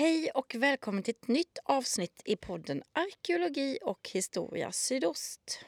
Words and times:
Hej 0.00 0.30
och 0.34 0.54
välkommen 0.54 1.02
till 1.02 1.14
ett 1.22 1.28
nytt 1.28 1.58
avsnitt 1.64 2.22
i 2.24 2.36
podden 2.36 2.82
Arkeologi 2.92 3.78
och 3.82 4.10
historia 4.12 4.72
sydost. 4.72 5.64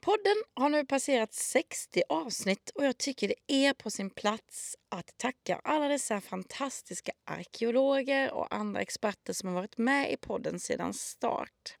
Podden 0.00 0.36
har 0.54 0.68
nu 0.68 0.86
passerat 0.86 1.34
60 1.34 2.02
avsnitt 2.08 2.70
och 2.74 2.84
jag 2.84 2.98
tycker 2.98 3.28
det 3.28 3.54
är 3.66 3.72
på 3.72 3.90
sin 3.90 4.10
plats 4.10 4.76
att 4.88 5.18
tacka 5.18 5.60
alla 5.64 5.88
dessa 5.88 6.20
fantastiska 6.20 7.12
arkeologer 7.24 8.32
och 8.32 8.54
andra 8.54 8.80
experter 8.80 9.32
som 9.32 9.48
har 9.48 9.54
varit 9.54 9.78
med 9.78 10.12
i 10.12 10.16
podden 10.16 10.60
sedan 10.60 10.94
start. 10.94 11.78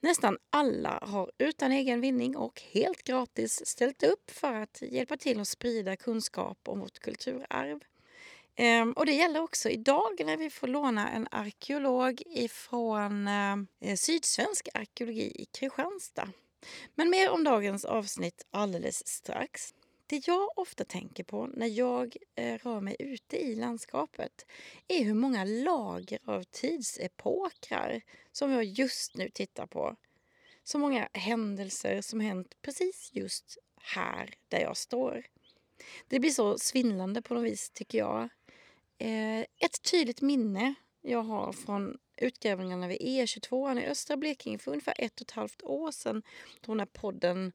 Nästan 0.00 0.38
alla 0.50 0.98
har 1.02 1.32
utan 1.38 1.72
egen 1.72 2.00
vinning 2.00 2.36
och 2.36 2.62
helt 2.70 3.02
gratis 3.02 3.66
ställt 3.66 4.02
upp 4.02 4.30
för 4.30 4.54
att 4.54 4.82
hjälpa 4.82 5.16
till 5.16 5.40
att 5.40 5.48
sprida 5.48 5.96
kunskap 5.96 6.58
om 6.68 6.80
vårt 6.80 6.98
kulturarv. 6.98 7.80
Ehm, 8.60 8.92
och 8.92 9.06
det 9.06 9.12
gäller 9.12 9.40
också 9.40 9.68
idag 9.68 10.20
när 10.24 10.36
vi 10.36 10.50
får 10.50 10.66
låna 10.66 11.10
en 11.10 11.28
arkeolog 11.30 12.22
ifrån 12.26 13.28
eh, 13.28 13.96
Sydsvensk 13.96 14.68
arkeologi 14.74 15.42
i 15.42 15.44
Kristianstad. 15.44 16.28
Men 16.94 17.10
mer 17.10 17.30
om 17.30 17.44
dagens 17.44 17.84
avsnitt 17.84 18.46
alldeles 18.50 19.08
strax. 19.08 19.74
Det 20.06 20.26
jag 20.28 20.58
ofta 20.58 20.84
tänker 20.84 21.24
på 21.24 21.46
när 21.46 21.66
jag 21.66 22.16
eh, 22.34 22.58
rör 22.58 22.80
mig 22.80 22.96
ute 22.98 23.36
i 23.36 23.54
landskapet 23.54 24.46
är 24.88 25.04
hur 25.04 25.14
många 25.14 25.44
lager 25.44 26.18
av 26.24 26.42
tidsepokrar 26.42 28.00
som 28.32 28.50
jag 28.50 28.64
just 28.64 29.16
nu 29.16 29.28
tittar 29.28 29.66
på. 29.66 29.96
Så 30.64 30.78
många 30.78 31.08
händelser 31.12 32.00
som 32.00 32.20
hänt 32.20 32.54
precis 32.62 33.10
just 33.12 33.58
här 33.80 34.34
där 34.48 34.60
jag 34.60 34.76
står. 34.76 35.26
Det 36.08 36.20
blir 36.20 36.30
så 36.30 36.58
svindlande 36.58 37.22
på 37.22 37.34
något 37.34 37.44
vis 37.44 37.70
tycker 37.70 37.98
jag. 37.98 38.28
Eh, 38.98 39.40
ett 39.40 39.82
tydligt 39.90 40.20
minne 40.20 40.74
jag 41.02 41.22
har 41.22 41.52
från 41.52 41.98
utgrävningarna 42.16 42.88
vid 42.88 43.00
E22 43.00 43.80
i 43.80 43.86
östra 43.86 44.16
Blekinge 44.16 44.58
för 44.58 44.70
ungefär 44.70 44.94
ett 44.98 45.20
och 45.20 45.26
ett 45.26 45.30
halvt 45.30 45.62
år 45.62 45.90
sedan 45.90 46.22
då 46.60 46.72
den 46.72 46.80
här 46.80 46.86
podden 46.86 47.52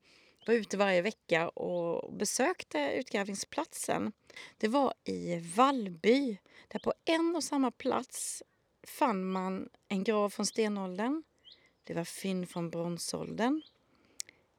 var 0.47 0.53
ute 0.53 0.77
varje 0.77 1.01
vecka 1.01 1.49
och 1.49 2.13
besökte 2.13 2.91
utgrävningsplatsen. 2.95 4.11
Det 4.57 4.67
var 4.67 4.93
i 5.03 5.35
Vallby 5.55 6.37
där 6.67 6.79
på 6.79 6.93
en 7.05 7.35
och 7.35 7.43
samma 7.43 7.71
plats 7.71 8.43
fann 8.87 9.25
man 9.25 9.69
en 9.87 10.03
grav 10.03 10.29
från 10.29 10.45
stenåldern. 10.45 11.23
Det 11.83 11.93
var 11.93 12.03
fynd 12.03 12.49
från 12.49 12.69
bronsåldern. 12.69 13.61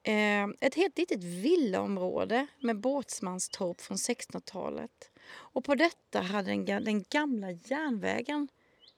Eh, 0.03 0.47
ett 0.61 0.75
helt 0.75 0.97
litet 0.97 1.23
villaområde 1.23 2.47
med 2.59 2.79
båtsmanstorp 2.79 3.81
från 3.81 3.97
1600-talet. 3.97 5.11
Och 5.27 5.63
på 5.63 5.75
detta 5.75 6.21
hade 6.21 6.51
den, 6.51 6.83
den 6.83 7.03
gamla 7.03 7.51
järnvägen 7.51 8.47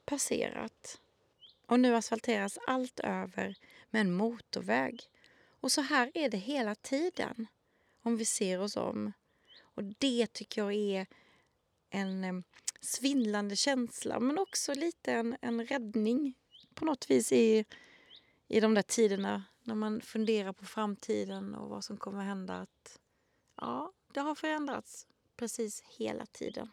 passerat. 0.05 1.01
Och 1.65 1.79
nu 1.79 1.95
asfalteras 1.95 2.57
allt 2.67 2.99
över 2.99 3.55
med 3.89 4.01
en 4.01 4.13
motorväg. 4.13 5.03
Och 5.59 5.71
så 5.71 5.81
här 5.81 6.11
är 6.13 6.29
det 6.29 6.37
hela 6.37 6.75
tiden 6.75 7.47
om 8.01 8.17
vi 8.17 8.25
ser 8.25 8.61
oss 8.61 8.77
om. 8.77 9.13
Och 9.61 9.83
det 9.83 10.27
tycker 10.33 10.61
jag 10.61 10.73
är 10.73 11.07
en 11.89 12.43
svindlande 12.81 13.55
känsla 13.55 14.19
men 14.19 14.39
också 14.39 14.73
lite 14.73 15.13
en, 15.13 15.37
en 15.41 15.65
räddning 15.65 16.33
på 16.73 16.85
något 16.85 17.09
vis 17.09 17.31
i, 17.31 17.65
i 18.47 18.59
de 18.59 18.73
där 18.73 18.81
tiderna 18.81 19.43
när 19.63 19.75
man 19.75 20.01
funderar 20.01 20.53
på 20.53 20.65
framtiden 20.65 21.55
och 21.55 21.69
vad 21.69 21.83
som 21.83 21.97
kommer 21.97 22.23
hända. 22.23 22.55
Att, 22.55 22.99
ja, 23.55 23.91
det 24.13 24.19
har 24.19 24.35
förändrats 24.35 25.07
precis 25.37 25.83
hela 25.97 26.25
tiden. 26.25 26.69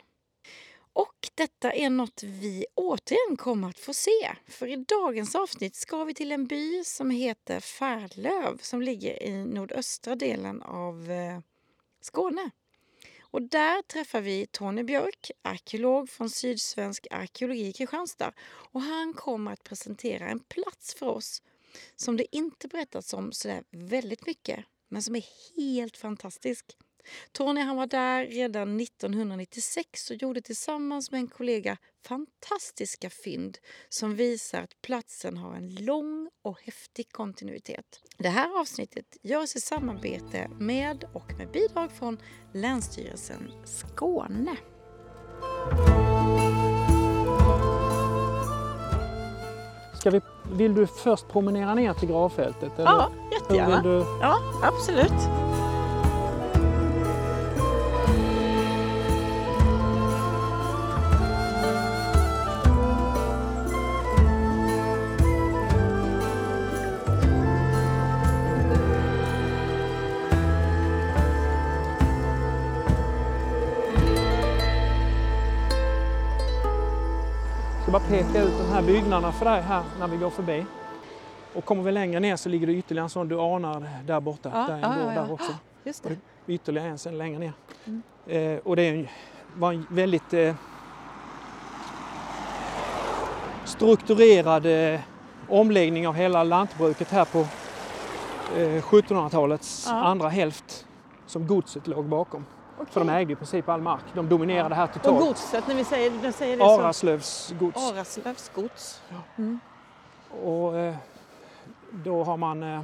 Och 0.93 1.31
detta 1.35 1.73
är 1.73 1.91
något 1.91 2.23
vi 2.23 2.67
återigen 2.75 3.37
kommer 3.37 3.69
att 3.69 3.79
få 3.79 3.95
se. 3.95 4.37
För 4.47 4.67
i 4.67 4.77
dagens 4.77 5.35
avsnitt 5.35 5.75
ska 5.75 6.05
vi 6.05 6.15
till 6.15 6.33
en 6.33 6.47
by 6.47 6.85
som 6.85 7.11
heter 7.11 7.61
Färlöv 7.61 8.59
som 8.63 8.83
ligger 8.83 9.23
i 9.23 9.45
nordöstra 9.45 10.15
delen 10.15 10.63
av 10.63 11.11
eh, 11.11 11.39
Skåne. 12.01 12.51
Och 13.21 13.43
där 13.43 13.83
träffar 13.83 14.21
vi 14.21 14.47
Tony 14.47 14.83
Björk, 14.83 15.31
arkeolog 15.43 16.11
från 16.11 16.31
Sydsvensk 16.31 17.07
arkeologi 17.11 17.67
i 17.67 17.73
Kristianstad. 17.73 18.33
Och 18.47 18.81
han 18.81 19.15
kommer 19.15 19.53
att 19.53 19.65
presentera 19.65 20.29
en 20.29 20.41
plats 20.41 20.95
för 20.95 21.07
oss 21.07 21.43
som 21.97 22.17
det 22.17 22.37
inte 22.37 22.69
berättats 22.69 23.15
om 23.15 23.33
så 23.33 23.61
väldigt 23.71 24.27
mycket, 24.27 24.65
men 24.89 25.03
som 25.03 25.17
är 25.17 25.25
helt 25.57 25.97
fantastisk. 25.97 26.77
Tony 27.33 27.61
han 27.61 27.77
var 27.77 27.87
där 27.87 28.27
redan 28.27 28.81
1996 28.81 30.11
och 30.11 30.17
gjorde 30.17 30.41
tillsammans 30.41 31.11
med 31.11 31.19
en 31.19 31.29
kollega 31.29 31.77
fantastiska 32.07 33.11
fynd 33.11 33.59
som 33.89 34.15
visar 34.15 34.63
att 34.63 34.83
platsen 34.83 35.37
har 35.37 35.55
en 35.55 35.75
lång 35.75 36.31
och 36.43 36.61
häftig 36.61 37.13
kontinuitet. 37.13 38.01
Det 38.19 38.29
här 38.29 38.61
avsnittet 38.61 39.17
görs 39.23 39.57
i 39.57 39.61
samarbete 39.61 40.49
med 40.59 41.05
och 41.13 41.33
med 41.39 41.51
bidrag 41.51 41.93
från 41.93 42.19
Länsstyrelsen 42.53 43.53
Skåne. 43.65 44.57
Ska 50.05 50.11
vi, 50.11 50.21
vill 50.53 50.75
du 50.75 50.87
först 50.87 51.29
promenera 51.29 51.75
ner 51.75 51.95
till 51.95 52.09
gravfältet? 52.09 52.79
Eller? 52.79 52.91
Ja, 52.91 53.11
jättegärna. 53.33 53.83
Du... 53.83 54.07
Ja, 54.21 54.39
absolut. 54.63 55.44
Bara 77.93 78.03
peka 78.03 78.43
ut 78.43 78.59
de 78.59 78.73
här 78.73 78.83
byggnaderna 78.83 79.33
för 79.33 79.45
dig 79.45 79.61
här 79.61 79.83
när 79.99 80.09
vi 80.09 80.17
går 80.17 80.31
förbi. 80.31 80.65
Och 81.55 81.65
kommer 81.65 81.83
vi 81.83 81.93
längre 81.93 82.21
ner 82.21 82.37
så 82.37 82.49
ligger 82.49 82.67
det 82.67 82.73
ytterligare 82.73 83.05
en 83.05 83.11
sån 83.11 83.29
du 83.29 83.41
anar 83.41 83.89
där 84.07 84.21
borta. 84.21 84.51
Ja, 84.55 84.67
där 84.67 84.75
är 84.75 84.77
en 84.77 85.07
ja, 85.07 85.15
ja, 85.15 85.23
där 85.23 85.33
också. 85.33 85.53
Just 85.85 86.03
det. 86.03 86.09
Och 86.11 86.51
ytterligare 86.51 86.89
en 86.89 86.99
sen 86.99 87.19
längre 87.19 87.39
ner. 87.39 87.53
Mm. 87.85 88.03
Eh, 88.27 88.61
och 88.65 88.77
det 88.77 89.09
var 89.55 89.73
en 89.73 89.87
väldigt 89.91 90.33
eh, 90.33 90.55
strukturerad 93.65 94.67
eh, 94.67 95.01
omläggning 95.49 96.09
av 96.09 96.15
hela 96.15 96.45
lantbruket 96.45 97.11
här 97.11 97.25
på 97.25 97.47
1700-talets 98.57 99.87
eh, 99.87 99.95
andra 99.95 100.29
hälft 100.29 100.87
som 101.27 101.47
godset 101.47 101.87
låg 101.87 102.05
bakom. 102.05 102.45
Okay. 102.79 102.93
För 102.93 103.01
de 103.01 103.09
ägde 103.09 103.33
i 103.33 103.37
princip 103.37 103.69
all 103.69 103.81
mark. 103.81 104.03
De 104.15 104.29
dominerade 104.29 104.75
ja. 104.75 104.75
här 104.75 104.87
totalt. 104.87 105.21
Och 105.21 105.27
godset, 105.27 105.67
när 105.69 105.75
vi 105.75 105.85
säger, 105.85 106.11
när 106.11 106.33
säger 106.33 106.57
det 106.57 106.65
Araslövs 106.65 107.55
gods. 107.59 107.91
Araslövs 107.91 108.51
gods. 108.55 109.01
Ja. 109.09 109.17
Mm. 109.37 109.61
Och 110.45 110.79
eh, 110.79 110.95
då 111.91 112.25
har 112.25 112.37
man 112.37 112.63
eh, 112.63 112.81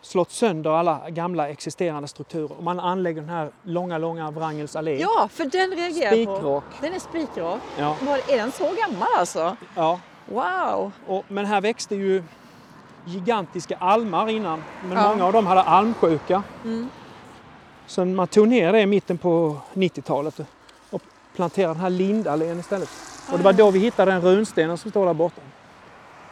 slått 0.00 0.30
sönder 0.30 0.70
alla 0.70 1.10
gamla 1.10 1.48
existerande 1.48 2.08
strukturer. 2.08 2.58
Och 2.58 2.62
man 2.62 2.80
anlägger 2.80 3.20
den 3.20 3.30
här 3.30 3.50
långa, 3.62 3.98
långa 3.98 4.30
Wrangels 4.30 4.76
allé. 4.76 5.00
Ja, 5.00 5.28
för 5.32 5.44
den 5.44 5.70
reagerar 5.70 6.14
jag 6.14 6.42
på. 6.42 6.62
Den 6.80 6.94
är 6.94 6.98
spikrak. 6.98 7.60
Ja. 7.78 7.96
Är 8.28 8.36
den 8.36 8.52
så 8.52 8.64
gammal 8.64 9.08
alltså? 9.18 9.56
Ja. 9.74 10.00
Wow! 10.26 10.92
Och, 11.06 11.24
men 11.28 11.46
här 11.46 11.60
växte 11.60 11.94
ju 11.94 12.22
gigantiska 13.04 13.76
almar 13.76 14.28
innan. 14.28 14.64
Men 14.82 14.98
ja. 14.98 15.08
många 15.08 15.24
av 15.26 15.32
dem 15.32 15.46
hade 15.46 15.62
almsjuka. 15.62 16.42
Mm. 16.64 16.88
Så 17.86 18.04
man 18.04 18.26
tog 18.26 18.48
ner 18.48 18.72
det 18.72 18.80
i 18.80 18.86
mitten 18.86 19.18
på 19.18 19.56
90-talet 19.74 20.40
och 20.90 21.02
planterade 21.34 21.74
den 21.74 21.80
här 21.80 21.90
lindallén 21.90 22.60
istället. 22.60 22.88
Och 23.30 23.38
det 23.38 23.44
var 23.44 23.52
då 23.52 23.70
vi 23.70 23.78
hittade 23.78 24.10
den 24.10 24.20
runstenen 24.20 24.78
som 24.78 24.90
står 24.90 25.06
där 25.06 25.14
borta. 25.14 25.40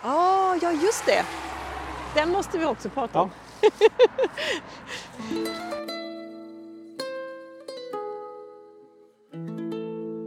Oh, 0.04 0.56
ja, 0.62 0.72
just 0.72 1.06
det. 1.06 1.24
Den 2.14 2.30
måste 2.30 2.58
vi 2.58 2.64
också 2.64 2.88
prata 2.88 3.20
om. 3.20 3.30
Ja. 3.60 3.70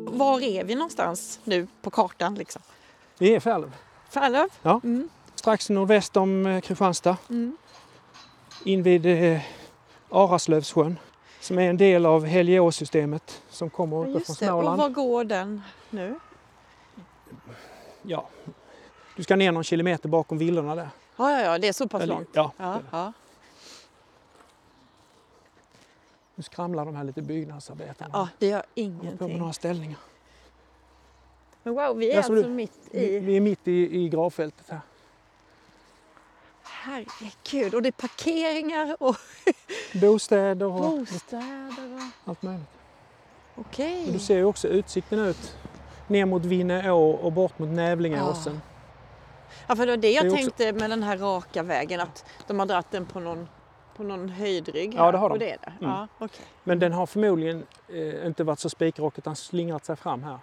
Var 0.05 0.43
är 0.43 0.63
vi 0.63 0.75
någonstans 0.75 1.39
nu 1.43 1.67
på 1.81 1.89
kartan? 1.89 2.35
Liksom? 2.35 2.61
Vi 3.17 3.35
är 3.35 3.39
Färlöv. 3.39 3.75
Färlöv? 4.09 4.49
Ja. 4.61 4.81
Mm. 4.83 5.09
Strax 5.35 5.69
nordväst 5.69 6.17
om 6.17 6.45
eh, 6.45 6.61
Kristianstad. 6.61 7.17
Mm. 7.29 7.57
Invid 8.63 9.05
eh, 9.05 9.41
Araslövssjön 10.09 10.97
som 11.45 11.59
är 11.59 11.69
en 11.69 11.77
del 11.77 12.05
av 12.05 12.25
Helgeåssystemet 12.25 13.41
som 13.49 13.69
kommer 13.69 14.09
uppe 14.09 14.25
från 14.25 14.35
Småland. 14.35 14.67
Och 14.67 14.77
var 14.77 14.89
går 14.89 15.23
den 15.23 15.61
nu? 15.89 16.19
Ja, 18.01 18.27
du 19.15 19.23
ska 19.23 19.35
ner 19.35 19.51
någon 19.51 19.63
kilometer 19.63 20.09
bakom 20.09 20.37
villorna 20.37 20.75
där. 20.75 20.89
Ja, 21.17 21.31
ja, 21.31 21.41
ja 21.41 21.57
det 21.57 21.67
är 21.67 21.73
så 21.73 21.87
pass 21.87 22.05
långt? 22.05 22.29
Ja. 22.33 22.51
ja, 22.57 22.79
ja. 22.91 23.13
Nu 26.35 26.43
skramlar 26.43 26.85
de 26.85 26.95
här 26.95 27.03
lite 27.03 27.21
byggnadsarbetarna. 27.21 28.09
Ja, 28.13 28.29
det 28.39 28.47
gör 28.47 28.63
ingenting. 28.73 29.17
på 29.17 29.27
med 29.27 29.39
några 29.39 29.53
ställningar. 29.53 29.99
Men 31.63 31.73
wow, 31.73 31.97
vi 31.97 32.11
är 32.11 32.17
alltså 32.17 32.33
du. 32.33 32.49
mitt 32.49 32.89
Vi, 32.91 33.15
i... 33.15 33.19
vi 33.19 33.37
är 33.37 33.41
mitt 33.41 33.67
i, 33.67 34.03
i 34.03 34.09
gravfältet 34.09 34.69
här. 34.69 34.79
Herregud, 36.85 37.73
och 37.75 37.81
det 37.81 37.89
är 37.89 37.91
parkeringar 37.91 38.95
och 38.99 39.15
Bostäder 40.01 40.65
och 40.65 40.81
bostäder 40.99 41.95
och... 41.95 42.29
allt 42.29 42.41
möjligt. 42.41 42.67
Okej. 43.55 44.05
Och 44.07 44.13
du 44.13 44.19
ser 44.19 44.37
ju 44.37 44.43
också 44.45 44.67
utsikten 44.67 45.19
ut 45.19 45.57
ner 46.07 46.25
mot 46.25 46.45
Vinneå 46.45 47.09
och 47.11 47.31
bort 47.31 47.59
mot 47.59 47.69
Nävlingeåsen. 47.69 48.61
Ja, 49.67 49.75
för 49.75 49.85
det 49.85 49.91
var 49.91 49.97
det 49.97 50.11
jag 50.11 50.23
Det 50.25 50.27
är 50.27 50.31
också- 50.31 50.37
tänkte 50.37 50.73
med 50.73 50.89
den 50.89 51.03
här 51.03 51.17
raka 51.17 51.63
vägen, 51.63 51.99
att 51.99 52.25
de 52.47 52.59
har 52.59 52.65
dragit 52.65 52.91
den 52.91 53.05
på 53.05 53.19
någon, 53.19 53.47
på 53.97 54.03
någon 54.03 54.29
höjdrygg. 54.29 54.93
Ja, 54.97 55.11
det 55.11 55.17
har 55.17 55.29
de. 55.29 55.39
Det 55.39 55.51
är 55.51 55.57
det? 55.61 55.73
Mm. 55.79 55.91
Ja, 55.91 56.07
okej. 56.17 56.45
Men 56.63 56.79
den 56.79 56.93
har 56.93 57.05
förmodligen 57.05 57.65
eh, 57.87 58.27
inte 58.27 58.43
varit 58.43 58.59
så 58.59 58.69
spikrak 58.69 59.17
utan 59.17 59.35
slingrat 59.35 59.85
sig 59.85 59.95
fram 59.95 60.23
här. 60.23 60.39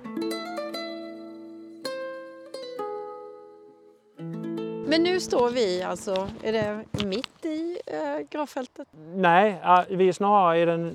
Men 4.92 5.02
nu 5.02 5.20
står 5.20 5.50
vi 5.50 5.82
alltså, 5.82 6.28
är 6.42 6.52
det 6.52 6.84
mitt 7.06 7.44
i 7.44 7.80
äh, 7.86 8.26
gravfältet? 8.30 8.88
Nej, 9.14 9.60
vi 9.88 10.08
är 10.08 10.12
snarare 10.12 10.60
i 10.60 10.64
den 10.64 10.90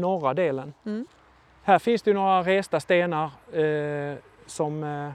norra 0.00 0.34
delen. 0.34 0.74
Mm. 0.84 1.06
Här 1.62 1.78
finns 1.78 2.02
det 2.02 2.12
några 2.12 2.42
resta 2.42 2.80
stenar 2.80 3.24
eh, 3.52 4.16
som 4.46 4.84
eh, 4.84 5.10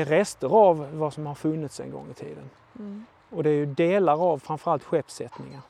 är 0.00 0.04
rester 0.04 0.48
av 0.48 0.98
vad 0.98 1.12
som 1.12 1.26
har 1.26 1.34
funnits 1.34 1.80
en 1.80 1.90
gång 1.90 2.10
i 2.10 2.14
tiden. 2.14 2.50
Mm. 2.78 3.06
Och 3.30 3.42
det 3.42 3.50
är 3.50 3.54
ju 3.54 3.66
delar 3.66 4.32
av 4.32 4.38
framförallt 4.38 4.84
skeppssättningar. 4.84 5.60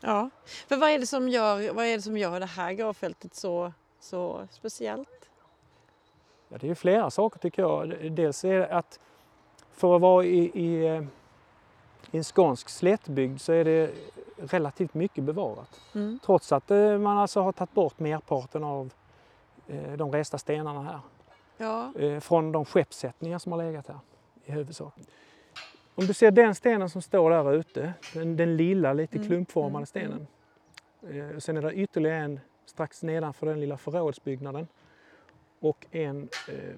Ja, 0.00 0.30
för 0.68 0.76
vad 0.76 0.90
är 0.90 0.98
det 0.98 1.06
som 1.06 1.28
gör, 1.28 1.72
vad 1.72 1.86
är 1.86 1.96
det, 1.96 2.02
som 2.02 2.16
gör 2.16 2.40
det 2.40 2.46
här 2.46 2.72
gravfältet 2.72 3.34
så, 3.34 3.72
så 4.00 4.48
speciellt? 4.50 5.30
Ja, 6.48 6.58
det 6.58 6.66
är 6.66 6.68
ju 6.68 6.74
flera 6.74 7.10
saker 7.10 7.38
tycker 7.38 7.62
jag. 7.62 8.12
Dels 8.12 8.44
är 8.44 8.58
det 8.58 8.66
att 8.66 9.00
för 9.76 9.96
att 9.96 10.00
vara 10.00 10.24
i, 10.24 10.38
i, 10.38 10.86
i 12.10 12.16
en 12.16 12.24
skånsk 12.24 12.68
slättbygd 12.68 13.40
så 13.40 13.52
är 13.52 13.64
det 13.64 13.90
relativt 14.36 14.94
mycket 14.94 15.24
bevarat. 15.24 15.80
Mm. 15.94 16.18
Trots 16.24 16.52
att 16.52 16.70
eh, 16.70 16.98
man 16.98 17.18
alltså 17.18 17.40
har 17.40 17.52
tagit 17.52 17.74
bort 17.74 17.98
merparten 17.98 18.64
av 18.64 18.92
eh, 19.66 19.92
de 19.92 20.12
resta 20.12 20.38
stenarna 20.38 20.82
här. 20.82 21.00
Ja, 21.56 21.92
eh, 21.98 22.20
från 22.20 22.52
de 22.52 22.64
skeppssättningar 22.64 23.38
som 23.38 23.52
har 23.52 23.58
legat 23.58 23.88
här 23.88 23.98
i 24.44 24.52
huvudsak. 24.52 24.94
Om 25.94 26.06
du 26.06 26.14
ser 26.14 26.30
den 26.30 26.54
stenen 26.54 26.90
som 26.90 27.02
står 27.02 27.30
där 27.30 27.52
ute, 27.52 27.92
den, 28.14 28.36
den 28.36 28.56
lilla 28.56 28.92
lite 28.92 29.16
Mm, 29.16 29.28
klumpformade 29.28 29.76
mm, 29.76 29.86
stenen. 29.86 30.26
Eh, 31.02 31.38
sen 31.38 31.56
är 31.56 31.62
det 31.62 31.72
ytterligare 31.72 32.18
en 32.18 32.40
strax 32.66 33.02
nedanför 33.02 33.46
den 33.46 33.60
lilla 33.60 33.76
förrådsbyggnaden 33.76 34.66
och 35.60 35.86
en 35.90 36.28
eh, 36.48 36.74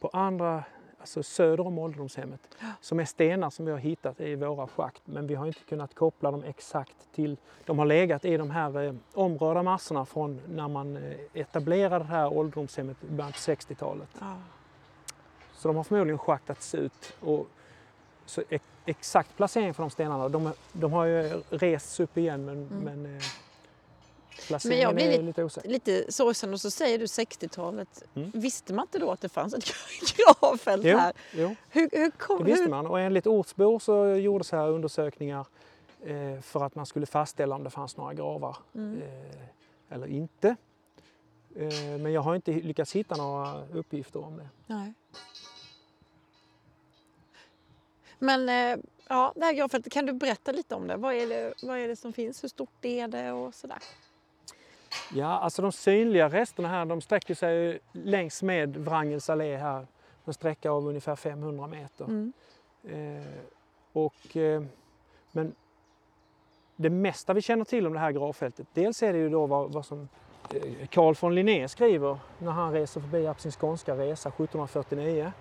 på 0.00 0.08
andra, 0.12 0.64
alltså 1.06 1.22
söder 1.22 1.66
om 1.66 1.78
ålderdomshemmet, 1.78 2.40
som 2.80 3.00
är 3.00 3.04
stenar 3.04 3.50
som 3.50 3.64
vi 3.66 3.72
har 3.72 3.78
hittat 3.78 4.20
i 4.20 4.34
våra 4.34 4.66
schakt 4.66 5.02
men 5.04 5.26
vi 5.26 5.34
har 5.34 5.46
inte 5.46 5.60
kunnat 5.68 5.94
koppla 5.94 6.30
dem 6.30 6.44
exakt 6.44 6.96
till, 7.14 7.36
de 7.64 7.78
har 7.78 7.86
legat 7.86 8.24
i 8.24 8.36
de 8.36 8.50
här 8.50 8.82
eh, 8.86 8.94
omrörda 9.14 9.62
massorna 9.62 10.06
från 10.06 10.40
när 10.48 10.68
man 10.68 10.96
eh, 10.96 11.16
etablerade 11.34 11.98
det 11.98 12.04
här 12.10 12.32
ålderdomshemmet 12.32 12.96
i 13.04 13.06
början 13.12 13.32
på 13.32 13.38
60-talet. 13.38 14.08
ja. 14.20 14.36
Så 15.54 15.68
de 15.68 15.76
har 15.76 15.84
förmodligen 15.84 16.18
schaktats 16.18 16.74
ut. 16.74 17.12
Och 17.20 17.46
så 18.26 18.42
ex- 18.48 18.64
exakt 18.86 19.36
placering 19.36 19.74
för 19.74 19.82
de 19.82 19.90
stenarna, 19.90 20.28
de, 20.28 20.52
de 20.72 20.92
har 20.92 21.04
ju 21.04 21.42
rests 21.50 22.00
upp 22.00 22.18
igen 22.18 22.44
men, 22.44 22.56
Mm. 22.56 22.78
men 22.84 23.16
eh, 23.16 23.22
placeringen 24.46 24.82
jag 24.82 24.94
blir 24.94 25.22
lite-. 25.22 25.60
Lite 25.64 26.12
sorgsen 26.12 26.52
och 26.52 26.60
så 26.60 26.70
säger 26.70 26.98
du 26.98 27.04
60-talet. 27.04 28.02
Mm. 28.14 28.30
Visste 28.34 28.74
man 28.74 28.82
inte 28.82 28.98
då 28.98 29.10
att 29.10 29.20
det 29.20 29.28
fanns 29.28 29.54
ett 29.54 29.64
gravfält 30.16 30.84
Jo, 30.84 30.96
här? 30.98 31.12
jo, 31.34 31.54
Hur, 31.70 31.88
hur 31.92 32.10
kom, 32.10 32.38
det 32.38 32.44
visste 32.44 32.62
hur, 32.62 32.70
man 32.70 32.86
och 32.86 33.00
enligt 33.00 33.26
ortsbor 33.26 33.78
så 33.78 34.06
gjordes 34.06 34.52
här 34.52 34.68
undersökningar 34.68 35.46
eh, 36.04 36.40
för 36.42 36.64
att 36.64 36.74
man 36.74 36.86
skulle 36.86 37.06
fastställa 37.06 37.54
om 37.54 37.64
det 37.64 37.70
fanns 37.70 37.96
några 37.96 38.14
gravar 38.14 38.56
Mm. 38.74 39.02
eh, 39.02 39.94
eller 39.96 40.06
inte. 40.06 40.56
Eh, 41.56 41.72
men 41.98 42.12
jag 42.12 42.20
har 42.20 42.34
inte 42.36 42.52
lyckats 42.52 42.92
hitta 42.92 43.16
några 43.16 43.66
uppgifter 43.74 44.24
om 44.24 44.36
det. 44.36 44.48
Nej. 44.66 44.92
Men 48.18 48.48
eh, 48.48 48.84
ja, 49.08 49.32
det 49.36 49.44
här 49.44 49.52
gravfältet, 49.52 49.92
kan 49.92 50.06
du 50.06 50.12
berätta 50.12 50.52
lite 50.52 50.74
om 50.74 50.86
det? 50.86 50.96
Vad 50.96 51.14
är 51.14 51.26
det, 51.26 51.54
vad 51.62 51.78
är 51.78 51.88
det 51.88 51.96
som 51.96 52.12
finns? 52.12 52.44
Hur 52.44 52.48
stort 52.48 52.84
är 52.84 53.08
det 53.08 53.32
och 53.32 53.54
sådär? 53.54 53.78
Ja, 55.14 55.26
alltså 55.26 55.62
de 55.62 55.72
synliga 55.72 56.28
resterna 56.28 56.68
här 56.68 56.84
de 56.84 57.00
sträcker 57.00 57.34
sig 57.34 57.78
längs 57.92 58.42
med 58.42 58.76
Wrangels 58.76 59.30
allé 59.30 59.56
här. 59.56 59.86
En 60.24 60.34
sträcka 60.34 60.70
av 60.70 60.88
ungefär 60.88 61.16
500 61.16 61.66
meter. 61.66 62.04
Mm. 62.04 62.32
Eh, 62.84 63.26
och, 63.92 64.36
eh, 64.36 64.62
men 65.32 65.54
det 66.76 66.90
mesta 66.90 67.32
vi 67.32 67.42
känner 67.42 67.64
till 67.64 67.86
om 67.86 67.92
det 67.92 67.98
här 67.98 68.12
gravfältet, 68.12 68.66
dels 68.72 69.02
är 69.02 69.12
det 69.12 69.18
ju 69.18 69.28
då 69.28 69.46
vad, 69.46 69.72
vad 69.72 69.86
som 69.86 70.08
eh, 70.54 70.86
Carl 70.86 71.14
von 71.20 71.34
Linné 71.34 71.68
skriver 71.68 72.18
när 72.38 72.52
han 72.52 72.72
reser 72.72 73.00
förbi 73.00 73.26
på 73.34 73.40
sin 73.40 73.52
skånska 73.52 73.94
resa 73.94 74.28
1749. 74.28 75.32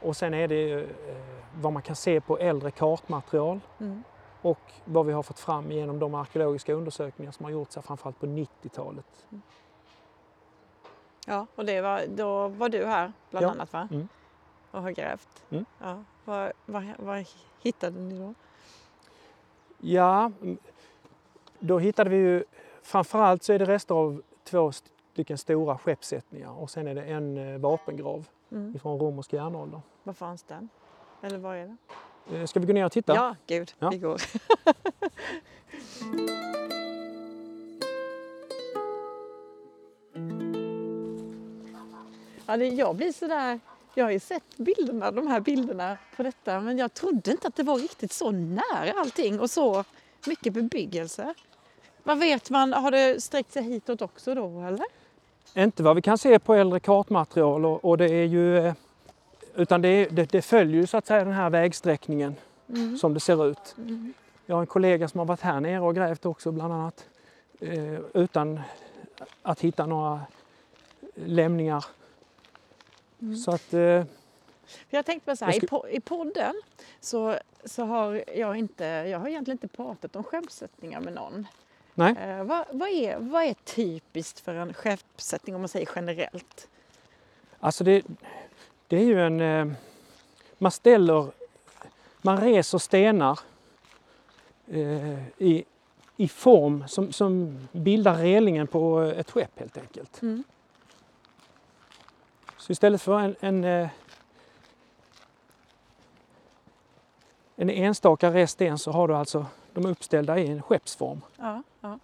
Och 0.00 0.16
sen 0.16 0.34
är 0.34 0.48
det 0.48 0.72
eh, 0.72 0.86
vad 1.54 1.72
man 1.72 1.82
kan 1.82 1.96
se 1.96 2.20
på 2.20 2.38
äldre 2.38 2.70
kartmaterial 2.70 3.60
Mm. 3.78 4.02
Och 4.46 4.72
vad 4.84 5.06
vi 5.06 5.12
har 5.12 5.22
fått 5.22 5.38
fram 5.38 5.72
genom 5.72 5.98
de 5.98 6.14
arkeologiska 6.14 6.72
undersökningar 6.74 7.32
som 7.32 7.44
har 7.44 7.50
gjorts 7.52 7.76
här 7.76 7.82
framförallt 7.82 8.20
på 8.20 8.26
90-talet. 8.26 9.26
Ja, 11.26 11.46
och 11.54 11.64
det 11.64 11.80
var, 11.80 12.06
då 12.08 12.48
var 12.48 12.68
du 12.68 12.86
här 12.86 13.12
bland 13.30 13.46
Ja. 13.46 13.50
annat 13.50 13.72
va? 13.72 13.88
Mm. 13.90 14.08
Och 14.70 14.82
har 14.82 14.90
grävt. 14.90 15.44
Mm. 15.50 15.64
Ja, 15.80 16.02
vad, 16.24 16.52
vad, 16.66 16.84
vad 16.98 17.24
hittade 17.62 18.00
ni 18.00 18.18
då? 18.18 18.34
Ja, 19.78 20.32
mm, 20.42 20.58
då 21.58 21.78
hittade 21.78 22.10
vi 22.10 22.16
ju 22.16 22.44
framförallt 22.82 23.42
så 23.42 23.52
är 23.52 23.58
det 23.58 23.64
rester 23.64 23.94
av 23.94 24.22
två 24.44 24.72
stycken 24.72 25.38
stora 25.38 25.78
skeppssättningar 25.78 26.50
och 26.60 26.70
sen 26.70 26.86
är 26.88 26.94
det 26.94 27.02
en 27.04 27.36
eh, 27.54 27.58
vapengrav 27.58 28.28
Mm. 28.50 28.78
från 28.78 28.98
romersk 29.00 29.32
järnålder. 29.32 29.80
Var 30.02 30.12
fanns 30.12 30.42
den? 30.42 30.68
Eller 31.22 31.38
vad 31.38 31.56
är 31.56 31.66
det? 31.66 31.76
Eh, 32.32 32.46
Ska 32.46 32.60
vi 32.60 32.66
gå 32.66 32.72
ner 32.72 32.84
och 32.84 32.92
titta? 32.92 33.14
Ja, 33.14 33.36
gud, 33.46 33.72
Ja. 33.78 33.90
vi 33.90 33.98
går. 33.98 34.20
ja, 42.46 42.56
det, 42.56 42.66
jag 42.68 42.96
blir 42.96 43.12
sådär... 43.12 43.60
Jag 43.94 44.04
har 44.04 44.10
ju 44.10 44.20
sett 44.20 44.56
bilderna, 44.56 45.10
de 45.10 45.26
här 45.26 45.40
bilderna 45.40 45.96
på 46.16 46.22
detta 46.22 46.60
men 46.60 46.78
jag 46.78 46.94
trodde 46.94 47.30
inte 47.30 47.48
att 47.48 47.56
det 47.56 47.62
var 47.62 47.76
riktigt 47.78 48.12
så 48.12 48.30
nära 48.30 49.00
allting 49.00 49.40
och 49.40 49.50
så 49.50 49.84
mycket 50.26 50.52
bebyggelse. 50.52 51.34
Vad 52.02 52.18
vet 52.18 52.50
man? 52.50 52.72
Har 52.72 52.90
det 52.90 53.22
sträckt 53.22 53.52
sig 53.52 53.62
hitåt 53.62 54.02
också 54.02 54.34
då 54.34 54.60
eller? 54.60 54.86
Inte 55.54 55.82
vad 55.82 55.96
vi 55.96 56.02
kan 56.02 56.18
se 56.18 56.38
på 56.38 56.54
äldre 56.54 56.80
kartmaterial 56.80 57.64
och, 57.66 57.84
och 57.84 57.98
det 57.98 58.04
är 58.14 58.24
ju 58.24 58.58
eh, 58.58 58.74
utan 59.56 59.82
det, 59.82 60.06
det, 60.06 60.30
det 60.30 60.42
följer 60.42 60.80
ju 60.80 60.86
så 60.86 60.96
att 60.96 61.06
säga 61.06 61.24
den 61.24 61.32
här 61.34 61.50
vägsträckningen 61.50 62.34
Mm. 62.68 62.98
som 62.98 63.14
det 63.14 63.20
ser 63.20 63.46
ut. 63.50 63.74
Mm. 63.78 64.14
Jag 64.46 64.56
har 64.56 64.60
en 64.60 64.66
kollega 64.66 65.08
som 65.08 65.18
har 65.18 65.24
varit 65.26 65.40
här 65.40 65.60
nere 65.60 65.80
och 65.80 65.94
grävt 65.94 66.26
också 66.26 66.52
bland 66.52 66.72
annat 66.72 67.08
eh, 67.60 67.98
utan 68.14 68.60
att 69.42 69.60
hitta 69.60 69.86
några 69.86 70.20
lämningar. 71.14 71.84
Mm. 73.20 73.36
Så 73.36 73.50
att 73.50 73.74
eh, 73.74 74.04
jag 74.90 75.06
tänkte 75.06 75.26
bara 75.26 75.36
så 75.36 75.44
här, 75.44 75.52
Jag 75.52 75.62
i, 75.64 75.66
po- 75.66 75.88
i 75.88 76.00
podden 76.00 76.54
så, 77.00 77.38
så 77.64 77.84
har 77.84 78.24
jag 78.36 78.56
inte, 78.56 78.84
jag 78.84 79.18
har 79.18 79.28
egentligen 79.28 79.54
inte 79.62 79.68
pratat 79.76 80.16
om 80.16 80.24
skeppssättningar 80.24 81.00
med 81.00 81.12
någon. 81.12 81.46
Nej. 81.94 82.14
Eh, 82.20 82.44
vad, 82.44 82.64
vad, 82.70 82.88
är, 82.88 83.18
vad 83.18 83.42
är 83.44 83.54
typiskt 83.54 84.40
för 84.40 84.54
en 84.54 84.74
skeppssättning 84.74 85.54
om 85.54 85.60
man 85.60 85.68
säger 85.68 85.88
generellt? 85.96 86.68
Alltså 87.60 87.84
det, 87.84 88.02
det 88.88 88.96
är 88.96 89.04
ju 89.04 89.20
en... 89.20 89.40
eh, 89.40 89.76
Man 90.58 90.72
ställer... 90.72 91.30
Man 92.22 92.40
reser 92.40 92.78
stenar 92.78 93.38
eh, 94.66 95.28
i, 95.38 95.64
i 96.16 96.28
form 96.28 96.84
som, 96.88 97.12
som 97.12 97.58
bildar 97.72 98.14
relingen 98.14 98.66
på 98.66 99.00
ett 99.00 99.30
skepp 99.30 99.58
helt 99.58 99.78
enkelt. 99.78 100.22
Mm. 100.22 100.44
Så 102.56 102.72
istället 102.72 103.02
för 103.02 103.18
en, 103.18 103.36
en, 103.40 103.64
eh, 103.64 103.88
en 107.56 107.70
enstaka 107.70 108.30
rest 108.30 108.52
sten 108.52 108.78
så 108.78 108.90
har 108.90 109.08
du 109.08 109.14
alltså 109.14 109.46
de 109.72 109.86
uppställda 109.86 110.38
i 110.38 110.46
en 110.46 110.62
skeppsform. 110.62 111.20
Ja, 111.36 111.62
ja. 111.80 111.98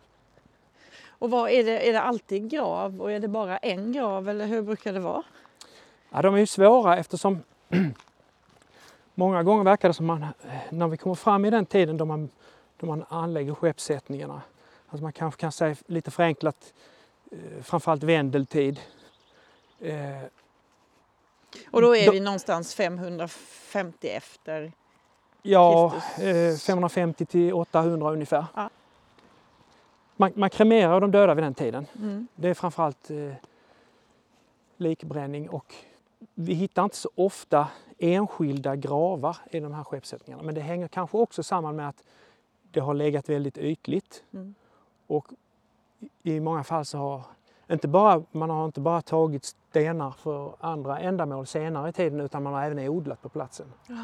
Och 1.08 1.30
vad 1.30 1.50
är, 1.50 1.64
det, 1.64 1.88
är 1.88 1.92
det 1.92 2.00
alltid 2.00 2.50
grav 2.50 3.02
och 3.02 3.12
är 3.12 3.20
det 3.20 3.28
bara 3.28 3.58
en 3.58 3.92
grav 3.92 4.28
eller 4.28 4.46
hur 4.46 4.62
brukar 4.62 4.92
det 4.92 5.00
vara? 5.00 5.22
Ja, 6.12 6.22
de 6.22 6.34
är 6.34 6.38
ju 6.38 6.46
svåra 6.46 6.96
eftersom 6.96 7.42
många 9.14 9.42
gånger 9.42 9.64
verkar 9.64 9.88
det 9.88 9.94
som 9.94 10.06
man, 10.06 10.22
eh, 10.22 10.28
när 10.70 10.88
vi 10.88 10.96
kommer 10.96 11.14
fram 11.14 11.44
i 11.44 11.50
den 11.50 11.66
tiden 11.66 11.96
då 11.96 12.04
man, 12.04 12.30
då 12.76 12.86
man 12.86 13.04
anlägger 13.08 13.54
skeppssättningarna, 13.54 14.42
alltså 14.88 15.02
man 15.02 15.12
kanske 15.12 15.40
kan 15.40 15.52
säga 15.52 15.76
lite 15.86 16.10
förenklat, 16.10 16.74
eh, 17.30 17.62
framförallt 17.62 18.02
vändeltid, 18.02 18.80
eh, 19.80 19.92
Och 21.70 21.82
då 21.82 21.96
är 21.96 22.06
Då- 22.06 22.12
vi 22.12 22.20
någonstans 22.20 22.74
550 22.74 24.08
efter. 24.08 24.72
Ja, 25.42 25.90
Kristus. 26.16 26.24
eh, 26.24 26.56
550 26.66 27.26
till 27.26 27.52
800 27.54 28.10
ungefär. 28.12 28.44
Ja. 28.54 28.70
Man, 30.16 30.32
man 30.34 30.50
kremerar 30.50 31.00
de 31.00 31.10
döda 31.10 31.34
vid 31.34 31.44
den 31.44 31.54
tiden. 31.54 31.86
Mm. 31.98 32.26
Det 32.34 32.48
är 32.48 32.54
framförallt 32.54 33.10
eh, 33.10 33.32
likbränning 34.76 35.48
och 35.48 35.74
vi 36.34 36.54
hittar 36.54 36.84
inte 36.84 36.96
så 36.96 37.10
ofta 37.14 37.68
enskilda 37.98 38.76
gravar 38.76 39.36
i 39.50 39.60
de 39.60 39.74
här 39.74 39.84
skeppssättningarna. 39.84 40.42
Men 40.42 40.54
det 40.54 40.60
hänger 40.60 40.88
kanske 40.88 41.18
också 41.18 41.42
samman 41.42 41.76
med 41.76 41.88
att 41.88 42.04
det 42.70 42.80
har 42.80 42.94
legat 42.94 43.28
väldigt 43.28 43.58
ytligt. 43.58 44.24
Mm. 44.32 44.54
Och 45.06 45.26
i 46.22 46.40
många 46.40 46.64
fall 46.64 46.84
så 46.84 46.98
har 46.98 47.22
inte 47.70 47.88
bara, 47.88 48.22
man 48.32 48.50
har 48.50 48.64
inte 48.64 48.80
bara 48.80 49.02
tagit 49.02 49.44
stenar 49.44 50.10
för 50.10 50.52
andra 50.60 50.98
ändamål 50.98 51.46
senare 51.46 51.88
i 51.88 51.92
tiden 51.92 52.20
utan 52.20 52.42
man 52.42 52.52
har 52.52 52.62
även 52.62 52.88
odlat 52.88 53.22
på 53.22 53.28
platsen. 53.28 53.66
Ja, 53.86 53.94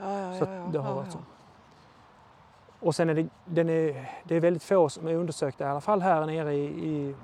ja, 0.00 0.20
ja, 0.20 0.38
Så 0.38 0.44
det 0.44 0.78
har 0.78 0.90
ja, 0.90 0.94
varit 0.94 1.12
så. 1.12 1.18
Och 2.80 2.94
sen 2.94 3.10
är 3.10 3.14
det, 3.14 3.28
den 3.44 3.68
är, 3.68 4.10
det 4.24 4.36
är 4.36 4.40
väldigt 4.40 4.62
få 4.62 4.88
som 4.88 5.08
är 5.08 5.14
undersökta, 5.14 5.64
i 5.64 5.68
alla 5.68 5.80
fall 5.80 6.00
här 6.02 6.26
nere 6.26 6.54
i, 6.54 6.64
i 6.64 7.14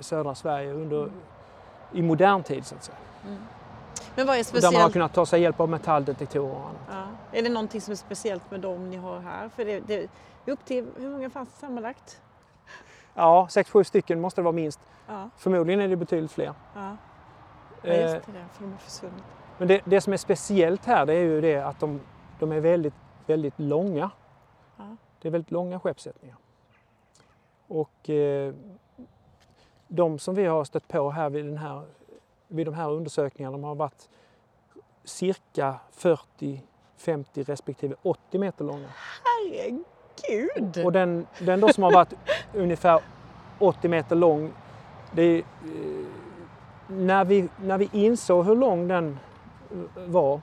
södra 0.00 0.34
Sverige 0.34 0.72
under, 0.72 1.10
i 1.92 2.02
modern 2.02 2.42
tid 2.42 2.66
så 2.66 2.74
att 2.74 2.84
säga. 2.84 2.98
Men 4.16 4.26
vad 4.26 4.36
är 4.36 4.40
Och 4.40 4.46
Där 4.46 4.52
man 4.52 4.64
har 4.64 4.70
speciellt? 4.70 4.92
kunnat 4.92 5.12
ta 5.14 5.26
sig 5.26 5.40
hjälp 5.42 5.60
av 5.60 5.68
metalldetektorer 5.68 6.50
och 6.54 6.60
annat. 6.68 6.76
Ja. 6.90 7.38
Är 7.38 7.42
det 7.42 7.48
någonting 7.48 7.80
som 7.80 7.92
är 7.92 7.96
speciellt 7.96 8.50
med 8.50 8.60
dem 8.60 8.90
ni 8.90 8.96
har 8.96 9.20
här? 9.20 9.48
För 9.48 9.64
det, 9.64 9.80
det, 9.80 10.08
upp 10.52 10.64
till, 10.64 10.86
hur 10.96 11.08
många 11.10 11.30
fanns 11.30 11.48
det 11.52 11.56
sammanlagt? 11.58 12.20
Ja, 13.14 13.48
sex, 13.50 13.70
sju 13.70 13.84
stycken 13.84 14.20
måste 14.20 14.40
det 14.40 14.42
vara 14.44 14.52
minst. 14.52 14.80
Ja, 15.08 15.30
Förmodligen 15.36 15.80
är 15.80 15.88
det 15.88 15.96
betydligt 15.96 16.32
fler. 16.32 16.44
ja. 16.74 16.96
ja 17.82 17.88
Eh, 17.90 18.00
just 18.02 18.14
det, 18.14 18.32
för 18.52 18.64
de 18.64 18.70
har 18.72 18.78
försvunnit. 18.78 19.24
Men 19.58 19.68
det, 19.68 19.80
det 19.84 20.00
som 20.00 20.12
är 20.12 20.16
speciellt 20.16 20.84
här 20.84 21.06
det 21.06 21.12
är 21.14 21.22
ju 21.22 21.40
det 21.40 21.56
att 21.60 21.80
de, 21.80 22.00
de 22.38 22.52
är 22.52 22.60
väldigt, 22.60 22.94
väldigt 23.26 23.58
långa. 23.58 24.10
Ja. 24.76 24.96
Det 25.22 25.28
är 25.28 25.32
väldigt 25.32 25.50
långa 25.50 25.80
skeppssättningar. 25.80 26.36
Och 27.66 28.10
eh, 28.10 28.54
de 29.88 30.18
som 30.18 30.34
vi 30.34 30.44
har 30.46 30.64
stött 30.64 30.88
på 30.88 31.10
här 31.10 31.30
vid, 31.30 31.44
den 31.44 31.58
här 31.58 31.82
vid 32.54 32.66
de 32.66 32.74
här 32.74 32.90
undersökningarna 32.90 33.56
de 33.56 33.64
har 33.64 33.74
varit 33.74 34.08
cirka 35.04 35.74
40, 35.92 36.62
50 36.96 37.42
respektive 37.42 37.94
80 38.02 38.38
meter 38.38 38.64
långa. 38.64 38.88
Herregud! 39.24 40.84
Och 40.84 40.92
den, 40.92 41.26
den 41.38 41.60
då 41.60 41.68
som 41.68 41.82
har 41.82 41.92
varit 41.92 42.14
ungefär 42.54 43.00
80 43.58 43.88
meter 43.88 44.16
lång, 44.16 44.52
det 45.12 45.38
eh, 45.38 45.44
när, 46.86 47.24
vi, 47.24 47.48
när 47.62 47.78
vi 47.78 47.88
insåg 47.92 48.46
hur 48.46 48.56
lång 48.56 48.88
den 48.88 49.18
eh, 49.70 50.02
var 50.06 50.40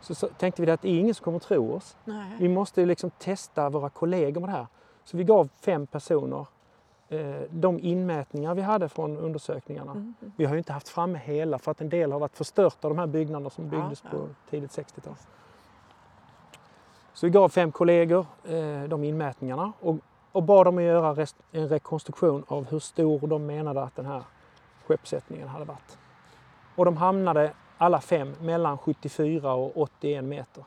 så, 0.00 0.14
tänkte 0.14 0.62
vi 0.62 0.70
att 0.70 0.82
det 0.82 0.88
är 0.88 0.98
ingen 0.98 1.14
som 1.14 1.24
kommer 1.24 1.38
tro 1.38 1.72
oss. 1.74 1.96
Nej. 2.04 2.32
Vi 2.38 2.48
måste 2.48 2.86
liksom 2.86 3.10
testa 3.10 3.70
våra 3.70 3.90
kollegor 3.90 4.40
med 4.40 4.48
det 4.48 4.54
här. 4.54 4.66
Så 5.04 5.16
vi 5.16 5.24
gav 5.24 5.48
fem 5.60 5.86
personer 5.86 6.46
de 7.50 7.78
inmätningar 7.78 8.54
vi 8.54 8.62
hade 8.62 8.88
från 8.88 9.16
undersökningarna. 9.16 9.92
Mm. 9.92 10.14
Vi 10.36 10.44
har 10.44 10.52
ju 10.52 10.58
inte 10.58 10.72
haft 10.72 10.88
framme 10.88 11.18
hela 11.18 11.58
för 11.58 11.70
att 11.70 11.80
en 11.80 11.88
del 11.88 12.12
har 12.12 12.18
varit 12.18 12.36
förstört 12.36 12.84
av 12.84 12.90
de 12.90 12.98
här 12.98 13.06
byggnaderna 13.06 13.50
som 13.50 13.64
Ja, 13.64 13.70
byggdes 13.70 14.02
ja. 14.04 14.10
på 14.10 14.28
tidigt 14.50 14.70
60-tal. 14.70 15.14
Så 17.12 17.26
vi 17.26 17.30
gav 17.30 17.48
fem 17.48 17.72
kollegor 17.72 18.26
eh, 18.44 18.82
de 18.82 19.04
inmätningarna 19.04 19.72
och, 19.80 19.96
och 20.32 20.42
bad 20.42 20.66
dem 20.66 20.78
att 20.78 20.84
göra 20.84 21.26
en 21.52 21.68
rekonstruktion 21.68 22.44
av 22.48 22.64
hur 22.64 22.78
stor 22.78 23.26
de 23.26 23.46
menade 23.46 23.82
att 23.82 23.96
den 23.96 24.06
här 24.06 24.22
skeppssättningen 24.86 25.48
hade 25.48 25.64
varit. 25.64 25.98
Och 26.76 26.84
de 26.84 26.96
hamnade 26.96 27.52
alla 27.78 28.00
fem 28.00 28.34
mellan 28.40 28.78
74 28.78 29.54
och 29.54 29.76
81 29.76 30.24
meter. 30.24 30.64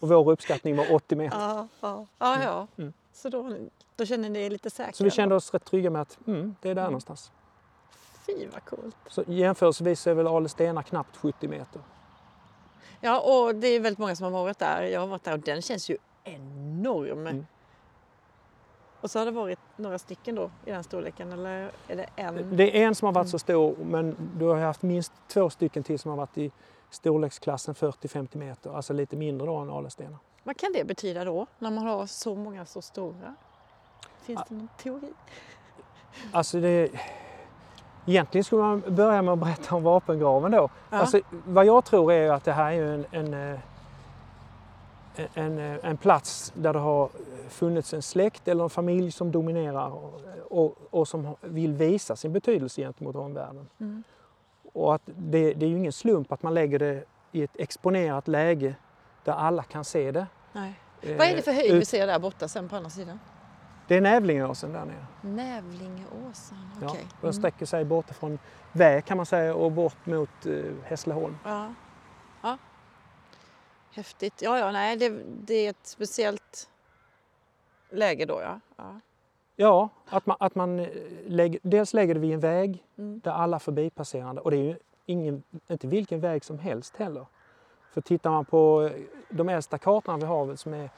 Och 0.00 0.08
vår 0.08 0.30
uppskattning 0.30 0.76
var 0.76 0.94
80 0.94 1.16
meter. 1.16 1.38
Ja, 1.38 1.68
ja, 1.80 2.06
ja. 2.18 2.42
ja. 2.42 2.66
Mm. 2.76 2.92
Så 3.12 3.28
då, 3.28 3.56
då 3.96 4.04
känner 4.06 4.28
ni 4.30 4.38
er 4.42 4.50
lite 4.50 4.70
säkra? 4.70 4.92
Så 4.92 5.04
vi 5.04 5.10
kände 5.10 5.34
oss 5.34 5.54
rätt 5.54 5.64
trygga 5.64 5.90
med 5.90 6.02
att 6.02 6.18
mm, 6.26 6.54
det 6.60 6.70
är 6.70 6.74
där 6.74 6.82
Mm. 6.82 6.92
någonstans. 6.92 7.32
Fy 8.26 8.46
vad 8.52 8.64
coolt! 8.64 8.96
Så 9.08 9.24
jämförelsevis 9.26 10.06
är 10.06 10.14
väl 10.14 10.26
Alestena 10.26 10.82
knappt 10.82 11.16
70 11.16 11.48
meter. 11.48 11.80
Ja, 13.00 13.20
och 13.20 13.54
det 13.54 13.66
är 13.68 13.80
väldigt 13.80 13.98
många 13.98 14.16
som 14.16 14.24
har 14.24 14.30
varit 14.44 14.58
där. 14.58 14.82
Jag 14.82 15.00
har 15.00 15.06
varit 15.06 15.24
där 15.24 15.32
och 15.32 15.38
den 15.40 15.62
känns 15.62 15.90
ju 15.90 15.96
enorm. 16.24 17.26
Mm. 17.26 17.46
Och 19.00 19.10
så 19.10 19.18
har 19.18 19.26
det 19.26 19.30
varit 19.32 19.58
några 19.76 19.98
stycken 19.98 20.34
då 20.34 20.50
i 20.66 20.70
den 20.70 20.84
storleken, 20.84 21.32
eller 21.32 21.70
är 21.88 21.96
det 21.96 22.06
en? 22.16 22.56
Det 22.56 22.82
är 22.82 22.86
en 22.86 22.94
som 22.94 23.06
har 23.06 23.12
Mm. 23.12 23.20
varit 23.20 23.30
så 23.30 23.38
stor 23.38 23.76
men 23.84 24.16
du 24.38 24.44
har 24.44 24.56
haft 24.56 24.82
minst 24.82 25.12
två 25.28 25.50
stycken 25.50 25.82
till 25.82 25.98
som 25.98 26.10
har 26.10 26.18
varit 26.18 26.38
i 26.38 26.50
storleksklassen 26.90 27.74
40-50 27.74 28.36
meter, 28.38 28.70
alltså 28.76 28.92
lite 28.92 29.16
mindre 29.16 29.46
då 29.46 29.56
än 29.56 29.70
Alestena. 29.70 30.18
Vad 30.44 30.56
kan 30.56 30.72
det 30.72 30.84
betyda 30.84 31.24
då, 31.24 31.46
när 31.58 31.70
man 31.70 31.86
har 31.86 32.06
så 32.06 32.34
många 32.34 32.66
så 32.66 32.82
stora? 32.82 33.34
Finns 34.22 34.40
det 34.48 34.54
någon 34.54 34.68
teori? 34.78 35.12
Alltså 36.32 36.60
det, 36.60 36.90
egentligen 38.06 38.44
skulle 38.44 38.62
man 38.62 38.82
börja 38.88 39.22
med 39.22 39.32
att 39.32 39.38
berätta 39.38 39.74
om 39.74 39.82
vapengraven 39.82 40.50
då. 40.50 40.68
Ja. 40.90 40.96
Alltså, 40.98 41.20
vad 41.30 41.66
jag 41.66 41.84
tror 41.84 42.12
är 42.12 42.30
att 42.30 42.44
det 42.44 42.52
här 42.52 42.72
är 42.72 42.82
en, 42.82 43.06
en, 43.10 43.52
eh, 43.52 43.60
en, 45.34 45.58
eh, 45.58 45.78
en 45.82 45.96
plats 45.96 46.52
där 46.56 46.72
det 46.72 46.78
har 46.78 47.08
funnits 47.48 47.94
en 47.94 48.02
släkt 48.02 48.48
eller 48.48 48.64
en 48.64 48.70
familj 48.70 49.12
som 49.12 49.32
dominerar 49.32 49.90
och, 49.90 50.20
och, 50.50 50.76
och 50.90 51.08
som 51.08 51.36
vill 51.40 51.72
visa 51.72 52.16
sin 52.16 52.32
betydelse 52.32 52.80
gentemot 52.82 53.16
omvärlden. 53.16 53.68
Mm. 53.78 54.02
Och 54.72 54.94
att 54.94 55.02
det, 55.04 55.52
det 55.52 55.66
är 55.66 55.70
ju 55.70 55.76
ingen 55.76 55.92
slump 55.92 56.32
att 56.32 56.42
man 56.42 56.54
lägger 56.54 56.78
det 56.78 57.04
i 57.32 57.42
ett 57.42 57.56
exponerat 57.56 58.28
läge 58.28 58.74
där 59.24 59.32
alla 59.32 59.62
kan 59.62 59.84
se 59.84 60.10
det. 60.12 60.26
Nej. 60.52 60.74
Eh, 61.00 61.16
Vad 61.16 61.26
är 61.26 61.36
det 61.36 61.42
för 61.42 61.52
höjd 61.52 61.74
vi 61.74 61.84
ser 61.84 62.06
där 62.06 62.18
borta 62.18 62.48
sen 62.48 62.68
på 62.68 62.76
andra 62.76 62.90
sidan? 62.90 63.20
Det 63.88 63.96
är 63.96 64.00
Nävlingeåsen 64.00 64.72
där 64.72 64.84
nere. 64.84 65.06
Nävlingeåsen, 65.20 66.58
Ja, 66.80 66.88
okej. 66.88 67.06
och 67.10 67.20
Den 67.26 67.34
sträcker 67.34 67.66
sig 67.66 67.84
bort 67.84 68.06
från 68.10 68.38
Vä 68.72 69.00
kan 69.00 69.16
man 69.16 69.26
säga 69.26 69.54
och 69.54 69.72
bort 69.72 70.06
mot 70.06 70.46
eh, 70.46 70.52
Hässleholm. 70.84 71.36
Ja. 71.44 71.74
ja. 72.42 72.58
Häftigt. 73.94 74.42
Ja, 74.42 74.58
ja, 74.58 74.70
nej, 74.72 74.96
det, 74.96 75.08
det 75.26 75.54
är 75.54 75.70
ett 75.70 75.86
speciellt 75.86 76.68
läge 77.90 78.24
då, 78.24 78.40
ja. 78.42 78.60
ja. 78.76 79.00
Ja, 79.56 79.88
att 80.08 80.26
man, 80.26 80.36
att 80.40 80.54
man 80.54 80.78
eh, 80.80 80.88
lägger, 81.26 81.60
dels 81.62 81.94
lägger 81.94 82.14
det 82.14 82.20
vid 82.20 82.34
en 82.34 82.40
väg 82.40 82.84
Mm. 82.98 83.20
där 83.24 83.30
alla 83.32 83.58
förbipasserande, 83.58 84.40
och 84.40 84.50
det 84.50 84.56
är 84.56 84.64
ju 84.64 84.76
ingen, 85.06 85.42
inte 85.68 85.86
vilken 85.86 86.20
väg 86.20 86.44
som 86.44 86.58
helst 86.58 86.96
heller. 86.96 87.26
För 87.92 88.00
tittar 88.00 88.30
man 88.30 88.44
på 88.44 88.82
eh, 88.82 89.02
de 89.30 89.48
äldsta 89.48 89.78
kartorna 89.78 90.18
vi 90.18 90.24
har 90.24 90.56
som 90.56 90.74
är 90.74 90.90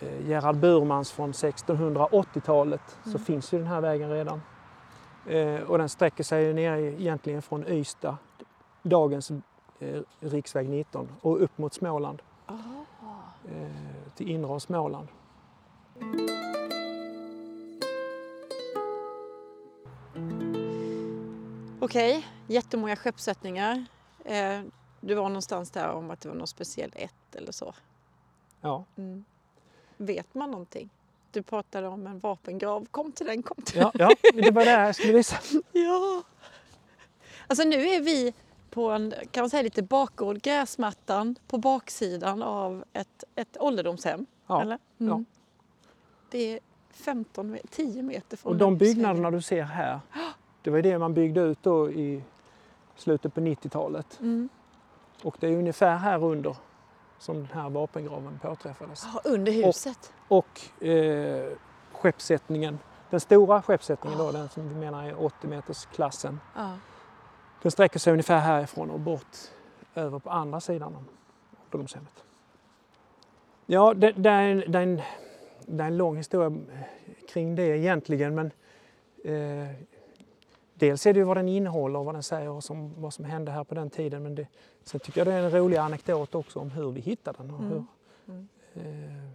eh, 0.00 0.28
Gerhard 0.28 0.56
Burmans 0.56 1.12
från 1.12 1.32
1680-talet 1.32 2.80
så 3.02 3.08
Mm. 3.10 3.20
finns 3.24 3.52
ju 3.52 3.58
den 3.58 3.66
här 3.66 3.80
vägen 3.80 4.10
redan. 4.10 4.42
Eh, 5.26 5.60
och 5.62 5.78
den 5.78 5.88
sträcker 5.88 6.24
sig 6.24 6.54
ner 6.54 6.76
egentligen 6.76 7.42
från 7.42 7.66
Ystad, 7.68 8.16
dagens 8.82 9.32
riksväg 10.20 10.68
19, 10.68 11.08
och 11.20 11.42
upp 11.42 11.58
mot 11.58 11.74
Småland, 11.74 12.22
Aha. 12.46 12.84
till 14.14 14.28
inre 14.30 14.50
av 14.50 14.58
Småland. 14.58 15.08
Okej, 21.80 22.26
jättemånga 22.46 22.96
skeppssättningar. 22.96 23.84
Du 25.00 25.14
var 25.14 25.28
någonstans 25.28 25.70
där 25.70 25.88
om 25.88 26.10
att 26.10 26.20
det 26.20 26.28
var 26.28 26.36
något 26.36 26.48
speciellt 26.48 26.96
ett 26.96 27.34
eller 27.36 27.52
så. 27.52 27.74
Ja. 28.60 28.84
Mm. 28.96 29.24
Vet 29.96 30.34
man 30.34 30.50
någonting? 30.50 30.90
Du 31.32 31.42
pratade 31.42 31.88
om 31.88 32.06
en 32.06 32.18
vapengrav. 32.18 32.86
Kom 32.90 33.12
till 33.12 33.26
den, 33.26 33.42
kom 33.42 33.62
till 33.62 33.78
Ja, 33.78 33.92
ja, 33.94 34.10
det 34.34 34.50
var 34.50 34.64
det 34.64 34.70
jag 34.70 34.94
skulle 34.94 35.12
visa. 35.12 35.36
Ja. 35.72 36.22
Alltså 37.46 37.64
nu 37.64 37.76
är 37.76 38.00
vi 38.00 38.34
på 38.70 38.90
en, 38.90 39.14
kan 39.30 39.42
man 39.42 39.50
säga 39.50 39.62
lite 39.62 39.82
bakgård, 39.82 40.42
gräsmattan 40.42 41.36
på 41.46 41.58
baksidan 41.58 42.42
av 42.42 42.84
ett, 42.92 43.24
ett 43.34 43.56
ålderdomshem. 43.60 44.26
Ja, 44.46 44.62
eller? 44.62 44.78
ja. 44.96 45.24
Det 46.30 46.38
är 46.54 46.60
15, 46.90 47.56
me- 47.56 47.66
10 47.70 48.02
meter 48.02 48.36
från 48.36 48.52
Och 48.52 48.58
de 48.58 48.70
den 48.70 48.78
byggnaderna 48.78 49.30
du 49.30 49.42
ser 49.42 49.62
här, 49.62 50.00
det 50.62 50.70
var 50.70 50.82
det 50.82 50.98
man 50.98 51.14
byggde 51.14 51.40
ut 51.40 51.62
då 51.62 51.90
i 51.90 52.22
slutet 52.96 53.34
på 53.34 53.40
90-talet. 53.40 54.18
Mm. 54.20 54.48
Och 55.22 55.36
det 55.40 55.46
är 55.48 55.56
ungefär 55.56 55.96
här 55.96 56.24
under 56.24 56.56
som 57.18 57.36
den 57.36 57.46
här 57.52 57.70
vapengraven 57.70 58.38
påträffades. 58.42 59.06
Ja, 59.14 59.20
under 59.30 59.52
huset. 59.52 60.12
Och 60.28 60.84
eh, 60.84 61.52
skeppssättningen, 61.92 62.78
den 63.10 63.20
stora 63.20 63.62
skeppssättningen 63.62 64.18
då, 64.18 64.32
den 64.32 64.48
som 64.48 64.68
vi 64.68 64.74
menar 64.74 65.04
är 65.08 65.24
80 65.24 65.46
meters 65.46 65.86
klassen, 65.86 66.40
Ja. 66.56 66.72
den 67.62 67.70
sträcker 67.70 67.98
sig 67.98 68.12
ungefär 68.12 68.38
härifrån 68.38 68.90
och 68.90 69.00
bort 69.00 69.36
över 69.94 70.18
på 70.18 70.30
andra 70.30 70.60
sidan 70.60 70.94
av 70.96 71.04
ålderdomshemmet. 71.64 72.24
Ja, 73.66 73.94
det, 73.94 74.12
det, 74.12 74.30
är, 74.30 74.42
en- 74.42 74.72
det, 74.72 74.78
är 74.78 74.82
en, 74.82 75.00
det 75.66 75.82
är 75.84 75.86
en 75.88 75.96
lång 75.96 76.16
historia 76.16 76.58
kring 77.28 77.54
det 77.54 77.62
egentligen 77.78 78.34
men 78.34 78.46
eh, 79.24 79.70
dels 80.80 81.06
är 81.06 81.12
det 81.12 81.18
ju 81.18 81.24
vad 81.24 81.36
den 81.36 81.48
innehåller 81.48 81.98
och 81.98 82.04
vad 82.04 82.14
den 82.14 82.22
säger 82.22 82.50
och 82.50 82.64
som, 82.64 83.02
vad 83.02 83.14
som 83.14 83.24
hände 83.24 83.52
här 83.52 83.64
på 83.64 83.74
den 83.74 83.90
tiden. 83.90 84.22
Men 84.22 84.34
det, 84.34 84.46
sen 84.84 85.00
tycker 85.00 85.20
jag 85.20 85.26
det 85.26 85.32
är 85.32 85.42
en 85.42 85.50
rolig 85.50 85.76
anekdot 85.76 86.34
också 86.34 86.58
om 86.58 86.70
hur 86.70 86.90
vi 86.90 87.00
hittade 87.00 87.38
den 87.38 87.50
och 87.50 87.62
hur, 87.62 87.84
Mm. 88.28 88.48
eh, 88.74 89.30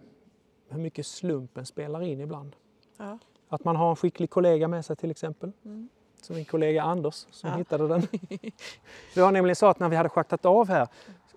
hur 0.69 0.79
mycket 0.79 1.05
slumpen 1.05 1.65
spelar 1.65 2.01
in 2.01 2.19
ibland. 2.21 2.55
Ja. 2.97 3.17
Att 3.49 3.63
man 3.63 3.75
har 3.75 3.89
en 3.89 3.95
skicklig 3.95 4.29
kollega 4.29 4.67
med 4.67 4.85
sig 4.85 4.95
till 4.95 5.11
exempel. 5.11 5.51
Mm. 5.65 5.89
Som 6.21 6.35
min 6.35 6.45
kollega 6.45 6.83
Anders 6.83 7.25
som 7.31 7.49
Ja. 7.49 7.55
hittade 7.55 7.87
den. 7.87 8.01
Det 9.13 9.21
var 9.21 9.31
nämligen 9.31 9.55
så 9.55 9.65
att 9.65 9.79
när 9.79 9.89
vi 9.89 9.95
hade 9.95 10.09
schaktat 10.09 10.45
av 10.45 10.67
här, 10.69 10.87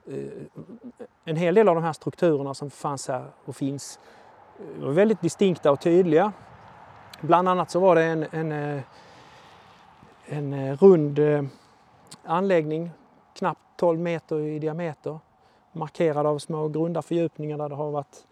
eh, 0.06 0.14
en 1.24 1.36
hel 1.36 1.54
del 1.54 1.68
av 1.68 1.74
de 1.74 1.84
här 1.84 1.92
strukturerna 1.92 2.54
som 2.54 2.70
fanns 2.70 3.08
här 3.08 3.24
och 3.44 3.56
finns 3.56 3.98
eh, 4.58 4.84
var 4.84 4.92
väldigt 4.92 5.20
distinkta 5.20 5.70
och 5.72 5.80
tydliga. 5.80 6.32
Bland 7.20 7.48
annat 7.48 7.70
så 7.70 7.80
var 7.80 7.94
det 7.94 8.04
en, 8.04 8.26
en, 8.30 8.52
eh, 8.52 8.82
en 10.28 10.52
eh, 10.52 10.76
rund 10.76 11.18
eh, 11.18 11.42
anläggning, 12.24 12.90
knappt 13.34 13.60
12 13.76 13.98
meter 14.00 14.40
i 14.40 14.58
diameter, 14.58 15.18
markerad 15.72 16.26
av 16.26 16.38
små 16.38 16.68
grunda 16.68 17.02
fördjupningar 17.02 17.58
där 17.58 17.68
det 17.68 17.74
har 17.74 17.90
varit 17.90 18.26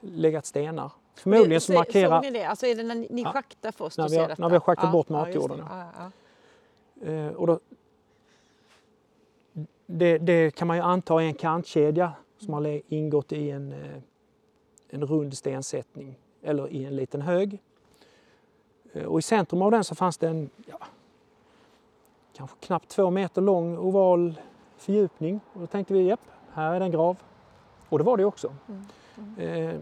legat 0.00 0.46
stenar. 0.46 0.92
Förmodligen 1.14 1.60
så 1.60 1.66
Se- 1.72 1.78
markerar... 1.78 2.22
Såg 2.22 2.32
ni 2.32 2.38
det? 2.38 2.44
Alltså 2.44 2.66
är 2.66 2.74
det 2.74 2.82
när 2.82 2.94
ni, 2.94 3.22
Ja. 3.22 3.32
schaktar 3.32 3.72
först 3.72 3.98
När 3.98 4.08
vi 4.08 4.16
har- 4.16 4.34
när 4.38 4.48
vi 4.48 4.54
har 4.54 4.60
schaktat 4.60 4.92
bort 4.92 5.06
just 5.06 5.08
det. 5.08 5.12
matjorden, 5.14 5.64
Ja, 5.70 5.84
ja. 7.00 7.10
Eh, 7.12 7.28
och 7.32 7.46
då, 7.46 7.60
det, 9.86 10.18
det 10.18 10.54
kan 10.54 10.68
man 10.68 10.76
ju 10.76 10.82
anta 10.82 11.14
är 11.22 11.26
en 11.26 11.34
kantkedja 11.34 12.12
som 12.38 12.54
har 12.54 12.80
ingått 12.94 13.32
i 13.32 13.50
en, 13.50 13.74
en 14.90 15.06
rund 15.06 15.36
stensättning 15.36 16.18
eller 16.42 16.68
i 16.68 16.84
en 16.84 16.96
liten 16.96 17.20
hög. 17.20 17.58
Och 19.06 19.18
I 19.18 19.22
centrum 19.22 19.62
av 19.62 19.70
den 19.70 19.84
så 19.84 19.94
fanns 19.94 20.18
det 20.18 20.28
en 20.28 20.50
ja, 20.66 20.78
kanske 22.40 22.56
knappt 22.66 22.88
två 22.88 23.10
meter 23.10 23.42
lång 23.42 23.78
oval 23.78 24.40
fördjupning. 24.76 25.40
Och 25.52 25.60
då 25.60 25.66
tänkte 25.66 25.94
vi, 25.94 26.08
japp, 26.08 26.20
här 26.52 26.74
är 26.74 26.80
det 26.80 26.84
en 26.86 26.90
grav. 26.90 27.16
Och 27.88 27.98
det 27.98 28.04
var 28.04 28.16
det 28.16 28.24
också. 28.24 28.52
Mm. 28.68 29.38
Eh, 29.38 29.80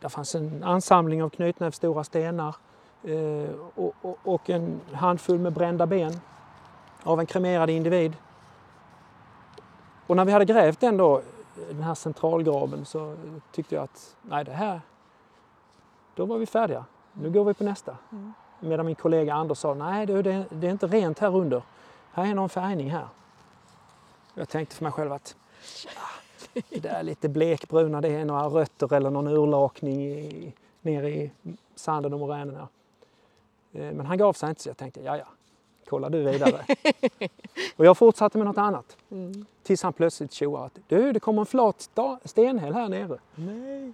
där 0.00 0.08
fanns 0.08 0.34
en 0.34 0.64
ansamling 0.64 1.22
av 1.22 1.28
knytnävsstora 1.28 2.04
stenar 2.04 2.56
eh, 3.02 3.50
och, 3.74 3.94
och, 4.02 4.18
och 4.22 4.50
en 4.50 4.80
handfull 4.92 5.38
med 5.38 5.52
brända 5.52 5.86
ben 5.86 6.12
av 7.02 7.20
en 7.20 7.26
kremerad 7.26 7.70
individ. 7.70 8.16
Och 10.06 10.16
när 10.16 10.24
vi 10.24 10.32
hade 10.32 10.44
grävt 10.44 10.80
den 10.80 10.96
då, 10.96 11.22
den 11.68 11.82
här 11.82 11.94
centralgraven, 11.94 12.84
så 12.84 13.16
tyckte 13.52 13.74
jag 13.74 13.84
att 13.84 14.16
nej, 14.22 14.44
det 14.44 14.52
här, 14.52 14.80
då 16.14 16.26
var 16.26 16.38
vi 16.38 16.46
färdiga. 16.46 16.84
Nu 17.12 17.30
går 17.30 17.44
vi 17.44 17.54
på 17.54 17.64
nästa. 17.64 17.96
Mm. 18.12 18.32
Medan 18.60 18.86
min 18.86 18.94
kollega 18.94 19.34
Anders 19.34 19.58
sa, 19.58 19.74
nej 19.74 20.06
det 20.06 20.12
är 20.50 20.64
inte 20.64 20.86
rent 20.86 21.18
här 21.18 21.36
under. 21.36 21.62
Här 22.12 22.26
är 22.30 22.34
någon 22.34 22.48
färgning 22.48 22.90
här. 22.90 23.06
Jag 24.34 24.48
tänkte 24.48 24.76
för 24.76 24.84
mig 24.84 24.92
själv 24.92 25.12
att 25.12 25.36
ah, 25.96 26.60
det 26.68 26.80
där 26.80 26.94
är 26.94 27.02
lite 27.02 27.28
blekbruna, 27.28 28.00
det 28.00 28.08
är 28.08 28.24
några 28.24 28.46
rötter 28.46 28.94
eller 28.94 29.10
någon 29.10 29.28
urlakning 29.28 30.02
i, 30.02 30.52
nere 30.80 31.10
i 31.10 31.30
sanden 31.74 32.12
och 32.12 32.20
moränerna. 32.20 32.68
Eh, 33.72 33.92
Men 33.92 34.06
han 34.06 34.18
gav 34.18 34.32
sig 34.32 34.48
inte 34.48 34.62
så 34.62 34.68
jag 34.68 34.76
tänkte, 34.76 35.00
ja 35.00 35.16
ja, 35.16 35.24
kolla 35.88 36.08
du 36.08 36.22
vidare. 36.22 36.64
och 37.76 37.84
jag 37.84 37.98
fortsatte 37.98 38.38
med 38.38 38.46
något 38.46 38.58
annat. 38.58 38.96
Mm. 39.10 39.46
Tills 39.62 39.82
han 39.82 39.92
plötsligt 39.92 40.32
tjoade 40.32 40.64
att 40.64 40.78
du, 40.88 41.12
det 41.12 41.20
kommer 41.20 41.42
en 41.42 41.46
flat 41.46 41.90
stenhäll 42.24 42.74
här 42.74 42.88
nere. 42.88 43.18
Nej. 43.34 43.92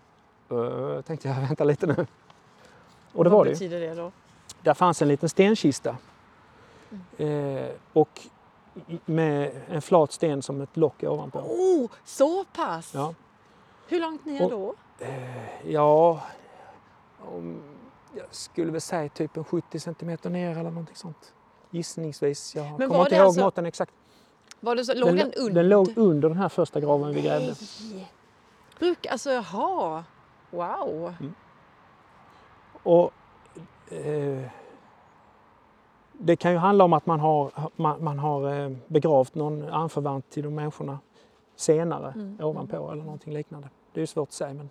Uh, 0.53 1.01
tänkte 1.01 1.29
jag, 1.29 1.35
vänta 1.35 1.65
lite 1.65 1.87
nu. 1.87 2.07
Och 3.13 3.25
det 3.25 3.31
Vad 3.31 3.39
var 3.39 3.45
det 3.45 3.51
betyder 3.51 3.81
det 3.81 3.95
då? 3.95 4.13
Där 4.63 4.75
fanns 4.75 5.03
en 5.03 5.09
liten 5.09 5.29
stenkista. 5.29 5.97
Eh, 7.17 7.69
och 7.93 8.21
med 9.05 9.61
en 9.69 9.83
flat 9.83 10.13
sten 10.13 10.43
som 10.43 10.61
ett 10.61 10.77
lock 10.77 11.03
ovanpå. 11.03 11.39
Oh, 11.39 11.91
så 12.05 12.45
pass! 12.45 12.95
Ja, 12.95 13.15
Hur 13.89 14.01
långt 14.01 14.25
ner 14.25 14.45
Och- 14.45 14.51
då? 14.51 14.75
ja 15.65 16.21
om, 17.33 17.63
jag 18.15 18.27
skulle 18.31 18.73
väl 18.73 18.81
säga 18.81 19.09
typ 19.09 19.37
en 19.37 19.45
70 19.45 19.81
centimeter 19.81 20.31
ner 20.31 20.51
eller 20.51 20.71
någonting 20.71 20.97
sånt. 20.97 21.33
Gissningsvis. 21.71 22.55
Jag 22.55 22.79
Men 22.79 22.89
kommer 22.89 23.01
inte 23.01 23.15
ihåg 23.17 23.27
alltså- 23.27 23.41
måtten 23.41 23.67
exakt. 23.67 23.93
Var 24.61 24.75
det 24.77 24.85
så, 24.85 24.95
låg 24.95 25.09
den, 25.09 25.17
den, 25.17 25.33
under? 25.37 25.55
den 25.63 25.69
låg 25.69 25.93
under 25.97 26.29
den 26.29 26.39
här 26.39 26.49
första 26.49 26.81
graven 26.81 27.15
vi 27.15 27.23
grävde. 27.23 27.55
Bruk, 28.79 29.07
alltså 29.07 29.31
jaha. 29.31 30.05
Wow. 30.51 31.15
Och, 32.83 33.13
eh, 33.93 34.43
det 36.19 36.37
kan 36.37 36.53
ju 36.53 36.59
handla 36.59 36.85
om 36.85 36.93
att 36.93 37.07
man 37.07 37.21
har, 37.21 37.51
man, 37.77 38.05
man 38.05 38.19
har 38.19 38.55
eh, 38.55 38.71
begravt 38.87 39.35
någon 39.35 39.69
anförvant 39.69 40.31
till 40.31 40.43
de 40.43 40.55
människorna 40.55 40.99
senare 41.57 42.13
Mm, 42.15 42.39
ovanpå 42.41 42.93
eller 42.93 43.03
någonting 43.03 43.33
liknande. 43.33 43.69
Det 43.93 44.01
är 44.01 44.03
ju 44.03 44.07
svårt 44.07 44.29
att 44.29 44.33
säga 44.33 44.55
men 44.55 44.71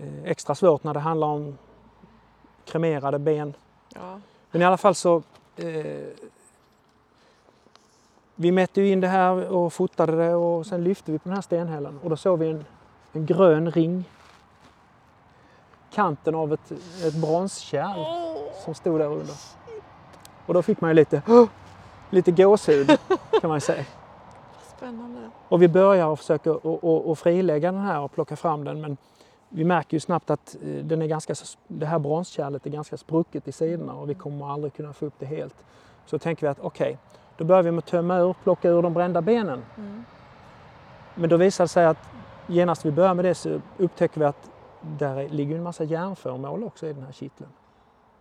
eh, 0.00 0.30
extra 0.30 0.54
svårt 0.54 0.84
när 0.84 0.94
det 0.94 1.00
handlar 1.00 1.26
om 1.26 1.58
kremerade 2.64 3.18
ben. 3.18 3.54
Ja. 3.94 4.20
Men 4.50 4.62
i 4.62 4.64
alla 4.64 4.76
fall 4.76 4.94
så 4.94 5.22
eh, 5.56 6.06
vi 8.34 8.52
mätte 8.52 8.80
ju 8.80 8.92
in 8.92 9.00
det 9.00 9.08
här 9.08 9.52
och 9.52 9.72
fotade 9.72 10.16
det 10.16 10.34
och 10.34 10.66
sen 10.66 10.84
lyfte 10.84 11.12
vi 11.12 11.18
på 11.18 11.28
den 11.28 11.34
här 11.34 11.42
stenhällen 11.42 11.98
och 12.02 12.10
då 12.10 12.16
såg 12.16 12.38
vi 12.38 12.50
en, 12.50 12.64
en 13.12 13.26
grön 13.26 13.70
ring. 13.70 14.04
Kanten 15.92 16.34
av 16.34 16.52
ett, 16.52 16.72
ett 17.04 17.14
bronskärl 17.14 18.04
som 18.64 18.74
stod 18.74 19.00
där 19.00 19.06
under. 19.06 19.34
Och 20.46 20.54
då 20.54 20.62
fick 20.62 20.80
man 20.80 20.90
ju 20.90 20.94
lite, 20.94 21.22
lite 22.10 22.30
gåshud 22.32 22.98
kan 23.40 23.50
man 23.50 23.60
säga. 23.60 23.84
spännande. 24.76 25.30
Och 25.48 25.62
vi 25.62 25.68
börjar 25.68 26.06
och 26.06 26.18
försöker 26.18 26.50
att- 26.74 27.08
att 27.10 27.18
frilägga 27.18 27.72
den 27.72 27.80
här 27.80 28.00
och 28.00 28.12
plocka 28.12 28.36
fram 28.36 28.64
den 28.64 28.80
men 28.80 28.96
vi 29.48 29.64
märker 29.64 29.94
ju 29.96 30.00
snabbt 30.00 30.30
att 30.30 30.56
eh, 30.62 30.68
den 30.84 31.02
är 31.02 31.06
ganska, 31.06 31.34
det 31.68 31.86
här 31.86 31.98
bronskärlet 31.98 32.66
är 32.66 32.70
ganska 32.70 32.96
sprucket 32.96 33.48
i 33.48 33.52
sidorna 33.52 33.94
och 33.94 34.10
vi 34.10 34.14
kommer 34.14 34.52
aldrig 34.52 34.74
kunna 34.74 34.92
få 34.92 35.06
upp 35.06 35.14
det 35.18 35.26
helt. 35.26 35.54
Så 36.06 36.18
tänker 36.18 36.46
vi 36.46 36.50
att 36.50 36.60
okej, 36.60 36.98
då 37.36 37.44
börjar 37.44 37.62
vi 37.62 37.70
med 37.70 37.78
att 37.78 37.86
tömma 37.86 38.18
ur, 38.18 38.34
plocka 38.42 38.68
ur 38.70 38.82
de 38.82 38.94
brända 38.94 39.22
benen. 39.22 39.62
Mm. 39.76 40.04
Men 41.14 41.30
då 41.30 41.36
visar 41.36 41.64
det 41.64 41.68
sig 41.68 41.86
att 41.86 41.98
genast 42.46 42.84
vi 42.84 42.90
börjar 42.90 43.14
med 43.14 43.24
det 43.24 43.34
så 43.34 43.60
upptäcker 43.78 44.20
vi 44.20 44.26
att 44.26 44.50
där 44.98 45.16
är- 45.16 45.28
ligger 45.28 45.56
en 45.56 45.62
massa 45.62 45.84
järnföremål 45.84 46.64
också 46.64 46.86
i 46.86 46.92
den 46.92 47.02
här 47.02 47.12
kitteln. 47.12 47.50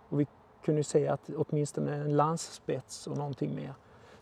Och 0.10 0.20
vi 0.20 0.28
kunde 0.66 0.84
se 0.84 1.08
att 1.08 1.30
åtminstone 1.38 1.96
en 1.96 2.18
lansspets 2.18 3.08
och 3.08 3.18
någonting 3.18 3.56
mer. 3.56 3.74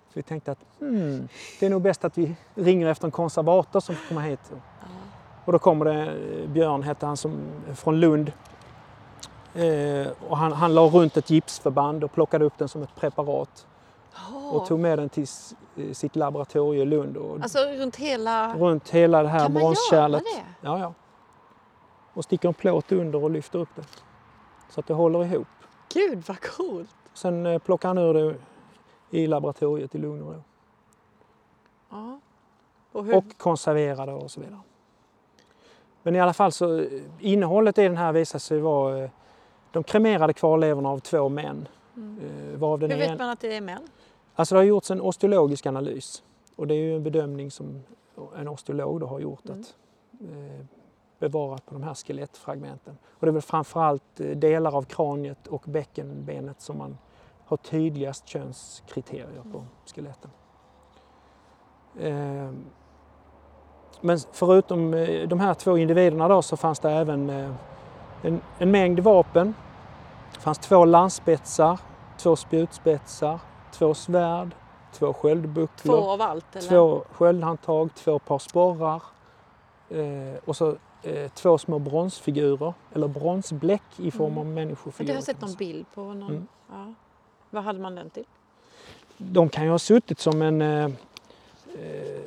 Så 0.08 0.12
vi 0.14 0.24
tänkte 0.24 0.52
att 0.52 0.60
hmm, 0.80 1.28
det 1.60 1.66
är 1.66 1.70
nog 1.70 1.82
bäst 1.82 2.06
att 2.06 2.18
vi 2.18 2.36
ringer 2.56 2.88
efter 2.88 3.06
en 3.08 3.12
konservator 3.12 3.80
som 3.80 3.96
får 3.96 4.08
komma 4.08 4.22
hit. 4.22 4.52
Och 5.46 5.54
då 5.54 5.60
kommer 5.60 5.86
det, 5.86 6.02
eh, 6.42 6.50
Björn 6.50 6.84
hette 6.84 7.06
han 7.06 7.18
som, 7.18 7.40
från 7.76 8.00
Lund. 8.00 8.32
Eh, 9.56 10.08
och 10.30 10.38
han, 10.38 10.52
han 10.52 10.76
la 10.76 10.82
runt 10.82 11.18
ett 11.18 11.30
gipsförband 11.30 12.04
och 12.04 12.12
plockade 12.12 12.46
upp 12.46 12.58
den 12.58 12.68
som 12.70 12.84
ett 12.84 12.96
preparat. 12.96 13.68
Och 14.52 14.66
tog 14.66 14.80
med 14.80 15.00
den 15.00 15.10
till 15.10 15.28
eh, 15.78 15.92
sitt 15.94 16.16
laboratorium 16.16 16.82
i 16.82 16.86
Lund. 16.86 17.18
Och 17.18 17.40
Alltså 17.42 17.60
runt 17.60 17.96
hela... 17.96 18.56
runt 18.58 18.90
hela 18.90 19.24
det 19.24 19.30
här 19.30 19.40
Kan 19.40 19.54
man 19.54 19.62
göra 19.62 19.70
bronskärlet. 19.70 20.24
det? 20.36 20.68
Ja, 20.68 20.80
ja. 20.80 20.94
Och 22.14 22.24
sticker 22.24 22.48
en 22.48 22.54
plåt 22.54 22.92
under 22.92 23.24
och 23.24 23.32
lyfter 23.32 23.60
upp 23.60 23.70
det. 23.76 23.84
Så 24.70 24.80
att 24.80 24.88
det 24.88 24.94
håller 24.94 25.24
ihop. 25.26 25.48
Gud 25.94 26.24
vad 26.28 26.42
coolt! 26.42 26.96
Sen 27.14 27.46
eh, 27.46 27.60
plockar 27.60 27.88
han 27.88 27.98
ur 27.98 28.14
det 28.14 28.36
i 29.10 29.28
laboratoriet 29.28 29.96
i 29.96 29.98
lugn 29.98 30.22
och 30.22 30.34
ro. 30.34 30.44
Ja. 31.90 32.20
Och 32.92 33.06
hur... 33.06 33.16
Och 33.16 33.38
konserverar 33.38 34.08
det 34.08 34.14
och 34.14 34.32
så 34.32 34.40
vidare. 34.40 34.60
Men 36.04 36.16
i 36.16 36.20
alla 36.20 36.34
fall 36.34 36.52
så 36.52 36.80
eh, 36.80 37.02
innehållet 37.20 37.78
i 37.78 37.84
den 37.84 37.98
här 37.98 38.14
visar 38.14 38.40
sig 38.40 38.60
vara 38.60 39.04
eh, 39.04 39.10
de 39.72 39.84
kremerade 39.84 40.34
kvarlevorna 40.34 40.90
av 40.90 41.00
två 41.00 41.30
män. 41.30 41.68
Mm. 41.96 42.60
Varav 42.60 42.80
den 42.80 42.92
Hur 42.92 42.98
vet 42.98 43.10
en, 43.10 43.18
man 43.18 43.30
att 43.30 43.40
det 43.40 43.56
är 43.56 43.62
män? 43.62 43.88
alltså 44.36 44.56
det 44.56 44.60
har 44.60 44.66
gjorts 44.66 44.92
en 44.92 45.02
osteologisk 45.02 45.66
analys. 45.66 46.24
Och 46.56 46.68
det 46.68 46.74
är 46.74 46.80
ju 46.80 46.96
en 46.96 47.04
bedömning 47.04 47.52
som 47.52 47.84
en 48.38 48.48
osteolog 48.48 49.00
då 49.00 49.08
har 49.08 49.20
gjort. 49.20 49.46
Mm. 49.46 49.62
Att, 49.62 49.76
bevarat 51.20 51.66
på 51.66 51.74
de 51.74 51.84
här 51.84 51.94
skelettfragmenten. 51.94 52.98
Och 53.20 53.26
det 53.26 53.30
är 53.30 53.34
väl 53.34 53.42
framförallt 53.42 54.20
eh, 54.20 54.26
delar 54.28 54.76
av 54.78 54.84
kraniet 54.84 55.48
och 55.48 55.64
bäckenbenet 55.66 56.62
som 56.62 56.78
man 56.78 56.98
har 57.46 57.58
tydligast 57.58 58.28
könskriterier 58.28 59.44
på 59.54 59.64
skeletten. 59.86 60.32
Eh, 62.00 62.52
Men 64.02 64.18
förutom 64.32 64.94
eh, 64.94 65.28
de 65.28 65.40
här 65.40 65.54
två 65.54 65.78
individerna 65.78 66.28
då 66.28 66.42
så 66.42 66.58
fanns 66.58 66.80
det 66.80 66.92
även 66.92 67.30
eh, 67.30 67.52
en, 68.22 68.42
en 68.58 68.72
mängd 68.72 69.00
vapen. 69.00 69.54
Det 70.34 70.40
fanns 70.40 70.58
två 70.60 70.86
landspetsar, 70.86 71.80
två 72.18 72.36
spjutspetsar, 72.36 73.40
två 73.72 73.94
svärd, 73.94 74.56
två 74.94 75.14
sköldbucklor 75.14 75.98
Två 75.98 76.10
av 76.12 76.22
allt 76.22 76.56
eller? 76.56 76.70
två 76.70 77.04
sköldhandtag, 77.12 77.90
två 77.96 78.20
par 78.20 78.40
sporrar 78.40 79.04
eh, 79.90 80.40
och 80.46 80.56
så 80.56 80.76
eh, 81.04 81.32
två 81.32 81.58
små 81.58 81.80
bronsfigurer, 81.80 82.74
eller 82.94 83.08
bronsbläck 83.08 83.84
i 83.98 84.12
form 84.12 84.32
Mm. 84.32 84.38
av 84.38 84.46
människofigurer. 84.46 85.08
det 85.08 85.14
har 85.14 85.18
jag 85.18 85.24
sett 85.24 85.42
någon 85.42 85.56
bild 85.56 85.86
på. 85.94 86.02
Någon... 86.02 86.30
Mm. 86.30 86.48
Ja. 86.70 86.94
Vad 87.50 87.64
hade 87.64 87.80
man 87.80 87.96
den 87.96 88.10
till? 88.10 88.26
De 89.18 89.50
kan 89.50 89.64
ju 89.64 89.70
ha 89.70 89.80
suttit 89.80 90.20
som 90.20 90.42
en 90.42 90.62
eh, 90.62 90.86
eh 90.86 92.22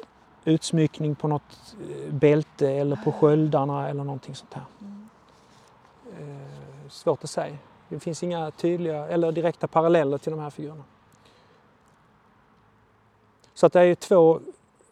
utsmyckning 0.44 1.14
på 1.14 1.28
något 1.28 1.76
eh, 1.90 2.14
bälte 2.14 2.70
eller 2.70 2.96
på 2.96 3.12
sköldarna 3.12 3.88
eller 3.88 4.04
någonting 4.04 4.34
sånt 4.34 4.54
här. 4.54 4.64
Mm. 4.80 5.08
Eh, 6.18 6.88
svårt 6.88 7.24
att 7.24 7.30
säga. 7.30 7.56
Det 7.88 8.00
finns 8.00 8.22
inga 8.22 8.50
tydliga 8.50 9.08
eller 9.08 9.32
direkta 9.32 9.66
paralleller 9.66 10.18
till 10.18 10.30
de 10.30 10.40
här 10.40 10.50
figurerna. 10.50 10.84
Så 13.54 13.66
att 13.66 13.72
det 13.72 13.80
är 13.80 13.94
två 13.94 14.40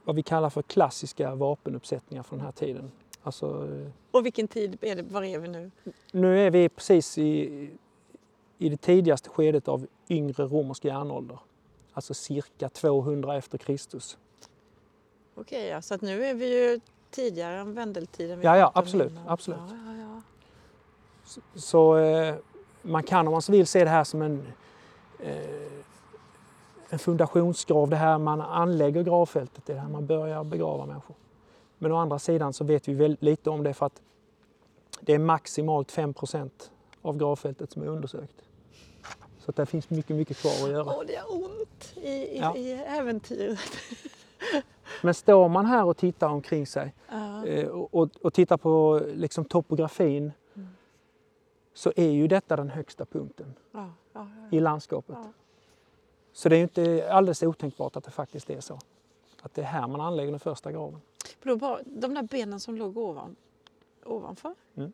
vad 0.04 0.16
vi 0.16 0.22
kallar 0.22 0.50
för 0.50 0.62
klassiska 0.62 1.34
vapenuppsättningar 1.34 2.22
från 2.22 2.38
den 2.38 2.46
här 2.46 2.52
tiden. 2.52 2.90
Alltså, 3.28 3.68
och 4.10 4.26
vilken 4.26 4.48
tid 4.48 4.78
är 4.80 4.96
det, 4.96 5.02
var 5.02 5.22
är 5.22 5.38
vi 5.38 5.48
nu? 5.48 5.70
Nu 6.12 6.40
är 6.46 6.50
vi 6.50 6.68
precis 6.68 7.18
i, 7.18 7.70
i 8.58 8.68
det 8.68 8.76
tidigaste 8.76 9.30
skedet 9.30 9.68
av 9.68 9.86
yngre 10.08 10.44
romersk 10.44 10.84
järnålder. 10.84 11.38
Alltså 11.92 12.14
cirka 12.14 12.68
200 12.68 13.36
efter 13.36 13.58
Kristus. 13.58 14.18
Okej, 15.34 15.66
ja, 15.66 15.82
så 15.82 15.94
att 15.94 16.00
nu 16.00 16.24
är 16.24 16.34
vi 16.34 16.62
ju 16.62 16.80
tidigare 17.10 17.58
än 17.58 17.74
vendeltiden? 17.74 18.40
Ja, 18.42 18.56
ja 18.56 18.72
absolut. 18.74 19.12
absolut. 19.26 19.60
Ja, 19.68 19.92
ja, 19.92 19.96
ja. 19.96 20.22
Så, 21.24 21.40
så 21.54 21.96
eh, 21.96 22.34
man 22.82 23.02
kan 23.02 23.26
om 23.26 23.32
man 23.32 23.42
så 23.42 23.52
vill 23.52 23.66
se 23.66 23.84
det 23.84 23.90
här 23.90 24.04
som 24.04 24.22
en, 24.22 24.52
eh, 25.20 25.82
en 26.88 26.98
fundationsgrav, 26.98 27.90
det 27.90 27.96
här 27.96 28.18
man 28.18 28.40
anlägger 28.40 29.02
gravfältet, 29.02 29.66
det 29.66 29.72
är 29.72 29.78
här 29.78 29.88
man 29.88 30.06
börjar 30.06 30.44
begrava 30.44 30.86
människor. 30.86 31.16
Men 31.78 31.92
å 31.92 31.96
andra 31.96 32.18
sidan 32.18 32.52
så 32.52 32.64
vet 32.64 32.88
vi 32.88 32.94
väldigt 32.94 33.22
lite 33.22 33.50
om 33.50 33.62
det 33.64 33.74
för 33.74 33.86
att 33.86 34.02
det 35.00 35.14
är 35.14 35.18
maximalt 35.18 35.92
5% 35.92 36.50
av 37.02 37.16
gravfältet 37.16 37.72
som 37.72 37.82
är 37.82 37.86
undersökt. 37.86 38.42
Så 39.38 39.50
att 39.50 39.56
det 39.56 39.66
finns 39.66 39.90
mycket, 39.90 40.16
mycket 40.16 40.36
kvar 40.36 40.64
att 40.64 40.70
göra. 40.70 40.96
Åh, 40.96 41.02
det 41.06 41.12
gör 41.12 41.34
ont 41.34 41.94
i, 41.96 42.08
i, 42.08 42.38
ja. 42.38 42.56
i 42.56 42.72
äventyret. 42.72 43.58
Men 45.02 45.14
står 45.14 45.48
man 45.48 45.66
här 45.66 45.84
och 45.84 45.96
tittar 45.96 46.28
omkring 46.28 46.66
sig 46.66 46.94
uh. 47.12 47.68
och, 47.68 48.10
och, 48.22 48.32
tittar 48.34 48.56
på 48.56 49.02
liksom 49.14 49.44
topografin 49.44 50.32
mm. 50.54 50.68
så 51.74 51.92
är 51.96 52.10
ju 52.10 52.28
detta 52.28 52.56
den 52.56 52.70
högsta 52.70 53.04
punkten 53.04 53.54
uh. 53.74 53.80
Uh, 54.16 54.26
i 54.50 54.60
landskapet. 54.60 55.16
Så 56.32 56.48
det 56.48 56.56
är 56.56 56.62
inte 56.62 57.12
alldeles 57.12 57.42
otänkbart 57.42 57.96
att 57.96 58.04
det 58.04 58.10
faktiskt 58.10 58.50
är 58.50 58.60
så. 58.60 58.78
Att 59.42 59.54
det 59.54 59.60
är 59.62 59.66
här 59.66 59.86
man 59.86 60.00
anlägger 60.00 60.30
den 60.30 60.40
första 60.40 60.72
graven. 60.72 61.00
De 61.84 62.14
där 62.14 62.22
benen 62.22 62.60
som 62.60 62.76
låg 62.76 62.96
ovan, 62.98 63.36
ovanför, 64.04 64.54
mm. 64.76 64.92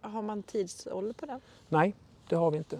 har 0.00 0.22
man 0.22 0.42
tidsålder 0.42 1.12
på 1.12 1.26
den? 1.26 1.40
Nej, 1.68 1.94
det 2.28 2.36
har 2.36 2.50
vi 2.50 2.58
inte. 2.58 2.76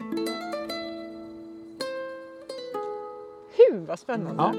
Hur 3.57 3.87
vad 3.87 3.99
spännande! 3.99 4.43
Ja. 4.43 4.53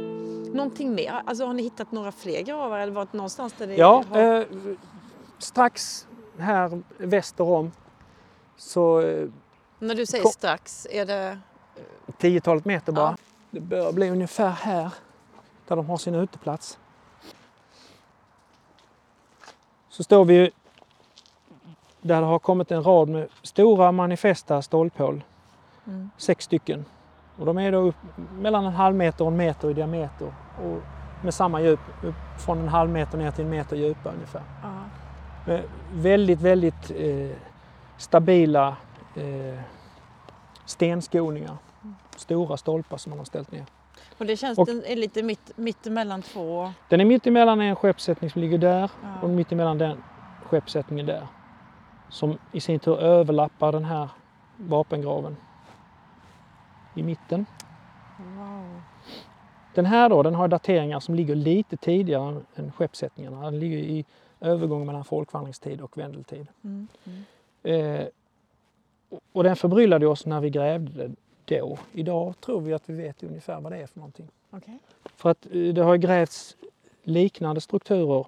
Någonting 0.54 0.96
mer? 0.96 1.22
Alltså, 1.26 1.46
har 1.46 1.54
ni 1.54 1.64
hittat 1.64 1.92
några 1.92 2.12
fler 2.12 2.42
gravar 2.42 2.80
eller 2.80 2.94
varit 2.94 3.14
någonstans 3.14 3.54
där 3.54 3.68
det 3.68 3.76
Ja, 3.76 4.04
har... 4.10 4.40
eh, 4.40 4.46
strax 5.38 6.08
här 6.38 6.82
väster 6.98 7.44
om 7.44 7.72
så... 8.58 9.02
Eh, 9.02 9.30
När 9.80 9.96
du 9.96 10.06
säger 10.06 10.24
kom... 10.24 10.32
strax, 10.32 10.88
är 10.92 11.06
det? 11.06 11.40
Tiotalet 12.18 12.66
meter 12.66 12.92
bara. 12.92 13.10
Ja. 13.10 13.18
Det 13.52 13.60
bör 13.60 13.92
bli 13.92 14.10
ungefär 14.10 14.50
här 14.50 14.94
där 15.68 15.76
de 15.76 15.86
har 15.86 15.98
sin 15.98 16.16
uteplats. 16.16 16.80
Så 19.90 20.04
står 20.04 20.26
vi 20.26 20.52
där 22.02 22.22
det 22.22 22.28
har 22.28 22.40
kommit 22.40 22.72
en 22.72 22.84
rad 22.84 23.10
med 23.10 23.28
stora 23.42 23.92
manifesta 23.92 24.62
stolphål. 24.62 25.24
Mm. 25.88 26.10
Sex 26.18 26.46
stycken. 26.46 26.86
Och 27.38 27.46
de 27.46 27.58
är 27.58 27.72
då 27.72 27.78
upp, 27.78 27.96
mellan 28.40 28.66
en 28.66 28.74
halv 28.74 28.96
meter 28.96 29.26
och 29.26 29.32
en 29.32 29.38
meter 29.38 29.70
i 29.70 29.74
diameter. 29.74 30.34
Och 30.64 30.80
med 31.24 31.34
samma 31.34 31.62
djup, 31.62 31.80
från 32.46 32.58
en 32.58 32.68
halv 32.68 32.90
meter 32.90 33.18
ner 33.18 33.32
till 33.32 33.44
en 33.44 33.50
meter 33.50 33.76
djupa 33.76 34.12
ungefär. 34.12 34.42
Uh. 34.64 34.82
Med 35.46 35.64
väldigt, 35.94 36.42
väldigt 36.42 36.92
eh, 36.96 37.38
stabila 37.98 38.76
eh, 39.16 39.60
stenskoningar. 40.66 41.58
Mm. 41.84 41.96
Stora 42.16 42.58
stolpar 42.58 42.98
som 42.98 43.10
man 43.10 43.20
har 43.20 43.26
ställt 43.26 43.52
ner. 43.52 43.66
Och 44.18 44.26
det 44.26 44.38
känns 44.38 44.58
och, 44.58 44.68
den 44.68 44.86
är 44.86 44.96
lite 44.96 45.24
mitt, 45.24 45.52
mitt 45.56 45.88
emellan 45.88 46.22
två? 46.22 46.72
Den 46.90 47.02
är 47.02 47.06
mitt 47.06 47.28
emellan 47.28 47.62
en 47.62 47.76
skeppssättning 47.76 48.30
som 48.30 48.42
ligger 48.42 48.58
där 48.58 48.92
ja. 49.04 49.22
och 49.22 49.30
mitt 49.30 49.52
emellan 49.52 49.78
den 49.78 50.04
skeppssättningen 50.44 51.06
där. 51.06 51.28
Som 52.10 52.38
i 52.52 52.60
sin 52.60 52.80
tur 52.80 53.00
överlappar 53.00 53.72
den 53.72 53.86
här 53.86 54.10
vapengraven 54.58 55.38
i 56.96 57.04
mitten. 57.04 57.46
Wow. 58.18 58.82
Den 59.74 59.86
här 59.86 60.10
då, 60.10 60.24
den 60.24 60.36
har 60.36 60.48
dateringar 60.48 61.00
som 61.00 61.16
ligger 61.16 61.36
lite 61.36 61.78
tidigare 61.78 62.42
än 62.56 62.72
skeppssättningarna. 62.72 63.42
Den 63.42 63.60
ligger 63.60 63.78
i 63.78 64.06
övergången 64.42 64.88
mellan 64.88 65.06
folkvandringstid 65.06 65.82
och 65.82 65.98
vendeltid. 65.98 66.48
Mm. 66.64 66.88
Mm. 67.04 68.02
Eh, 68.02 68.08
och 69.32 69.44
den 69.44 69.56
förbryllade 69.56 70.08
oss 70.08 70.26
när 70.26 70.42
vi 70.42 70.50
grävde 70.50 71.12
då. 71.46 71.80
Idag 71.92 72.34
tror 72.42 72.62
vi 72.62 72.74
att 72.74 72.90
vi 72.90 72.94
vet 72.94 73.24
ungefär 73.24 73.62
vad 73.62 73.72
det 73.72 73.78
är 73.78 73.88
för 73.88 74.00
någonting. 74.00 74.28
Okay. 74.52 74.78
För 75.16 75.30
att 75.30 75.46
eh, 75.46 75.52
det 75.52 75.82
har 75.82 75.98
grävts 75.98 76.58
liknande 77.04 77.62
strukturer 77.62 78.28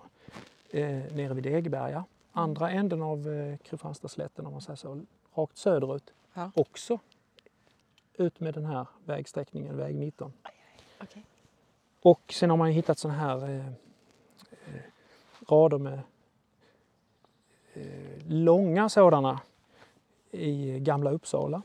eh, 0.69 0.87
nere 0.87 1.33
vid 1.33 1.45
Egeberga. 1.45 1.95
Mm. 1.95 2.05
Andra 2.31 2.69
änden 2.71 3.01
av 3.01 3.27
eh, 3.27 3.57
Kristianstadsslätten 3.57 4.45
om 4.45 4.51
man 4.51 4.61
säger 4.61 4.77
så, 4.77 5.01
rakt 5.35 5.57
söderut. 5.57 6.13
Ja. 6.33 6.51
Också 6.55 6.99
ut 8.17 8.39
med 8.39 8.53
den 8.53 8.65
här 8.65 8.87
vägsträckningen, 9.05 9.77
väg 9.77 9.95
19. 9.95 10.33
Okay. 11.01 11.21
Och 12.01 12.33
sen 12.33 12.49
har 12.49 12.57
man 12.57 12.71
hittat 12.71 12.99
sådana 12.99 13.19
här 13.19 13.49
eh, 13.49 13.67
eh, 14.51 14.81
rader 15.49 15.77
med 15.77 15.99
eh, 17.73 18.27
långa 18.27 18.89
sådana 18.89 19.39
i 20.31 20.79
Gamla 20.79 21.11
Uppsala. 21.11 21.61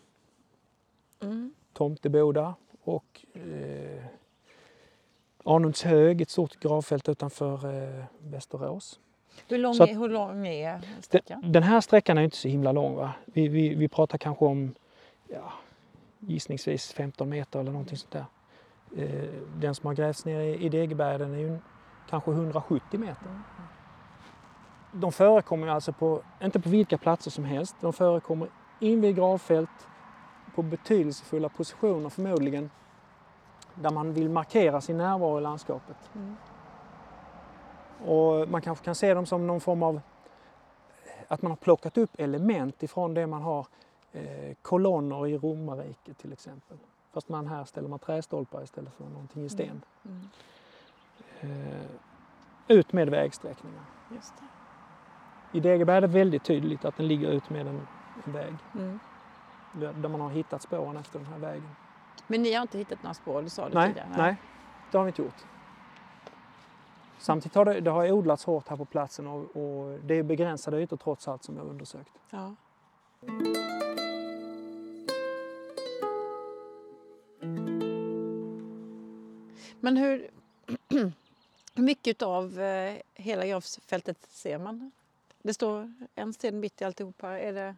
Mm. 1.20 1.54
Tomteboda 1.72 2.54
och 2.82 3.26
eh, 3.34 4.04
Arnundshög, 5.44 6.20
ett 6.20 6.30
stort 6.30 6.60
gravfält 6.60 7.08
utanför 7.08 7.54
eh, 7.54 8.04
Västerås. 8.18 9.00
Hur 9.48 9.58
lång, 9.58 9.72
att, 9.72 9.80
är, 9.90 9.94
hur 9.94 10.08
lång 10.08 10.46
är 10.46 10.80
sträckan? 11.00 11.40
Den, 11.40 11.52
den, 11.52 11.62
här 11.62 11.80
sträckan 11.80 12.18
är 12.18 12.22
inte 12.22 12.36
så 12.36 12.48
himla 12.48 12.72
lång. 12.72 12.94
Va? 12.94 13.12
Vi, 13.24 13.48
vi, 13.48 13.74
vi 13.74 13.88
pratar 13.88 14.18
kanske 14.18 14.44
om 14.44 14.74
ja, 15.28 15.52
gissningsvis 16.18 16.92
15 16.92 17.28
meter 17.28 17.60
eller 17.60 17.72
någonting 17.72 17.96
sånt 17.96 18.12
där. 18.12 18.24
Eh, 18.96 19.30
den 19.56 19.74
som 19.74 19.86
har 19.86 19.94
grävts 19.94 20.24
ner 20.24 20.40
i 20.40 20.68
Degeberga 20.68 21.18
den 21.18 21.34
är 21.34 21.38
ju 21.38 21.58
kanske 22.08 22.30
170 22.30 23.00
meter. 23.00 23.40
De 24.92 25.12
förekommer 25.12 25.66
alltså 25.66 25.92
på, 25.92 26.22
inte 26.42 26.60
på 26.60 26.68
vilka 26.68 26.98
platser 26.98 27.30
som 27.30 27.44
helst, 27.44 27.76
de 27.80 27.92
förekommer 27.92 28.48
invid 28.80 29.16
gravfält, 29.16 29.88
på 30.50 30.62
betydelsefulla 30.62 31.48
positioner 31.48 32.08
förmodligen 32.08 32.70
där 33.74 33.90
man 33.90 34.12
vill 34.12 34.30
markera 34.30 34.80
sin 34.80 34.96
närvaro 34.96 35.38
i 35.38 35.40
landskapet. 35.40 36.10
Mm. 36.14 36.36
Och 38.06 38.48
man 38.48 38.62
kanske 38.62 38.84
kan 38.84 38.94
se 38.94 39.14
dem 39.14 39.26
som 39.26 39.46
någon 39.46 39.60
form 39.60 39.82
av 39.82 40.00
att 41.28 41.42
man 41.42 41.52
har 41.52 41.56
plockat 41.56 41.98
upp 41.98 42.10
element 42.18 42.82
ifrån 42.82 43.14
det 43.14 43.26
man 43.26 43.42
har 43.42 43.66
eh, 44.12 44.54
kolonner 44.62 45.26
i 45.26 45.38
romarriket 45.38 46.18
till 46.18 46.32
exempel. 46.32 46.76
Fast 47.12 47.28
man 47.28 47.46
här 47.46 47.64
ställer 47.64 47.88
man 47.88 47.98
trästolpar 47.98 48.62
istället 48.62 48.92
för 48.94 49.04
någonting 49.04 49.42
i 49.42 49.46
mm. 49.46 49.50
sten. 49.50 49.82
Mm. 50.04 50.28
Mm. 51.40 51.62
Eh, 51.66 52.76
ut 52.76 52.92
med 52.92 53.10
vägsträckningar. 53.10 53.84
Just 54.14 54.34
det. 54.36 55.58
I 55.58 55.60
Degeberg 55.60 55.96
är 55.96 56.00
det 56.00 56.06
väldigt 56.06 56.44
tydligt 56.44 56.84
att 56.84 56.96
den 56.96 57.08
ligger 57.08 57.28
ut 57.28 57.50
med 57.50 57.66
en, 57.66 57.86
en 58.24 58.32
väg. 58.32 58.54
Mm 58.74 58.98
där 59.72 60.08
man 60.08 60.20
har 60.20 60.30
hittat 60.30 60.62
spåren 60.62 60.96
efter 60.96 61.18
den 61.18 61.28
här 61.28 61.38
vägen. 61.38 61.68
Men 62.26 62.42
ni 62.42 62.54
har 62.54 62.62
inte 62.62 62.78
hittat 62.78 63.02
några 63.02 63.14
spår, 63.14 63.42
du 63.42 63.48
sa 63.48 63.68
det 63.68 63.74
nej, 63.74 63.88
tidigare? 63.88 64.08
Nej, 64.16 64.36
det 64.90 64.98
har 64.98 65.04
vi 65.04 65.08
inte 65.08 65.22
gjort. 65.22 65.44
Samtidigt 67.18 67.54
har 67.54 67.64
det, 67.64 67.80
det 67.80 67.90
har 67.90 68.12
odlats 68.12 68.44
hårt 68.44 68.68
här 68.68 68.76
på 68.76 68.84
platsen 68.84 69.26
och, 69.26 69.56
och 69.56 69.98
det 70.04 70.14
är 70.14 70.22
begränsade 70.22 70.82
ytor 70.82 70.96
trots 70.96 71.28
allt 71.28 71.44
som 71.44 71.56
jag 71.56 71.62
har 71.62 71.70
undersökt. 71.70 72.12
Ja. 72.30 72.54
Men 79.80 79.96
hur, 79.96 80.30
hur 81.74 81.82
mycket 81.82 82.22
av 82.22 82.60
eh, 82.60 82.96
hela 83.14 83.46
gravfältet 83.46 84.18
ser 84.28 84.58
man? 84.58 84.90
Det 85.42 85.54
står 85.54 85.92
en 86.14 86.32
sten 86.32 86.60
mitt 86.60 86.80
i 86.80 86.84
alltihopa. 86.84 87.28
Är 87.28 87.52
det 87.52 87.74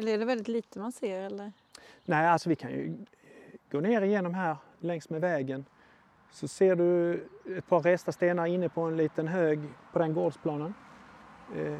eller 0.00 0.14
är 0.14 0.18
det 0.18 0.24
väldigt 0.24 0.48
lite 0.48 0.78
man 0.78 0.92
ser? 0.92 1.20
Eller? 1.20 1.52
Nej, 2.04 2.26
alltså 2.26 2.48
vi 2.48 2.56
kan 2.56 2.70
ju 2.70 2.96
gå 3.70 3.80
ner 3.80 4.02
igenom 4.02 4.34
här 4.34 4.56
längs 4.78 5.10
med 5.10 5.20
vägen. 5.20 5.64
Så 6.30 6.48
ser 6.48 6.76
du 6.76 7.12
ett 7.58 7.66
par 7.68 7.80
resta 7.80 8.12
stenar 8.12 8.46
inne 8.46 8.68
på 8.68 8.80
en 8.80 8.96
liten 8.96 9.28
hög 9.28 9.60
på 9.92 9.98
den 9.98 10.14
gårdsplanen. 10.14 10.74
Eh, 11.56 11.78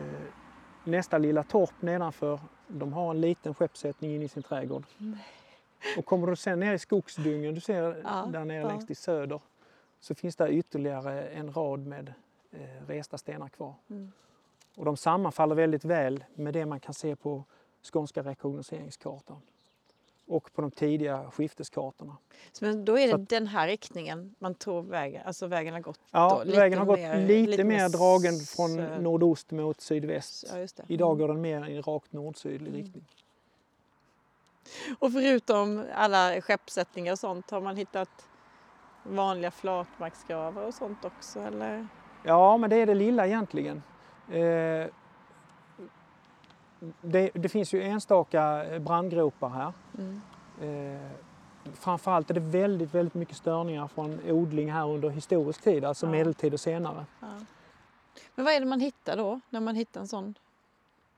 nästa 0.85 1.18
lilla 1.18 1.42
torp 1.42 1.83
nedanför, 1.83 2.40
de 2.68 2.92
har 2.92 3.11
en 3.11 3.20
liten 3.20 3.54
skeppssättning 3.54 4.14
in 4.14 4.22
i 4.22 4.28
sin 4.28 4.42
trädgård. 4.42 4.85
Nej. 4.98 5.24
Och 5.98 6.04
kommer 6.04 6.26
du 6.26 6.37
sen 6.37 6.61
ner 6.61 6.74
i 6.74 6.78
skogsdungen, 6.78 7.54
du 7.54 7.61
ser 7.61 8.02
Ja, 8.04 8.28
där 8.33 8.44
nere 8.44 8.61
ja. 8.61 8.68
längst 8.68 8.87
till 8.87 8.96
söder, 8.96 9.40
så 10.00 10.14
finns 10.14 10.37
där 10.37 10.48
ytterligare 10.48 11.22
en 11.22 11.52
rad 11.52 11.87
med 11.87 12.14
eh, 12.50 12.87
resta 12.87 13.18
stenar 13.18 13.48
kvar. 13.48 13.74
Mm. 13.90 14.12
Och 14.76 14.85
de 14.85 14.96
sammanfaller 14.96 15.54
väldigt 15.54 15.85
väl 15.85 16.24
med 16.35 16.54
det 16.54 16.66
man 16.66 16.80
kan 16.80 16.94
se 16.94 17.16
på 17.16 17.44
skånska 17.83 18.23
rekognoseringskartan 18.23 19.40
och 20.27 20.53
på 20.53 20.61
de 20.62 20.71
tidiga 20.71 21.31
skifteskartorna. 21.31 22.16
Så 22.53 22.64
Men 22.64 22.85
då 22.85 22.99
är 22.99 23.09
det 23.09 23.14
att- 23.14 23.29
den 23.29 23.47
här 23.47 23.66
riktningen 23.66 24.35
man 24.38 24.55
tror 24.55 24.83
vägen, 24.83 25.23
alltså 25.27 25.47
vägen 25.47 25.75
har 25.75 25.81
gått 25.81 26.01
Ja, 26.11 26.43
då? 26.47 26.53
Vägen 26.57 26.79
har 26.79 26.87
gått 26.87 26.99
mer- 26.99 27.27
lite, 27.27 27.51
lite 27.51 27.64
mer 27.64 27.88
dragen 27.88 28.38
från 28.40 28.77
nordost 29.03 29.51
mot 29.51 29.81
sydväst. 29.81 30.45
Ja. 30.53 30.66
Idag 30.88 31.09
Mm. 31.11 31.19
går 31.19 31.29
den 31.29 31.40
mer 31.40 31.69
i 31.69 31.81
rakt 31.81 32.12
nordsydlig 32.12 32.69
Mm. 32.69 32.81
riktning. 32.83 33.05
Och 34.99 35.12
förutom 35.12 35.85
alla 35.95 36.40
skeppssättningar 36.40 37.12
och 37.12 37.19
sånt, 37.19 37.51
har 37.51 37.61
man 37.61 37.77
hittat 37.77 38.29
vanliga 39.05 39.51
flatmarksgravar 39.51 40.66
och 40.66 40.75
sånt 40.75 41.05
också? 41.05 41.40
Eller? 41.40 41.87
Ja, 42.25 42.57
men 42.57 42.71
det 42.71 42.77
är 42.77 42.87
det 42.87 42.95
lilla 42.95 43.27
egentligen. 43.27 43.83
Eh, 44.33 44.87
det, 47.01 47.31
det 47.35 47.49
finns 47.49 47.75
ju 47.75 47.83
enstaka 47.83 48.64
brandgropar 48.81 49.49
här. 49.49 49.73
Mm. 49.99 50.21
Eh, 50.62 51.01
framförallt 51.75 52.31
är 52.31 52.35
det 52.35 52.40
väldigt, 52.40 52.95
väldigt 52.95 53.14
mycket 53.14 53.37
störningar 53.37 53.87
från 53.88 54.21
odling 54.31 54.73
här 54.73 54.88
under 54.88 55.09
historisk 55.09 55.62
tid, 55.62 55.85
alltså 55.85 56.07
Ja. 56.07 56.11
medeltid 56.12 56.53
och 56.55 56.61
senare. 56.61 57.05
Ja. 57.21 57.27
Men 58.35 58.45
vad 58.45 58.55
är 58.55 58.61
det 58.61 58.66
man 58.66 58.81
hittar 58.81 59.16
då, 59.16 59.40
när 59.51 59.61
man 59.61 59.75
hittar 59.75 60.01
en 60.01 60.09
sån 60.09 60.35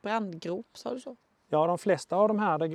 brandgrop? 0.02 0.66
Sa 0.72 0.94
du 0.94 1.00
så? 1.00 1.16
Ja, 1.48 1.66
de 1.66 1.78
flesta 1.78 2.16
av 2.16 2.28
de 2.28 2.38
här 2.38 2.62
eh, 2.62 2.70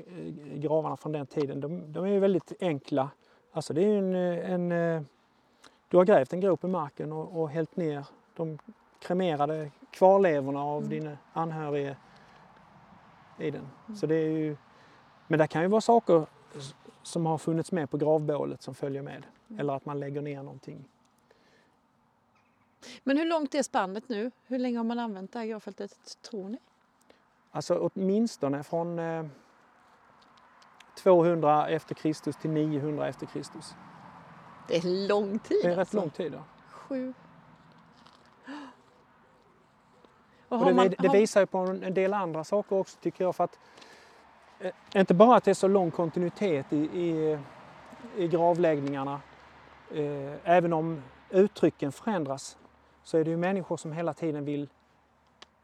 gravarna 0.55 0.97
från 0.97 1.11
den 1.11 1.25
tiden, 1.27 1.59
de, 1.61 1.91
de 1.93 2.05
är 2.05 2.09
ju 2.09 2.19
väldigt 2.19 2.53
enkla. 2.59 3.09
Alltså 3.53 3.73
det 3.73 3.83
är 3.83 3.87
ju 3.87 3.97
en, 3.97 4.15
eh, 4.15 4.51
en, 4.51 4.71
eh, 4.71 5.01
du 5.89 5.97
har 5.97 6.05
grävt 6.05 6.33
en 6.33 6.39
grop 6.39 6.63
i 6.63 6.67
marken 6.67 7.11
och, 7.11 7.41
och 7.41 7.49
hällt 7.49 7.75
ner 7.75 8.05
de 8.35 8.57
kremerade 8.99 9.71
kvarlevorna 9.91 10.63
av 10.63 10.77
Mm. 10.77 10.89
dina 10.89 11.17
anhöriga 11.33 11.95
i 13.37 13.51
den. 13.51 13.67
Mm. 13.87 13.97
Så 13.97 14.05
det 14.05 14.15
är 14.15 14.29
ju, 14.29 14.57
men 15.27 15.39
det 15.39 15.47
kan 15.47 15.61
ju 15.61 15.67
vara 15.67 15.81
saker 15.81 16.25
som 17.03 17.25
har 17.25 17.37
funnits 17.37 17.71
med 17.71 17.89
på 17.89 17.97
gravbålet 17.97 18.61
som 18.61 18.75
följer 18.75 19.01
med. 19.01 19.25
Mm. 19.47 19.59
Eller 19.59 19.73
att 19.73 19.85
man 19.85 19.99
lägger 19.99 20.21
ner 20.21 20.43
någonting. 20.43 20.85
Men 23.03 23.17
hur 23.17 23.25
långt 23.25 23.55
är 23.55 23.63
spannet 23.63 24.09
nu? 24.09 24.31
Hur 24.45 24.59
länge 24.59 24.77
har 24.77 24.83
man 24.83 24.99
använt 24.99 25.31
det 25.33 25.39
här 25.39 25.45
gravfältet, 25.45 26.17
tror 26.21 26.49
ni? 26.49 26.57
Alltså 27.51 27.89
åtminstone 27.93 28.63
från 28.63 28.99
eh, 28.99 29.25
200 30.97 31.67
efter 31.69 31.95
Kristus 31.95 32.35
till 32.35 32.49
900 32.49 33.07
efter 33.07 33.25
Kristus. 33.25 33.75
Det 34.67 34.77
är 34.77 35.07
lång 35.07 35.39
tid 35.39 35.57
Det 35.63 35.67
är 35.67 35.71
rätt 35.71 35.79
alltså. 35.79 35.97
lång 35.97 36.09
tid. 36.09 36.33
Ja. 36.33 36.43
Sju. 36.69 37.13
Och 40.49 40.59
Och 40.59 40.65
det, 40.65 40.73
man, 40.73 40.93
det 40.99 41.09
visar 41.09 41.39
ju 41.39 41.45
på 41.45 41.57
en 41.57 41.93
del 41.93 42.13
andra 42.13 42.43
saker 42.43 42.75
också 42.75 42.97
tycker 43.01 43.23
jag. 43.23 43.35
För 43.35 43.43
att, 43.43 43.59
eh, 44.59 44.71
inte 44.95 45.13
bara 45.13 45.35
att 45.35 45.43
det 45.43 45.51
är 45.51 45.55
så 45.55 45.67
lång 45.67 45.91
kontinuitet 45.91 46.73
i, 46.73 46.77
i, 46.77 47.39
i 48.17 48.27
gravläggningarna. 48.27 49.21
Eh, 49.91 50.33
även 50.43 50.73
om 50.73 51.03
uttrycken 51.29 51.91
förändras 51.91 52.57
så 53.03 53.17
är 53.17 53.23
det 53.23 53.29
ju 53.29 53.37
människor 53.37 53.77
som 53.77 53.91
hela 53.91 54.13
tiden 54.13 54.45
vill 54.45 54.69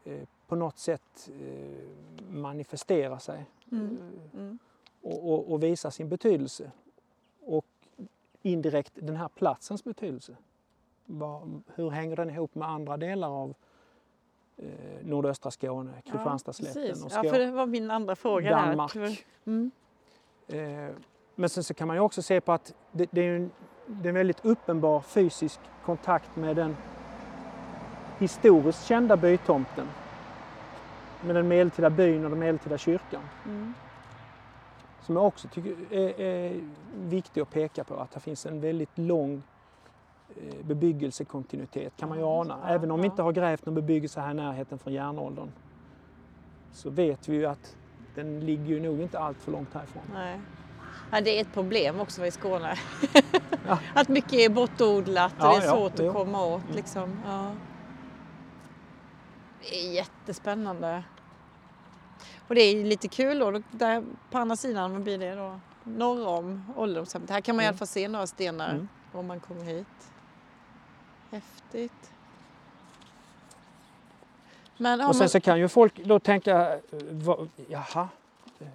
eh, 0.04 0.20
på 0.46 0.56
något 0.56 0.78
sätt 0.78 1.30
eh, 1.40 2.28
manifestera 2.28 3.18
sig 3.18 3.46
Mm, 3.72 3.98
eh, 4.34 4.40
mm. 4.40 4.58
och, 5.02 5.32
och, 5.32 5.52
och 5.52 5.62
visa 5.62 5.90
sin 5.90 6.08
betydelse. 6.08 6.70
Och 7.40 7.66
indirekt 8.42 8.92
den 8.94 9.16
här 9.16 9.28
platsens 9.28 9.84
betydelse. 9.84 10.36
Vad- 11.06 11.62
hur 11.74 11.90
hänger 11.90 12.16
den 12.16 12.30
ihop 12.30 12.54
med 12.54 12.68
andra 12.68 12.96
delar 12.96 13.28
av 13.28 13.54
eh, 14.56 14.66
nordöstra 15.02 15.50
Skåne, 15.50 15.92
Kristianstadsslätten 16.04 16.82
precis. 16.82 17.04
och 17.04 17.10
Ja, 17.10 17.14
Skåne, 17.18 17.30
för 17.30 17.38
det 17.38 17.50
var 17.50 17.66
min 17.66 17.90
andra 17.90 18.16
fråga. 18.16 18.56
där. 18.56 18.66
Danmark. 18.66 19.24
Mm. 19.46 19.70
Eh, 20.48 20.94
men 21.34 21.48
sen 21.48 21.64
så 21.64 21.74
kan 21.74 21.88
man 21.88 21.96
ju 21.96 22.00
också 22.00 22.22
se 22.22 22.40
på 22.40 22.52
att 22.52 22.74
det, 22.92 23.08
det, 23.10 23.20
är, 23.20 23.36
en, 23.36 23.50
det 23.86 24.06
är 24.06 24.08
en 24.08 24.14
väldigt 24.14 24.44
uppenbar 24.44 25.00
fysisk 25.00 25.60
kontakt 25.84 26.36
med 26.36 26.56
den 26.56 26.76
historiskt 28.18 28.86
kända 28.86 29.16
bytomten. 29.16 29.86
Med 31.20 31.34
den 31.36 31.48
medeltida 31.48 31.90
byn 31.90 32.24
och 32.24 32.30
den 32.30 32.38
medeltida 32.38 32.78
kyrkan. 32.78 33.22
Mm. 33.46 33.74
Som 35.02 35.16
jag 35.16 35.26
också 35.26 35.48
tycker 35.48 35.76
är, 35.90 36.20
är 36.20 36.60
viktig 36.94 37.40
att 37.40 37.50
peka 37.50 37.84
på. 37.84 37.94
Att 37.94 38.10
det 38.10 38.20
finns 38.20 38.46
en 38.46 38.60
väldigt 38.60 38.98
lång 38.98 39.42
bebyggelsekontinuitet 40.64 41.92
kan 41.96 42.08
man 42.08 42.18
ju 42.18 42.24
Ja, 42.24 42.40
ana. 42.40 42.58
ja, 42.62 42.68
Även 42.68 42.90
om 42.90 43.00
vi 43.00 43.06
ja. 43.06 43.10
inte 43.12 43.22
har 43.22 43.32
grävt 43.32 43.66
någon 43.66 43.74
bebyggelse 43.74 44.20
här 44.20 44.30
i 44.30 44.34
närheten 44.34 44.78
från 44.78 44.92
järnåldern. 44.92 45.50
Så 46.72 46.90
vet 46.90 47.28
vi 47.28 47.36
ju 47.36 47.46
att 47.46 47.76
den 48.14 48.40
ligger 48.40 48.64
ju 48.64 48.80
nog 48.80 49.00
inte 49.00 49.18
allt 49.18 49.38
för 49.42 49.52
långt 49.52 49.74
härifrån. 49.74 50.02
Nej. 50.14 50.40
Ja, 51.10 51.20
det 51.20 51.36
är 51.38 51.40
ett 51.40 51.52
problem 51.52 52.00
också 52.00 52.26
i 52.26 52.30
Skåne. 52.30 52.74
Ja. 53.66 53.78
Att 53.94 54.08
mycket 54.08 54.32
är 54.32 54.48
bortodlat 54.48 55.32
och 55.32 55.38
Ja, 55.44 55.50
det 55.50 55.56
är 55.56 55.66
ja, 55.66 55.76
svårt 55.76 55.92
jo. 55.98 56.08
att 56.08 56.14
komma 56.14 56.44
åt. 56.46 56.62
Mm. 56.62 56.74
Liksom. 56.76 57.16
Ja. 57.26 57.50
Det 59.60 59.76
är 59.86 59.92
jättespännande. 59.92 61.04
Och 62.48 62.54
det 62.54 62.60
är 62.60 62.84
lite 62.84 63.08
kul 63.08 63.38
då, 63.38 63.62
där 63.70 64.04
på 64.30 64.38
andra 64.38 64.56
sidan, 64.56 64.92
vad 64.92 65.02
blir 65.02 65.18
det 65.18 65.34
då? 65.34 65.60
Norr 65.84 66.26
om 66.28 66.64
ålderdomshemmet. 66.76 67.30
Här 67.30 67.40
kan 67.40 67.56
man 67.56 67.62
i 67.62 67.66
alla 67.66 67.70
Mm. 67.70 67.78
fall 67.78 67.86
se 67.88 68.08
några 68.08 68.26
stenar 68.26 68.70
Mm. 68.70 68.88
om 69.12 69.26
man 69.26 69.40
kommer 69.40 69.64
hit. 69.64 69.86
Häftigt. 71.30 72.12
Men 74.76 75.00
Och 75.00 75.16
sen 75.16 75.22
man... 75.24 75.28
så 75.28 75.40
kan 75.40 75.58
ju 75.58 75.68
folk 75.68 76.04
då 76.04 76.18
tänka, 76.18 76.72
eh, 76.74 76.78
vad, 77.10 77.48
jaha, 77.68 78.08
eh, 78.58 78.66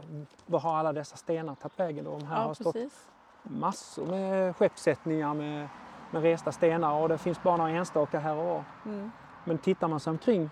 vad 0.45 0.61
har 0.61 0.77
alla 0.77 0.93
dessa 0.93 1.15
stenar 1.17 1.55
tagit 1.55 1.79
vägen 1.79 2.05
då? 2.05 2.11
Om 2.11 2.25
här 2.25 2.41
Ja, 2.41 2.47
har 2.47 2.53
stått 2.53 2.73
precis. 2.73 3.07
massor 3.43 4.05
med 4.05 4.55
skeppssättningar 4.55 5.33
med, 5.33 5.67
med 6.11 6.21
resta 6.21 6.51
stenar 6.51 6.93
och 7.01 7.09
det 7.09 7.17
finns 7.17 7.43
bara 7.43 7.57
några 7.57 7.71
enstaka 7.71 8.19
här 8.19 8.35
och 8.35 8.45
var. 8.45 8.63
Mm. 8.85 9.11
Men 9.45 9.57
tittar 9.57 9.87
man 9.87 9.99
sig 9.99 10.11
omkring 10.11 10.49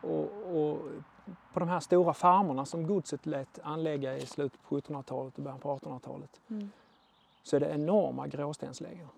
och, 0.00 0.20
och 0.56 0.78
på 1.52 1.60
de 1.60 1.68
här 1.68 1.80
stora 1.80 2.14
farmerna 2.14 2.64
som 2.64 2.86
godset 2.86 3.26
lät 3.26 3.58
anlägga 3.62 4.16
i 4.16 4.26
slutet 4.26 4.62
på 4.68 4.76
1700-talet 4.80 5.36
och 5.38 5.42
början 5.42 5.58
på 5.58 5.76
1800-talet 5.78 6.40
Mm. 6.50 6.70
så 7.42 7.56
är 7.56 7.60
det 7.60 7.68
enorma 7.68 8.26
gråstenslägen. 8.26 9.08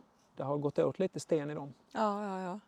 Det 0.40 0.44
har 0.44 0.58
gått 0.58 0.78
åt 0.78 0.98
lite 0.98 1.20
sten 1.20 1.50
i 1.50 1.54
dem. 1.54 1.74
Ja, 1.92 2.24
ja, 2.24 2.42
ja. 2.42 2.60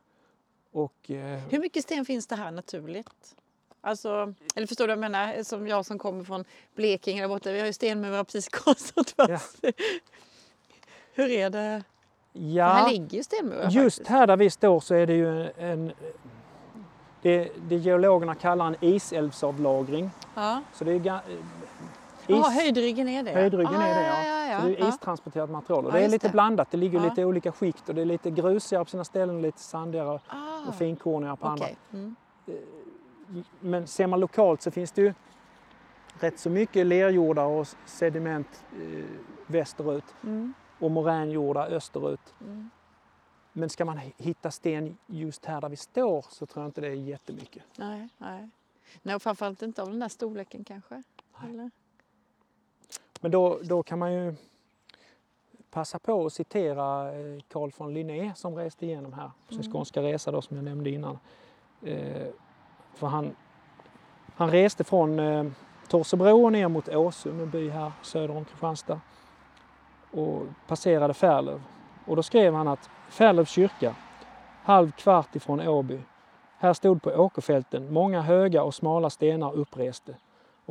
Och, 0.73 1.11
eh, 1.11 1.41
Hur 1.51 1.59
mycket 1.59 1.83
sten 1.83 2.05
finns 2.05 2.27
det 2.27 2.37
här 2.37 2.51
naturligt? 2.51 3.37
Alltså, 3.81 4.35
eller 4.55 4.67
förstår 4.67 4.85
du 4.89 4.95
vad 4.97 5.05
jag 5.05 5.11
menar? 5.11 5.43
Som 5.43 5.69
jag 5.69 5.87
som 5.87 5.99
kommer 5.99 6.25
från 6.25 6.45
Blekinge 6.75 7.21
där 7.23 7.29
borta. 7.29 7.53
Vi 7.53 7.59
har 7.61 7.67
ju 7.67 7.73
stenmurar 7.73 8.25
precis 8.25 8.49
kors 8.49 8.93
och 8.97 9.07
tvärs. 9.07 9.57
Hur 11.15 11.31
är 11.31 11.51
det? 11.51 11.83
Ja, 12.33 12.65
Här 12.67 12.91
ligger 12.91 13.17
ju 13.17 13.23
stenmurar 13.23 13.71
just 13.71 13.97
faktiskt. 13.97 14.09
här 14.11 14.27
där 14.27 14.37
vi 14.37 14.51
står 14.51 14.81
så 14.81 14.95
är 14.95 15.07
det 15.07 15.15
ju 15.15 15.51
en, 15.51 15.93
det, 17.23 17.53
det 17.69 17.77
geologerna 17.77 18.35
kallar 18.35 18.67
en 18.67 18.77
isälvsavlagring. 18.81 20.11
Ja. 20.35 20.63
Så 20.75 20.85
det 20.85 20.93
är 20.93 21.21
ga- 22.27 22.37
Jaha, 22.37 22.51
höjdryggen 22.51 23.09
är 23.09 23.23
det? 23.23 23.31
Höjdryggen 23.33 23.75
Ah, 23.75 23.83
är 23.87 23.95
det, 23.95 24.07
ja. 24.07 24.23
ja. 24.25 24.53
ja, 24.53 24.61
Så 24.61 24.67
det 24.67 24.77
är 24.77 24.81
ja. 24.81 24.89
istransporterat 24.89 25.51
material 25.51 25.87
och 25.87 25.93
Ja, 25.93 25.97
det 25.99 26.05
är 26.05 26.09
lite 26.09 26.29
det. 26.29 26.33
blandat. 26.33 26.71
Det 26.71 26.77
ligger 26.77 26.99
Ja. 26.99 27.05
lite 27.09 27.25
olika 27.25 27.53
skikt 27.53 27.89
och 27.89 27.95
det 27.95 28.01
är 28.01 28.05
lite 28.05 28.31
grusigare 28.31 28.85
på 28.85 28.91
sina 28.91 29.05
ställen 29.05 29.43
lite 29.43 29.59
sandigare 29.61 30.21
Ah, 30.29 30.69
och 30.69 30.75
finkornigare 30.75 31.37
på 31.37 31.47
andra. 31.47 31.65
okej. 31.65 31.77
Mm. 31.93 32.17
Men 33.61 33.87
ser 33.87 34.07
man 34.07 34.21
lokalt 34.21 34.63
så 34.63 34.71
finns 34.71 34.93
det 34.93 35.03
ju 35.03 35.15
rätt 36.21 36.39
så 36.39 36.51
mycket 36.51 36.87
lerjordar 36.87 37.45
och 37.45 37.67
sediment 37.87 38.65
eh, 38.83 39.05
västerut 39.47 40.05
Mm. 40.23 40.55
och 40.79 40.91
moränjordar 40.91 41.67
österut. 41.71 42.35
Mm. 42.41 42.71
Men 43.53 43.71
ska 43.71 43.85
man 43.85 44.01
hitta 44.17 44.51
sten 44.51 44.99
just 45.07 45.45
här 45.45 45.61
där 45.61 45.69
vi 45.69 45.77
står 45.77 46.25
så 46.29 46.47
tror 46.47 46.63
jag 46.65 46.69
inte 46.69 46.81
det 46.81 46.87
är 46.87 46.93
jättemycket. 46.95 47.63
Nej, 47.77 48.09
nej. 48.19 48.49
nej, 49.03 49.15
och 49.15 49.23
framförallt 49.23 49.63
inte 49.63 49.83
av 49.83 49.89
den 49.91 49.99
där 49.99 50.09
storleken 50.09 50.65
kanske. 50.65 51.03
Eller? 51.51 51.71
Men 53.23 53.31
då, 53.31 53.59
då 53.63 53.83
kan 53.83 53.99
man 53.99 54.13
ju 54.13 54.35
passa 55.71 55.99
på 55.99 56.27
att 56.27 56.33
citera 56.33 57.13
eh, 57.13 57.41
Carl 57.49 57.71
von 57.77 57.95
Linné 57.95 58.35
som 58.35 58.55
reste 58.55 58.87
igenom 58.87 59.13
här 59.13 59.31
på 59.47 59.55
sin 59.55 59.61
Mm. 59.61 59.73
skånska 59.73 60.03
resa 60.03 60.31
då, 60.31 60.43
som 60.43 60.57
jag 60.57 60.65
nämnde 60.65 60.91
innan. 60.91 61.19
Eh, 61.83 62.27
för 62.95 63.07
han, 63.07 63.37
han 64.37 64.51
reste 64.51 64.85
från 64.85 65.19
eh, 65.19 65.45
Torsebro 65.89 66.51
ner 66.51 66.69
mot 66.69 66.89
Åsum, 66.89 67.41
en 67.41 67.51
by 67.51 67.69
här 67.69 67.93
söder 68.03 68.37
om 68.37 68.45
Kristianstad 68.45 69.01
och 70.11 70.43
passerade 70.67 71.15
Färlöv. 71.15 71.63
Och 72.07 72.17
då 72.17 72.23
skrev 72.23 72.55
han 72.55 72.69
att 72.69 72.91
Färlövs 73.09 73.51
kyrka, 73.51 73.95
halv 74.63 74.93
kvart 74.93 75.37
ifrån 75.37 75.61
Åby. 75.61 76.01
Här 76.59 76.73
stod 76.73 77.03
på 77.03 77.11
åkerfälten 77.11 77.93
många 77.93 78.23
höga 78.23 78.63
och 78.63 78.75
smala 78.75 79.11
stenar 79.11 79.53
uppreste 79.55 80.17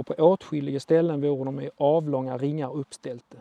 och 0.02 0.08
på 0.08 0.14
åtskilliga 0.24 0.80
ställen 0.80 1.22
vore 1.22 1.46
de 1.46 1.60
i 1.62 1.70
avlånga 1.78 2.38
ringar 2.38 2.74
uppställda. 2.76 3.38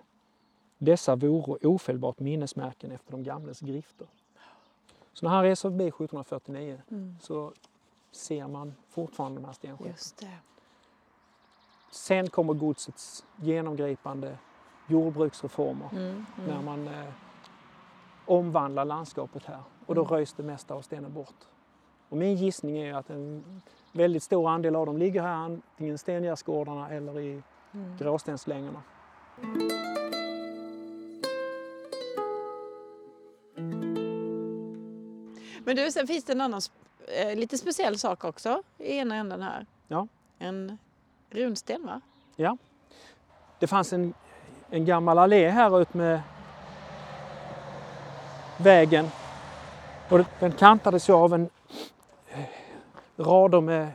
dessa 0.79 1.17
vore 1.17 1.67
ofelbart 1.69 2.19
minnesmärken 2.19 2.93
efter 2.93 3.13
de 3.13 3.23
gamles 3.25 3.61
grifter. 3.61 4.07
Så 5.13 5.27
när 5.27 5.33
han 5.35 5.43
reser 5.45 5.71
förbi 5.71 5.85
1749 5.89 6.83
Mm. 6.91 7.17
så 7.21 7.53
ser 8.13 8.49
man 8.49 8.75
fortfarande 8.89 9.41
de 9.41 9.45
här 9.47 9.53
stenskeppen. 9.53 9.93
Sen 11.91 12.29
kommer 12.31 12.55
godsets 12.55 13.25
genomgripande 13.43 14.39
jordbruksreformer 14.89 15.89
Mm. 15.93 16.27
när 16.47 16.53
Mm. 16.61 16.65
man 16.65 16.89
eh, 16.89 17.13
omvandlar 18.27 18.85
landskapet 18.85 19.45
här 19.45 19.63
och 19.87 19.95
då 19.95 20.01
Mm. 20.01 20.11
röjs 20.15 20.33
det 20.33 20.43
mesta 20.43 20.75
av 20.75 20.83
stenen 20.83 21.13
bort. 21.13 21.47
Och 22.09 22.17
min 22.17 22.37
gissning 22.37 22.79
är 22.79 22.95
att 22.95 23.11
en 23.11 23.45
väldigt 23.93 24.23
stor 24.23 24.51
andel 24.51 24.77
av 24.77 24.87
dem 24.87 24.99
ligger 24.99 25.23
här 25.23 25.35
antingen 25.35 25.95
i 25.95 25.99
stengärdsgårdarna 25.99 26.91
eller 26.91 27.21
i 27.21 27.43
Mm. 27.75 27.97
gråstenslängorna. 27.99 28.83
Men 35.65 35.77
du, 35.77 35.91
sen 35.93 36.07
finns 36.07 36.25
det 36.25 36.33
en 36.33 36.41
annan 36.41 36.61
eh, 37.09 37.37
lite 37.39 37.59
speciell 37.59 37.99
sak 37.99 38.25
också 38.25 38.63
i 38.79 38.97
ena 38.97 39.15
änden 39.17 39.43
här. 39.43 39.67
Ja. 39.89 40.07
En 40.39 40.79
runsten 41.31 41.87
va? 41.87 42.01
Det 43.59 43.67
fanns 43.67 43.93
en, 43.93 44.15
en 44.71 44.85
gammal 44.85 45.19
allé 45.19 45.49
här 45.49 45.81
ut 45.81 45.95
med 45.95 46.21
vägen 48.59 49.09
och 50.09 50.21
den 50.41 50.53
kantades 50.53 51.09
ju 51.09 51.13
av 51.13 51.35
en 51.35 51.49
rader 53.21 53.61
med 53.61 53.89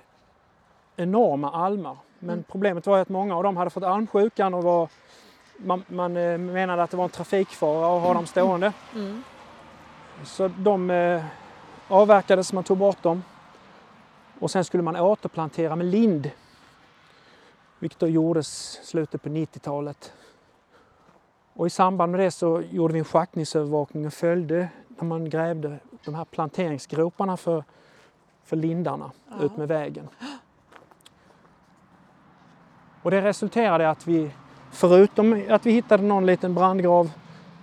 enorma 0.95 1.51
almar. 1.51 1.97
Men 2.19 2.29
Mm. 2.33 2.43
problemet 2.51 2.87
var 2.87 2.99
att 2.99 3.09
många 3.09 3.37
av 3.37 3.43
dem 3.43 3.57
hade 3.57 3.69
fått 3.69 3.83
almsjukan 3.83 4.53
och 4.53 4.63
var, 4.63 4.89
man, 5.57 5.83
man 5.87 6.17
eh, 6.17 6.37
menade 6.37 6.83
att 6.83 6.91
det 6.91 6.97
var 6.97 7.03
en 7.03 7.09
trafikfara 7.09 7.95
att 7.97 8.01
ha 8.03 8.13
dem 8.13 8.25
stående. 8.25 8.73
Mm. 8.95 9.23
Så 10.23 10.47
de 10.47 10.89
eh, 10.89 11.23
avverkades, 11.87 12.53
man 12.53 12.63
tog 12.63 12.77
bort 12.77 13.03
dem. 13.03 13.23
Och 14.39 14.51
sen 14.51 14.65
skulle 14.65 14.83
man 14.83 14.95
återplantera 14.95 15.75
med 15.75 15.85
lind. 15.87 16.31
Vilket 17.79 17.99
då 17.99 18.07
gjordes 18.07 18.79
slutet 18.87 19.21
på 19.21 19.29
90-talet. 19.29 20.13
Och 21.53 21.67
i 21.67 21.69
samband 21.69 22.11
med 22.11 22.19
det 22.21 22.31
så 22.31 22.61
gjorde 22.71 22.93
vi 22.93 22.99
en 22.99 23.05
schaktningsövervakning 23.05 24.05
och 24.07 24.13
följde 24.13 24.69
när 24.87 25.03
man 25.03 25.29
grävde 25.29 25.79
de 26.05 26.15
här 26.15 26.25
planteringsgroparna 26.25 27.37
för, 27.37 27.63
för 28.45 28.55
lindarna 28.55 29.11
Ja. 29.29 29.45
ut 29.45 29.57
med 29.57 29.67
vägen. 29.67 30.07
Och 33.03 33.11
det 33.11 33.21
resulterade 33.21 33.83
i 33.83 33.87
att 33.87 34.07
vi, 34.07 34.31
förutom 34.71 35.45
att 35.49 35.65
vi 35.65 35.71
hittade 35.71 36.03
någon 36.03 36.25
liten 36.25 36.55
brandgrav 36.55 37.11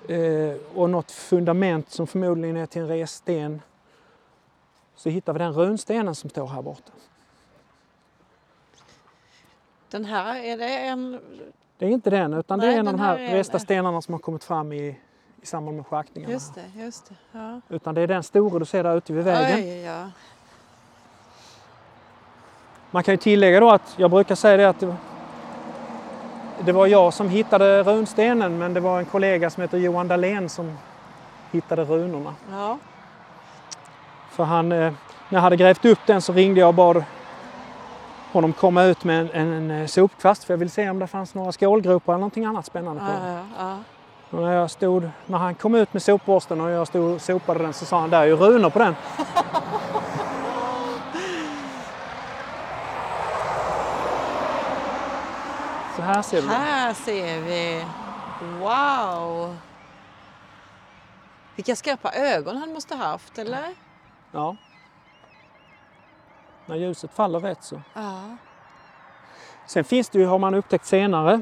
eh, 0.08 0.54
och 0.74 0.90
något 0.90 1.10
fundament 1.10 1.90
som 1.90 2.06
förmodligen 2.06 2.56
är 2.56 2.66
till 2.66 2.82
en 2.82 2.88
ressten 2.88 3.62
så 4.94 5.08
hittar 5.08 5.32
vi 5.32 5.38
den 5.38 5.52
runstenen 5.52 6.14
som 6.14 6.30
står 6.30 6.46
här 6.46 6.62
borta. 6.62 6.92
Den 9.90 10.04
här, 10.04 10.36
är 10.44 10.56
det 10.56 10.78
en... 10.78 11.20
Det 11.78 11.86
är 11.86 11.90
inte 11.90 12.10
den 12.10 12.32
utan 12.34 12.58
det 12.58 12.66
Nej, 12.66 12.74
är 12.74 12.80
en 12.80 12.88
av 12.88 12.94
de 12.94 13.00
här, 13.00 13.18
här 13.18 13.24
är- 13.24 13.36
resta 13.36 13.58
stenarna 13.58 14.02
som 14.02 14.14
har 14.14 14.18
kommit 14.18 14.44
fram 14.44 14.72
i, 14.72 14.98
i 15.42 15.46
samband 15.46 15.76
med 15.76 15.86
schaktningarna. 15.86 16.32
Just 16.32 16.54
det, 16.54 16.64
just 16.74 17.08
det. 17.08 17.14
Ja. 17.38 17.60
Utan 17.68 17.94
det 17.94 18.00
är 18.00 18.06
den 18.06 18.22
stora 18.22 18.58
du 18.58 18.64
ser 18.64 18.82
där 18.84 18.96
ute 18.96 19.12
vid 19.12 19.24
vägen. 19.24 19.58
Oj, 19.58 19.80
ja. 19.82 20.10
Man 22.94 23.02
kan 23.02 23.12
ju 23.12 23.18
tillägga 23.18 23.60
då 23.60 23.70
att 23.70 23.94
jag 23.96 24.10
brukar 24.10 24.34
säga 24.34 24.56
det 24.56 24.68
att 24.68 24.84
det, 26.60 26.72
var 26.72 26.86
jag 26.86 27.14
som 27.14 27.28
hittade 27.28 27.82
runstenen 27.82 28.58
men 28.58 28.74
det 28.74 28.80
var 28.80 28.98
en 28.98 29.04
kollega 29.04 29.50
som 29.50 29.60
heter 29.60 29.78
Johan 29.78 30.08
Dahlén 30.08 30.48
som 30.48 30.78
hittade 31.50 31.84
runorna. 31.84 32.34
ja. 32.50 32.78
För 34.30 34.44
han, 34.44 34.72
eh, 34.72 34.78
när 34.78 34.92
jag 35.28 35.40
hade 35.40 35.56
grävt 35.56 35.84
upp 35.84 35.98
den 36.06 36.22
så 36.22 36.32
ringde 36.32 36.60
jag 36.60 36.68
och 36.68 36.74
bad 36.74 37.04
honom 38.32 38.52
komma 38.52 38.84
ut 38.84 39.04
med 39.04 39.28
en, 39.32 39.52
en, 39.52 39.70
eh, 39.70 39.86
sopkvast 39.86 40.44
för 40.44 40.54
jag 40.54 40.58
ville 40.58 40.70
se 40.70 40.90
om 40.90 40.98
det 40.98 41.06
fanns 41.06 41.34
några 41.34 41.52
skålgropar 41.52 42.12
eller 42.12 42.20
någonting 42.20 42.44
annat 42.44 42.66
spännande 42.66 43.00
på 43.00 43.06
den. 43.06 43.32
Ja, 43.32 43.40
ja. 43.58 43.76
Och 44.30 44.42
när, 44.42 44.52
jag 44.52 44.70
stod, 44.70 45.10
när 45.26 45.38
han 45.38 45.54
kom 45.54 45.74
ut 45.74 45.92
med 45.92 46.02
sopborsten 46.02 46.60
och 46.60 46.70
jag 46.70 46.86
stod 46.86 47.14
och 47.14 47.20
sopade 47.20 47.62
den 47.62 47.72
så 47.72 47.84
sa 47.84 48.00
han, 48.00 48.10
där 48.10 48.20
är 48.20 48.26
ju 48.26 48.36
runor 48.36 48.70
på 48.70 48.78
den. 48.78 48.94
Så 55.96 56.02
här 56.02 56.22
ser 56.22 56.42
du. 56.42 56.48
Här 56.48 56.94
ser 56.94 57.40
vi. 57.40 57.84
Wow! 58.60 59.56
Vilka 61.56 61.76
skarpa 61.76 62.12
ögon 62.12 62.56
han 62.56 62.72
måste 62.72 62.94
ha 62.94 63.04
haft, 63.06 63.38
eller? 63.38 63.74
Ja. 64.32 64.56
När 66.66 66.76
ljuset 66.76 67.14
faller 67.14 67.40
rätt 67.40 67.64
så. 67.64 67.80
Ja. 67.94 68.20
Sen 69.66 69.84
finns 69.84 70.08
det 70.08 70.18
ju, 70.18 70.26
har 70.26 70.38
man 70.38 70.54
upptäckt 70.54 70.86
senare, 70.86 71.32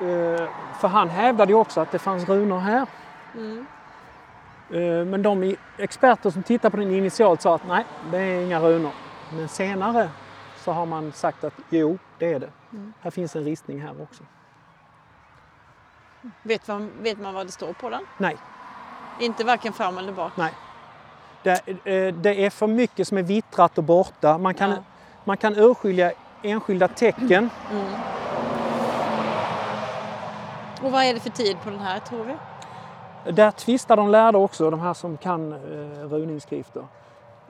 eh, 0.00 0.48
för 0.80 0.88
han 0.88 1.10
hävdade 1.10 1.52
ju 1.52 1.58
också 1.58 1.80
att 1.80 1.90
det 1.90 1.98
fanns 1.98 2.28
runor 2.28 2.58
här. 2.58 2.86
Mm. 3.34 3.66
Eh, 4.70 5.04
Men 5.04 5.22
de 5.22 5.56
experter 5.78 6.30
som 6.30 6.42
tittar 6.42 6.70
på 6.70 6.76
den 6.76 6.90
initialt 6.94 7.42
sa 7.42 7.54
att 7.54 7.66
nej, 7.68 7.84
det 8.10 8.18
är 8.18 8.44
inga 8.44 8.60
runor. 8.60 8.92
Men 9.32 9.48
senare 9.48 10.10
så 10.56 10.72
har 10.72 10.86
man 10.86 11.12
sagt 11.12 11.44
att 11.44 11.54
jo, 11.70 11.98
det 12.18 12.32
är 12.32 12.40
det. 12.40 12.50
Mm. 12.72 12.92
Här 13.00 13.10
finns 13.10 13.36
en 13.36 13.44
ristning 13.44 13.80
här 13.80 14.02
också. 14.02 14.22
Vet, 16.42 16.68
man, 16.68 16.90
vet 17.00 17.18
man 17.20 17.34
vad 17.34 17.46
det 17.46 17.52
står 17.52 17.72
på 17.72 17.90
den? 17.90 18.02
Nej, 18.18 18.36
Inte 19.20 19.44
varken 19.44 19.72
fram 19.72 19.98
eller 19.98 20.12
bak? 20.12 20.32
nej. 20.36 20.52
Det, 21.42 21.68
eh, 21.68 22.14
det 22.14 22.44
är 22.46 22.50
för 22.50 22.66
mycket 22.66 23.08
som 23.08 23.18
är 23.18 23.22
vittrat 23.22 23.78
och 23.78 23.84
borta. 23.84 24.38
Man 24.38 24.54
kan, 24.54 24.70
Ja. 24.70 24.76
man 25.24 25.36
kan 25.36 25.56
urskilja 25.56 26.12
enskilda 26.42 26.88
tecken. 26.88 27.50
Mm. 27.70 27.92
Och 30.82 30.92
vad 30.92 31.04
är 31.04 31.14
det 31.14 31.20
för 31.20 31.30
tid 31.30 31.56
på 31.64 31.70
den 31.70 31.78
här, 31.80 31.98
tror 31.98 32.24
vi? 32.24 32.36
Där 33.32 33.50
tvistar 33.50 33.96
de 33.96 34.08
lärda 34.10 34.38
också, 34.38 34.70
de 34.70 34.80
här 34.80 34.94
som 34.94 35.16
kan 35.16 35.52
eh, 35.52 35.58
runinskrifter. 36.08 36.86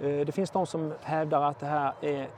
Eh, 0.01 0.09
det 0.27 0.33
finns 0.33 0.51
de 0.51 0.67
som 0.67 0.93
hävdar 1.03 1.43
att 1.43 1.61
det 1.61 1.67
här 1.67 1.93
är 2.01 2.29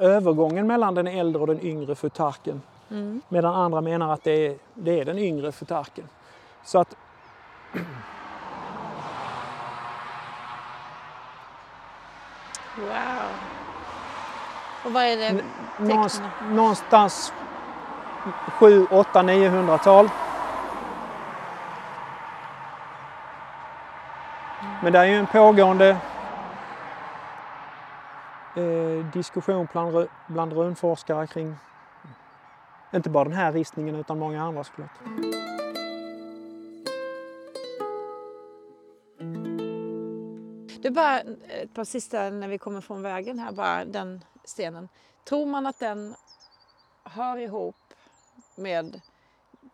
övergången 0.00 0.66
mellan 0.66 0.94
den 0.94 1.06
äldre 1.06 1.40
och 1.40 1.46
den 1.46 1.60
yngre 1.60 1.94
futarken. 1.94 2.62
Mm. 2.90 3.22
Medan 3.28 3.54
andra 3.54 3.80
menar 3.80 4.12
att 4.12 4.24
det 4.24 4.46
är, 4.46 4.56
det 4.74 5.00
är 5.00 5.04
den 5.04 5.18
yngre 5.18 5.52
futarken. 5.52 6.04
Så 6.64 6.78
att 6.78 6.96
Wow! 12.76 13.30
Och 14.84 14.92
vad 14.92 15.02
är 15.02 15.16
det? 15.16 15.26
N- 15.26 15.42
någonstans, 15.78 16.32
tecknen? 16.38 16.56
någonstans 16.56 17.32
7, 18.58 18.86
8, 18.90 19.22
900-tal. 19.22 20.10
Men 24.82 24.92
det 24.92 24.98
är 24.98 25.04
ju 25.04 25.14
en 25.14 25.26
pågående 25.26 25.96
eh, 28.56 29.06
diskussion 29.12 29.68
bland, 29.72 30.08
bland 30.28 30.52
runforskare 30.52 31.26
kring 31.26 31.56
inte 32.94 33.10
bara 33.10 33.24
den 33.24 33.32
här 33.32 33.52
ristningen 33.52 33.94
utan 33.94 34.18
många 34.18 34.42
andra 34.42 34.64
såklart. 34.64 34.90
Är 40.90 40.90
bara 40.90 41.20
ett 41.20 41.74
par 41.74 41.84
sista 41.84 42.30
när 42.30 42.48
vi 42.48 42.58
kommer 42.58 42.80
från 42.80 43.02
vägen 43.02 43.38
här, 43.38 43.52
bara 43.52 43.84
den 43.84 44.24
stenen. 44.44 44.88
Tror 45.24 45.46
man 45.46 45.66
att 45.66 45.78
den 45.78 46.14
hör 47.04 47.36
ihop 47.36 47.76
med 48.56 49.00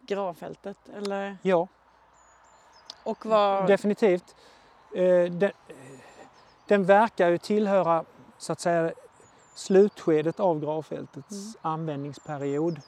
gravfältet? 0.00 0.76
Eller? 0.96 1.38
Ja, 1.42 1.68
Och 3.04 3.26
vad... 3.26 3.66
definitivt. 3.66 4.36
Eh, 4.94 5.24
den, 5.24 5.52
den 6.66 6.84
verkar 6.84 7.28
ju 7.28 7.38
tillhöra 7.38 8.04
så 8.38 8.52
att 8.52 8.60
säga 8.60 8.92
slutskedet 9.54 10.40
av 10.40 10.60
gravfältets 10.60 11.32
Mm. 11.32 11.54
användningsperiod. 11.62 12.80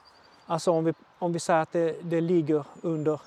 Alltså 0.45 0.71
om 0.71 0.83
vi, 0.83 0.93
om 1.19 1.33
vi 1.33 1.39
säger 1.39 1.59
att 1.61 1.71
det, 1.71 2.01
det 2.01 2.21
ligger 2.21 2.65
under 2.81 3.21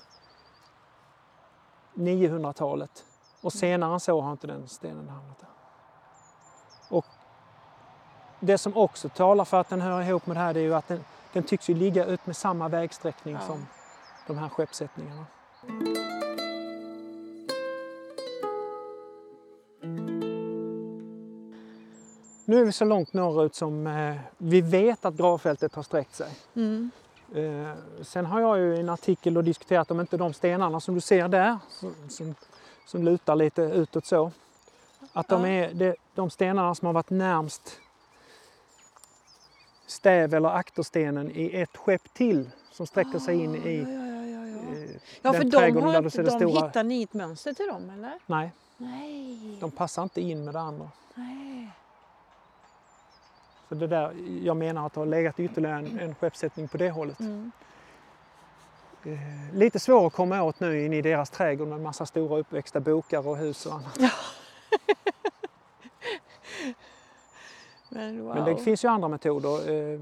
900-talet 1.93 3.05
och 3.41 3.53
senare 3.53 3.93
än 3.93 3.99
så 3.99 4.21
har 4.21 4.31
inte 4.31 4.47
den 4.47 4.67
stenen 4.67 5.09
hamnat 5.09 5.39
där. 5.39 5.49
Och 6.89 7.05
det 8.39 8.57
som 8.57 8.77
också 8.77 9.09
talar 9.09 9.45
för 9.45 9.59
att 9.59 9.69
den 9.69 9.81
hör 9.81 10.01
ihop 10.01 10.25
med 10.25 10.35
det 10.35 10.41
här 10.41 10.53
det 10.53 10.59
är 10.59 10.63
ju 10.63 10.73
att 10.75 10.87
den, 10.87 11.03
den 11.33 11.43
tycks 11.43 11.69
ju 11.69 11.73
ligga 11.75 12.05
ut 12.05 12.25
med 12.25 12.35
samma 12.37 12.67
vägsträckning 12.67 13.33
Ja. 13.33 13.47
som 13.47 13.67
de 14.27 14.37
här 14.37 14.49
skeppssättningarna. 14.49 15.25
Nu 22.53 22.59
är 22.59 22.65
vi 22.65 22.71
så 22.71 22.85
långt 22.85 23.13
norrut 23.13 23.55
som 23.55 23.87
eh, 23.87 24.15
vi 24.37 24.61
vet 24.61 25.05
att 25.05 25.13
gravfältet 25.13 25.75
har 25.75 25.83
sträckt 25.83 26.15
sig. 26.15 26.31
Mm. 26.55 26.91
Eh, 27.35 27.71
sen 28.01 28.25
har 28.25 28.39
jag 28.39 28.59
ju 28.59 28.75
i 28.75 28.79
en 28.79 28.89
artikel 28.89 29.37
och 29.37 29.43
diskuterat 29.43 29.91
om 29.91 29.99
inte 29.99 30.17
de 30.17 30.33
stenarna 30.33 30.79
som 30.79 30.95
du 30.95 31.01
ser 31.01 31.27
där, 31.27 31.57
som, 31.69 31.95
som, 32.09 32.35
som 32.85 33.03
lutar 33.03 33.35
lite 33.35 33.61
utåt 33.61 34.05
så, 34.05 34.31
att 35.13 35.27
de 35.27 35.45
är 35.45 35.73
de, 35.73 35.95
de 36.15 36.29
stenarna 36.29 36.75
som 36.75 36.85
har 36.85 36.93
varit 36.93 37.09
närmst 37.09 37.79
stäv 39.87 40.33
eller 40.33 40.49
akterstenen 40.49 41.31
i 41.31 41.61
ett 41.61 41.77
skepp 41.77 42.13
till 42.13 42.49
som 42.71 42.87
sträcker 42.87 43.19
sig 43.19 43.43
in 43.43 43.55
i 43.55 43.77
Ja, 43.77 43.89
ja, 43.89 44.25
ja, 44.25 44.47
ja. 44.47 44.77
eh, 44.77 44.91
ja 45.21 45.31
den 45.31 45.33
för 45.33 45.43
de, 45.43 45.51
trädgården 45.51 45.87
har, 45.87 45.93
där 45.93 46.01
du 46.01 46.09
ser 46.09 46.23
det 46.23 46.29
de 46.29 46.39
stora. 46.39 46.67
hittar 46.67 46.83
ni 46.83 47.03
ett 47.03 47.13
mönster 47.13 47.53
till 47.53 47.67
dem 47.67 47.89
eller? 47.89 48.19
Nej, 48.25 48.51
Nej. 48.77 49.57
de 49.59 49.71
passar 49.71 50.03
inte 50.03 50.21
in 50.21 50.45
med 50.45 50.53
det 50.53 50.59
andra. 50.59 50.89
Nej. 51.15 51.69
Så 53.73 53.79
det 53.79 53.87
där, 53.87 54.13
jag 54.43 54.57
menar 54.57 54.85
att 54.85 54.93
det 54.93 54.99
har 54.99 55.05
legat 55.05 55.39
ytterligare 55.39 55.77
en, 55.77 55.99
en 55.99 56.15
skeppssättning 56.15 56.67
på 56.67 56.77
det 56.77 56.89
hållet. 56.89 57.19
Mm. 57.19 57.51
Eh, 59.03 59.19
lite 59.53 59.79
svår 59.79 60.07
att 60.07 60.13
komma 60.13 60.43
åt 60.43 60.59
nu 60.59 60.85
inne 60.85 60.97
i 60.97 61.01
deras 61.01 61.29
trädgård 61.29 61.67
med 61.67 61.81
massa 61.81 62.05
stora 62.05 62.39
uppväxta 62.39 62.79
bokar 62.79 63.27
och 63.27 63.37
hus 63.37 63.65
och 63.65 63.73
annat. 63.73 63.99
Men, 67.89 68.23
wow. 68.23 68.35
Men 68.35 68.45
det 68.45 68.57
finns 68.57 68.83
ju 68.83 68.89
andra 68.89 69.07
metoder. 69.07 69.71
Eh, 69.71 69.99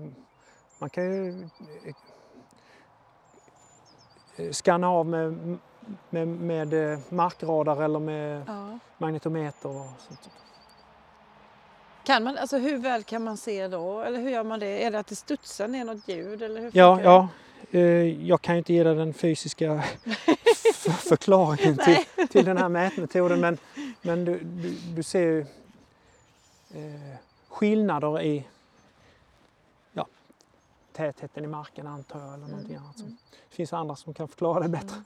man 0.79 0.89
kan 0.89 1.03
ju 1.03 1.29
eh, 1.85 1.93
eh, 4.35 4.51
skanna 4.51 4.89
av 4.89 5.05
med, 5.05 5.57
med, 6.09 6.27
med 6.27 6.99
markradar 7.09 7.83
eller 7.83 7.99
med 7.99 8.43
ja. 8.47 8.79
magnetometer 8.97 9.69
och 9.69 9.89
sånt. 9.97 10.29
Kan 12.03 12.23
man, 12.23 12.37
alltså 12.37 12.57
hur 12.57 12.77
väl 12.77 13.03
kan 13.03 13.23
man 13.23 13.37
se 13.37 13.67
då? 13.67 13.99
Eller 14.01 14.19
hur 14.19 14.29
gör 14.29 14.43
man 14.43 14.59
det? 14.59 14.83
Är 14.83 14.91
det 14.91 14.99
att 14.99 15.07
det 15.07 15.15
studsar 15.15 15.67
ner 15.67 15.85
något 15.85 16.07
ljud? 16.07 16.43
Eller 16.43 16.61
hur 16.61 16.71
Ja, 16.73 17.01
ja. 17.01 17.27
Eh, 17.71 17.81
jag 18.27 18.41
kan 18.41 18.55
ju 18.55 18.57
inte 18.59 18.73
ge 18.73 18.83
dig 18.83 18.95
den 18.95 19.13
fysiska 19.13 19.83
förklaringen 20.99 21.77
till, 21.77 22.27
till 22.29 22.45
den 22.45 22.57
här 22.57 22.69
mätmetoden 22.69 23.39
men, 23.39 23.57
men 24.01 24.25
du, 24.25 24.39
du, 24.39 24.69
du 24.95 25.03
ser 25.03 25.21
ju 25.21 25.39
eh, 26.73 27.15
skillnader 27.49 28.21
i 28.21 28.47
ja, 29.93 30.07
tätheten 30.93 31.43
i 31.43 31.47
marken 31.47 31.87
antar 31.87 32.19
jag 32.19 32.33
eller 32.33 32.47
någonting 32.47 32.75
annat. 32.75 32.97
Som, 32.99 33.17
det 33.49 33.55
finns 33.55 33.73
andra 33.73 33.95
som 33.95 34.13
kan 34.13 34.27
förklara 34.27 34.59
det 34.59 34.69
bättre. 34.69 34.95
Mm. 34.95 35.03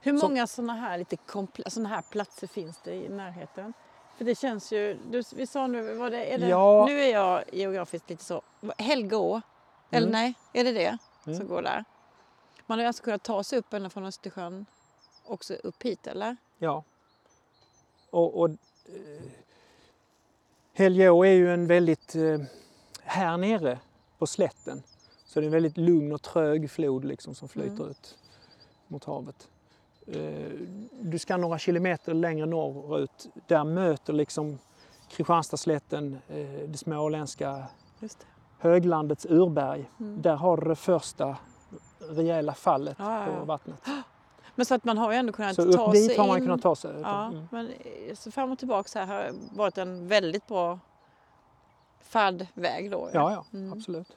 Hur 0.00 0.12
många 0.12 0.46
sådana 0.46 0.74
här, 0.74 0.98
lite 0.98 1.16
komple- 1.16 1.68
såna 1.70 1.88
här 1.88 2.02
platser 2.10 2.46
finns 2.46 2.80
det 2.84 2.94
i 2.94 3.08
närheten? 3.08 3.72
För 4.16 4.24
det 4.24 4.34
känns 4.38 4.72
ju, 4.72 4.98
du, 5.10 5.22
vi 5.34 5.46
sa 5.46 5.66
nu, 5.66 5.94
var 5.94 6.10
det, 6.10 6.24
är 6.34 6.38
det, 6.38 6.48
Ja. 6.48 6.86
nu 6.88 7.00
är 7.00 7.12
jag 7.12 7.44
geografiskt 7.52 8.10
lite 8.10 8.24
så, 8.24 8.42
Helgå, 8.78 9.40
eller 9.90 10.06
Mm. 10.06 10.12
nej, 10.12 10.34
är 10.52 10.64
det 10.64 10.72
det 10.72 10.98
Mm. 11.26 11.38
som 11.38 11.48
går 11.48 11.62
där? 11.62 11.84
Man 12.66 12.78
har 12.78 12.86
alltså 12.86 13.02
kunnat 13.02 13.22
ta 13.22 13.44
sig 13.44 13.58
upp 13.58 13.72
ända 13.72 13.90
från 13.90 14.04
Östersjön 14.04 14.66
också 15.24 15.54
upp 15.54 15.82
hit 15.82 16.06
eller? 16.06 16.36
Ja. 16.58 16.84
Och, 18.10 18.40
och 18.40 18.48
eh, 18.50 19.22
Helgeå 20.72 21.24
är 21.24 21.30
ju 21.32 21.52
en 21.54 21.66
väldigt, 21.66 22.14
eh, 22.14 22.38
här 23.02 23.36
nere 23.36 23.78
på 24.18 24.26
slätten, 24.26 24.82
så 25.24 25.40
det 25.40 25.44
är 25.44 25.46
en 25.46 25.52
väldigt 25.52 25.76
lugn 25.76 26.12
och 26.12 26.22
trög 26.22 26.70
flod 26.70 27.04
liksom 27.04 27.34
som 27.34 27.48
flyter 27.48 27.70
Mm. 27.74 27.88
ut 27.90 28.18
mot 28.88 29.04
havet. 29.04 29.48
Eh, 30.06 30.50
du 31.00 31.18
ska 31.18 31.36
några 31.36 31.58
kilometer 31.58 32.14
längre 32.14 32.46
norrut, 32.46 33.26
där 33.46 33.64
möter 33.64 34.12
liksom 34.12 34.58
Kristianstadsslätten 35.10 36.18
eh, 36.28 36.36
det 36.68 36.78
småländska 36.78 37.64
Just 38.00 38.18
det. 38.20 38.26
höglandets 38.68 39.26
urberg. 39.30 39.90
Mm. 40.00 40.22
Där 40.22 40.36
har 40.36 40.56
du 40.56 40.68
det 40.68 40.76
första 40.76 41.36
rejäla 42.10 42.54
fallet 42.54 42.96
Ja, 42.98 43.18
ja, 43.20 43.26
på 43.26 43.32
ja. 43.32 43.44
vattnet. 43.44 43.76
Men 44.54 44.66
så 44.66 44.74
att 44.74 44.84
man 44.84 44.98
har 44.98 45.12
ju 45.12 45.18
ändå 45.18 45.32
kunnat 45.32 45.54
Så 45.54 45.72
ta 45.72 45.86
upp 45.86 45.92
dit 45.92 46.06
sig 46.06 46.16
har 46.18 46.26
man 46.26 46.36
in. 46.38 46.44
kunnat 46.44 46.62
ta 46.62 46.76
sig. 46.76 47.00
Ja, 47.02 47.24
Mm. 47.26 47.48
men 47.50 47.66
eh, 47.68 48.14
så 48.14 48.30
fram 48.30 48.52
och 48.52 48.58
tillbaka 48.58 48.88
så 48.88 48.98
här 48.98 49.06
har 49.06 49.32
varit 49.56 49.78
en 49.78 50.08
väldigt 50.08 50.46
bra 50.46 50.78
färdväg 52.00 52.90
då. 52.90 53.08
ju. 53.12 53.18
Ja, 53.18 53.32
ja, 53.32 53.44
Mm. 53.58 53.72
absolut. 53.72 54.08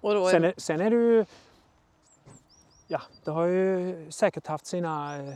Och 0.00 0.14
då 0.14 0.26
är, 0.26 0.30
Sen 0.30 0.44
är, 0.44 0.54
sen 0.56 0.80
är 0.80 0.90
det 0.90 0.96
ju... 0.96 1.24
Ja, 2.92 3.02
det 3.24 3.30
har 3.30 3.46
ju 3.46 4.10
säkert 4.10 4.46
haft 4.46 4.66
sina 4.66 5.16
eh, 5.18 5.34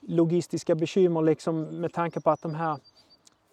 logistiska 0.00 0.74
bekymmer 0.74 1.22
liksom 1.22 1.62
med 1.62 1.92
tanke 1.92 2.20
på 2.20 2.30
att 2.30 2.42
de 2.42 2.54
här 2.54 2.78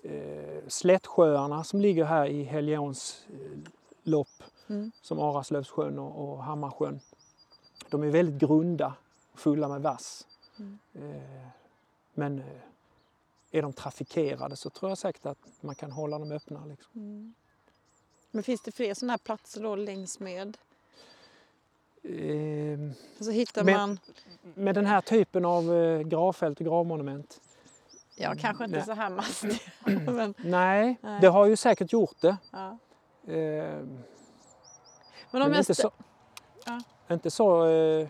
eh, 0.03 0.67
slättsjöarna 0.67 1.63
som 1.63 1.81
ligger 1.81 2.05
här 2.05 2.25
i 2.25 2.43
Helgeåns 2.43 3.25
eh, 3.29 3.59
lopp, 4.03 4.27
Mm. 4.67 4.91
som 5.01 5.19
Araslövssjön 5.19 5.99
och, 5.99 6.29
och 6.29 6.43
Hammarsjön, 6.43 6.99
de 7.89 8.03
är 8.03 8.07
väldigt 8.09 8.41
grunda 8.41 8.95
och 9.31 9.39
fulla 9.39 9.67
med 9.67 9.81
vass. 9.81 10.27
Mm. 10.59 10.79
Eh, 10.93 11.47
men 12.13 12.39
eh, 12.39 12.45
är 13.51 13.61
de 13.61 13.73
trafikerade 13.73 14.55
så 14.55 14.69
tror 14.69 14.91
jag 14.91 14.97
säkert 14.97 15.25
att 15.25 15.37
man 15.61 15.75
kan 15.75 15.91
hålla 15.91 16.19
dem 16.19 16.31
öppna. 16.31 16.65
Liksom. 16.65 16.91
Mm. 16.95 17.33
Men 18.31 18.43
finns 18.43 18.61
det 18.61 18.71
fler 18.71 18.93
sådana 18.93 19.13
här 19.13 19.17
platser 19.17 19.63
då 19.63 19.75
längs 19.75 20.19
med? 20.19 20.57
Eh, 22.03 22.79
Och 23.19 23.25
så 23.25 23.31
hittar 23.31 23.63
Men- 23.63 23.73
man, 23.79 23.99
med 24.55 24.75
den 24.75 24.85
här 24.85 25.01
typen 25.01 25.45
av 25.45 25.73
eh, 25.75 25.99
gravfält 26.01 26.59
och 26.59 26.65
gravmonument 26.65 27.41
ja 28.15 28.35
kanske 28.39 28.63
inte 28.65 28.77
Nej. 28.77 28.85
så 28.85 28.91
här 28.93 29.09
mastiga, 29.09 29.57
men, 30.11 30.33
Nej, 30.37 30.97
Nej. 31.01 31.21
det 31.21 31.27
har 31.27 31.45
ju 31.45 31.55
säkert 31.55 31.93
gjort 31.93 32.21
det. 32.21 32.37
ja. 32.51 32.77
Eh, 33.27 33.33
men 35.31 35.41
om 35.41 35.49
men 35.49 35.51
jag 35.51 35.57
inte 35.59 35.75
så, 35.75 35.91
Ja. 36.65 36.81
inte 37.11 37.31
så 37.31 37.67
eh, 37.67 38.07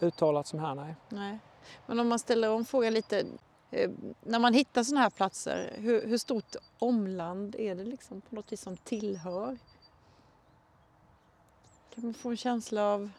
uttalat 0.00 0.46
som 0.46 0.58
här, 0.58 0.74
nej. 0.74 0.94
Nej. 1.08 1.38
Men 1.86 2.00
om 2.00 2.08
man 2.08 2.18
ställer 2.18 2.50
om 2.50 2.64
frågan 2.64 2.92
lite. 2.94 3.26
eh, 3.70 3.90
När 4.22 4.38
man 4.38 4.54
hittar 4.54 4.82
sådana 4.84 5.00
här 5.02 5.10
platser, 5.10 5.74
hur, 5.78 6.06
hur 6.06 6.18
stort 6.18 6.56
omland 6.78 7.54
är 7.58 7.74
det 7.74 7.84
liksom 7.84 8.20
på 8.20 8.34
något 8.34 8.52
vis 8.52 8.60
som 8.62 8.76
tillhör? 8.76 9.58
Kan 11.94 12.04
man 12.04 12.14
få 12.14 12.30
en 12.30 12.36
känsla 12.36 12.84
av... 12.84 13.10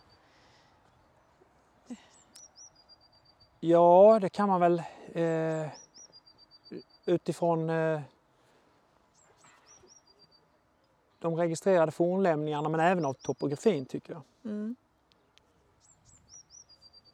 Ja, 3.59 4.19
det 4.21 4.29
kan 4.29 4.49
man 4.49 4.61
väl 4.61 4.83
eh, 5.13 5.71
utifrån 7.05 7.69
eh, 7.69 8.01
de 11.19 11.35
registrerade 11.35 11.91
fornlämningarna 11.91 12.69
men 12.69 12.79
även 12.79 13.05
av 13.05 13.13
topografin 13.13 13.85
tycker 13.85 14.13
jag. 14.13 14.21
Mm. 14.45 14.75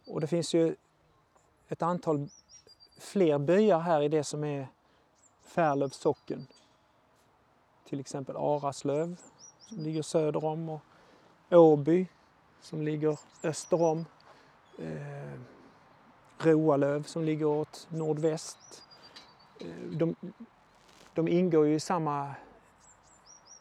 Och 0.08 0.22
det 0.22 0.28
finns 0.28 0.54
ju 0.54 0.76
ett 1.68 1.82
antal 1.82 2.30
fler 3.00 3.38
byar 3.38 3.80
här 3.80 4.02
i 4.02 4.08
det 4.08 4.24
som 4.24 4.44
är 4.44 4.68
Färlövs 5.44 5.96
socken. 5.96 6.48
Till 7.86 8.00
exempel 8.00 8.36
Araslöv 8.38 9.16
som 9.60 9.80
ligger 9.80 10.02
söder 10.02 10.46
om 10.46 10.70
och 10.70 10.82
Åby 11.52 12.08
som 12.62 12.82
ligger 12.82 13.20
öster 13.44 13.82
om. 13.82 14.06
Eh, 14.80 15.40
Roalöv 16.40 17.04
som 17.04 17.24
ligger 17.24 17.46
åt 17.46 17.88
nordväst. 17.90 18.84
Eh, 19.60 19.68
de, 19.92 20.16
de 21.14 21.28
ingår 21.28 21.66
ju 21.66 21.76
i 21.76 21.80
samma 21.80 22.36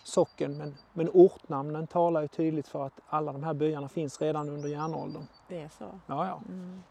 socken 0.02 0.58
men, 0.58 0.76
men 0.92 1.10
ortnamnen 1.12 1.86
talar 1.86 2.22
ju 2.22 2.28
tydligt 2.28 2.68
för 2.68 2.86
att 2.86 3.00
alla 3.08 3.32
de 3.32 3.42
här 3.42 3.54
byarna 3.54 3.88
finns 3.88 4.20
redan 4.20 4.48
under 4.48 4.68
järnåldern. 4.68 5.26
Det 5.48 5.60
är 5.60 5.68
så. 5.78 6.00
Ja, 6.06 6.26
ja. 6.26 6.40
Mm. 6.48 6.82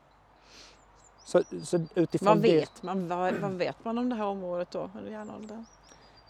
Så, 1.26 1.44
så 1.64 1.86
utifrån 1.96 2.28
Vad 2.28 2.42
det, 2.42 2.60
vet 2.60 2.84
man? 2.84 3.08
Vad, 3.08 3.34
vad 3.34 3.52
vet 3.52 3.86
man 3.86 3.98
om 3.98 4.10
det 4.10 4.16
här 4.16 4.26
området 4.26 4.72
då, 4.72 4.90
under 4.96 5.12
järnåldern? 5.12 5.66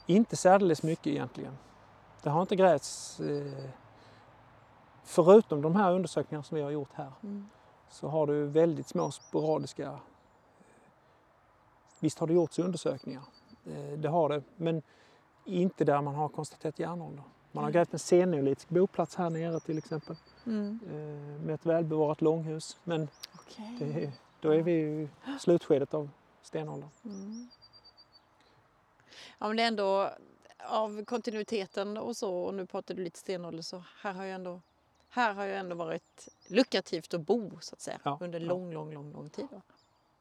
inte 0.05 0.35
särdeles 0.35 0.83
mycket 0.83 1.07
egentligen. 1.07 1.57
Det 2.23 2.29
har 2.29 2.41
inte 2.41 2.55
grävts, 2.55 3.19
eh, 3.19 3.69
förutom 5.05 5.61
de 5.61 5.75
här 5.75 5.93
undersökningarna 5.93 6.43
som 6.43 6.55
vi 6.55 6.61
har 6.63 6.71
gjort 6.71 6.93
här, 6.93 7.11
Mm. 7.23 7.49
så 7.89 8.07
har 8.07 8.27
du 8.27 8.45
väldigt 8.45 8.87
små 8.87 9.11
sporadiska... 9.11 9.99
Visst 11.99 12.19
har 12.19 12.27
det 12.27 12.33
gjorts 12.33 12.59
undersökningar, 12.59 13.21
eh, 13.65 13.97
det 13.97 14.07
har 14.09 14.29
det, 14.29 14.43
men 14.55 14.81
inte 15.45 15.85
där 15.85 16.01
man 16.01 16.15
har 16.15 16.29
konstaterat 16.29 16.79
järnålder. 16.79 17.23
Man 17.51 17.63
har 17.63 17.71
Nej. 17.71 17.73
grävt 17.73 17.93
en 17.93 17.99
senneolitisk 17.99 18.69
boplats 18.69 19.15
här 19.15 19.29
nere 19.29 19.59
till 19.59 19.77
exempel, 19.77 20.15
Mm. 20.45 20.79
eh, 20.87 21.45
med 21.45 21.55
ett 21.55 21.65
välbevarat 21.65 22.21
långhus. 22.21 22.77
Men 22.83 23.07
Okej. 23.35 23.77
det, 23.79 24.11
då 24.39 24.49
är 24.53 24.61
vi 24.61 24.71
i 24.71 25.09
slutskedet 25.39 25.93
av 25.93 26.09
stenåldern. 26.41 26.89
Mm. 27.05 27.47
Ja, 29.39 29.47
men 29.47 29.57
det 29.57 29.63
är 29.63 29.67
ändå 29.67 30.09
av 30.69 31.05
kontinuiteten 31.05 31.97
och 31.97 32.17
så, 32.17 32.37
och 32.37 32.53
nu 32.53 32.65
pratar 32.65 32.95
du 32.95 33.03
lite 33.03 33.19
stenålder, 33.19 33.61
så 33.63 33.83
här 34.01 34.13
har 34.13 34.23
ju 34.25 34.31
ändå, 34.31 34.61
här 35.15 35.33
har 35.33 35.45
ju 35.45 35.53
ändå 35.53 35.75
varit 35.75 36.27
lukrativt 36.47 37.13
att 37.13 37.21
bo 37.21 37.51
så 37.59 37.75
att 37.75 37.81
säga 37.81 37.99
Ja, 38.03 38.17
under 38.21 38.39
ja. 38.39 38.45
lång, 38.45 38.73
lång, 38.73 38.93
lång, 38.93 39.11
lång 39.11 39.29
tid. 39.29 39.47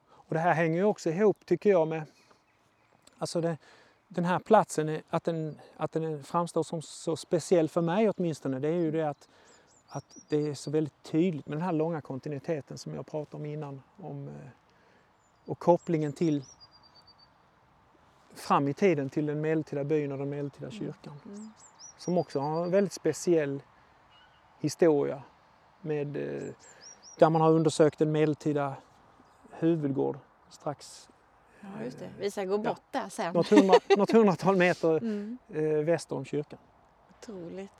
Och 0.07 0.34
det 0.34 0.40
här 0.40 0.55
hänger 0.55 0.76
ju 0.76 0.84
också 0.84 1.11
ihop 1.11 1.47
tycker 1.47 1.70
jag 1.70 1.88
med... 1.88 2.03
Alltså 3.18 3.40
det, 3.40 3.57
den 4.09 4.24
här 4.24 4.38
platsen, 4.38 4.88
är, 4.88 5.03
att 5.11 5.24
den, 5.24 5.61
att 5.76 5.92
den 5.92 6.24
framstår 6.24 6.62
som 6.62 6.82
så 6.82 7.16
speciell 7.16 7.68
för 7.68 7.80
mig 7.80 8.11
åtminstone, 8.11 8.59
det 8.59 8.68
är 8.68 8.72
ju 8.80 8.90
det 8.90 9.09
att, 9.09 9.28
att 9.88 10.16
det 10.28 10.36
är 10.36 10.55
så 10.55 10.70
väldigt 10.70 11.03
tydligt 11.03 11.47
med 11.47 11.59
den 11.59 11.64
här 11.64 11.72
långa 11.72 12.01
kontinuiteten 12.01 12.78
som 12.78 12.95
jag 12.95 13.07
pratade 13.07 13.36
om 13.36 13.47
innan. 13.47 13.82
Om, 13.97 14.28
eh, 14.28 14.34
och 15.45 15.59
kopplingen 15.59 16.12
till 16.12 16.45
fram 18.34 18.68
i 18.68 18.74
tiden 18.74 19.11
till 19.11 19.26
den 19.26 19.40
medeltida 19.40 19.84
byn 19.84 20.12
och 20.12 20.18
den 20.18 20.30
medeltida 20.30 20.70
kyrkan. 20.70 21.20
Mm. 21.26 21.51
Som 21.99 22.18
också 22.18 22.40
har 22.40 22.64
en 22.64 22.70
väldigt 22.70 22.92
speciell 22.92 23.62
historia 24.65 25.23
med, 25.81 26.17
eh, 26.17 26.53
där 27.19 27.31
man 27.31 27.41
har 27.41 27.51
undersökt 27.51 28.01
en 28.01 28.12
medeltida 28.12 28.75
huvudgård 29.51 30.19
strax 30.51 31.09
Ja, 31.61 31.85
just 31.85 31.99
det. 31.99 32.11
Vi 32.19 32.31
ska 32.31 32.45
gå 32.45 32.59
bort 32.59 32.83
där 32.91 33.09
sen. 33.09 33.35
något, 33.35 33.49
hundra, 33.49 33.75
något 33.97 34.11
hundratal 34.11 34.57
meter 34.57 34.97
Mm. 34.97 35.39
eh, 35.49 35.62
väster 35.62 36.17
om 36.17 36.25
kyrkan. 36.25 36.59
Otroligt. 37.21 37.71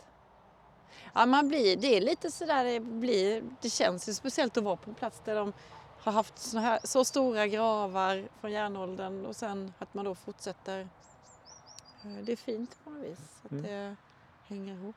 Ja, 1.14 1.26
man 1.26 1.49
blir, 1.49 1.76
det 1.76 1.97
är 1.97 2.01
lite 2.01 2.30
sådär, 2.30 2.64
det, 2.64 2.80
blir, 2.80 3.43
det 3.61 3.70
känns 3.70 4.09
ju 4.09 4.14
speciellt 4.14 4.57
att 4.57 4.64
vara 4.64 4.76
på 4.76 4.91
en 4.91 4.95
plats 4.95 5.20
där 5.24 5.35
de 5.35 5.53
har 6.01 6.12
haft 6.12 6.39
såna 6.39 6.62
här, 6.62 6.78
så 6.85 7.05
stora 7.05 7.47
gravar 7.47 8.28
från 8.41 8.53
järnåldern 8.53 9.26
och 9.26 9.37
sen 9.37 9.72
att 9.78 9.95
man 9.95 10.05
då 10.05 10.14
fortsätter. 10.14 10.80
Eh, 12.05 12.11
Det 12.22 12.32
är 12.32 12.37
fint 12.37 12.78
på 12.85 12.91
något 12.91 13.05
vis 13.05 13.18
att 13.45 13.51
Mm. 13.51 13.62
det 13.62 13.97
hänger 14.47 14.74
ihop. 14.74 14.97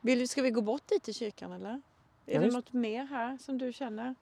Vill, 0.00 0.18
du- 0.18 0.26
ska 0.26 0.42
vi 0.42 0.50
gå 0.50 0.60
bort 0.60 0.86
dit 0.88 1.02
till 1.02 1.14
kyrkan 1.14 1.52
eller? 1.52 1.70
Är 2.26 2.34
Ja, 2.34 2.40
det 2.40 2.50
något 2.52 2.72
mer 2.72 3.04
här 3.04 3.38
som 3.38 3.58
du 3.58 3.72
känner? 3.72 4.14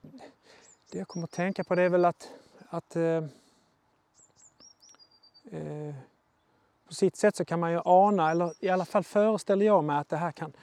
Det 0.91 0.97
jag 0.97 1.07
kommer 1.07 1.23
att 1.23 1.31
tänka 1.31 1.63
på 1.63 1.75
det 1.75 1.81
är 1.81 1.89
väl 1.89 2.05
att, 2.05 2.29
att 2.69 2.95
eh, 2.95 3.23
eh, 5.51 5.95
på 6.87 6.93
sitt 6.93 7.15
sätt 7.15 7.35
så 7.35 7.45
kan 7.45 7.59
man 7.59 7.71
ju 7.71 7.81
ana, 7.85 8.31
eller 8.31 8.53
i 8.59 8.69
alla 8.69 8.85
fall 8.85 9.03
föreställer 9.03 9.65
jag 9.65 9.83
mig 9.83 9.97
att 9.97 10.09
det 10.09 10.17
här 10.17 10.31
kan 10.31 10.53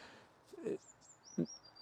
eh, 0.66 0.72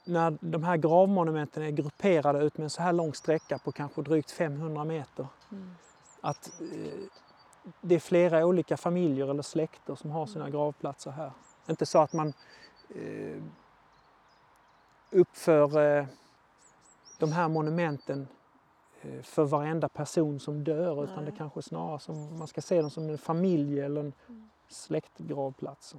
när 0.05 0.38
de 0.40 0.62
här 0.64 0.76
gravmonumenten 0.76 1.62
är 1.62 1.70
grupperade 1.70 2.38
ut 2.44 2.59
med 2.59 2.64
en 2.64 2.70
så 2.70 2.82
här 2.82 2.92
lång 2.92 3.14
sträcka 3.14 3.59
på 3.59 3.72
kanske 3.72 4.03
drygt 4.03 4.30
500 4.30 4.84
meter. 4.84 5.26
Mm. 5.53 5.70
Att 6.20 6.61
eh, 6.61 6.99
det 7.80 7.94
är 7.94 7.99
flera 8.01 8.46
olika 8.46 8.76
familjer 8.76 9.30
eller 9.30 9.42
släkter 9.42 9.94
som 9.94 10.11
har 10.11 10.26
sina 10.26 10.51
gravplatser 10.51 11.11
här. 11.11 11.32
Inte 11.69 11.87
så 11.87 11.99
att 11.99 12.12
man 12.12 12.33
eh, 12.95 13.43
uppför 15.11 15.99
eh, 15.99 16.07
de 17.19 17.33
här 17.33 17.49
monumenten 17.49 18.29
eh, 19.03 19.23
för 19.23 19.45
varenda 19.45 19.89
person 19.89 20.41
som 20.41 20.64
dör 20.64 21.05
utan 21.05 21.16
Nej. 21.16 21.25
det 21.33 21.39
kanske 21.39 21.62
snarare 21.62 21.99
som 21.99 22.39
man 22.39 22.49
ska 22.49 22.61
se 22.61 22.81
dem 22.81 22.91
som 22.91 23.09
en 23.11 23.19
familj 23.19 23.81
eller 23.81 24.01
en 24.01 24.12
Mm. 24.29 24.49
släktgravplats. 24.69 25.95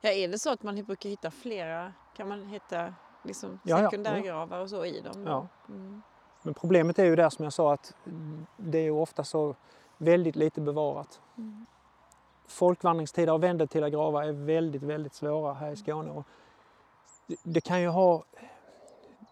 Ja, 0.00 0.10
är 0.10 0.28
det 0.28 0.38
så 0.38 0.52
att 0.52 0.62
man 0.62 0.84
brukar 0.84 1.08
hitta 1.10 1.30
flera, 1.30 1.92
kan 2.16 2.28
man 2.28 2.46
hitta 2.46 2.94
liksom 3.22 3.58
Ja, 3.64 3.80
ja, 3.80 3.90
sekundärgravar 3.90 4.60
och 4.60 4.70
så 4.70 4.84
i 4.84 5.00
dem? 5.00 5.24
Ja. 5.26 5.48
Mm. 5.68 6.02
Men 6.42 6.54
problemet 6.54 6.98
är 6.98 7.04
ju 7.04 7.16
där 7.16 7.30
som 7.30 7.42
jag 7.44 7.52
sa 7.52 7.72
att 7.72 7.94
det 8.56 8.78
är 8.78 8.82
ju 8.82 8.90
ofta 8.90 9.24
så 9.24 9.54
väldigt 9.98 10.36
lite 10.36 10.60
bevarat. 10.60 11.20
Mm. 11.36 11.66
Folkvandringstider 12.48 13.32
och 13.32 13.42
vändetida 13.42 13.90
gravar 13.90 14.22
är 14.22 14.32
väldigt, 14.32 14.82
väldigt 14.82 15.14
svåra 15.14 15.54
här 15.54 15.70
i 15.72 15.76
Skåne. 15.76 16.10
Och 16.10 16.24
det, 17.42 17.60
kan 17.60 17.80
ju 17.80 17.88
ha... 17.88 18.24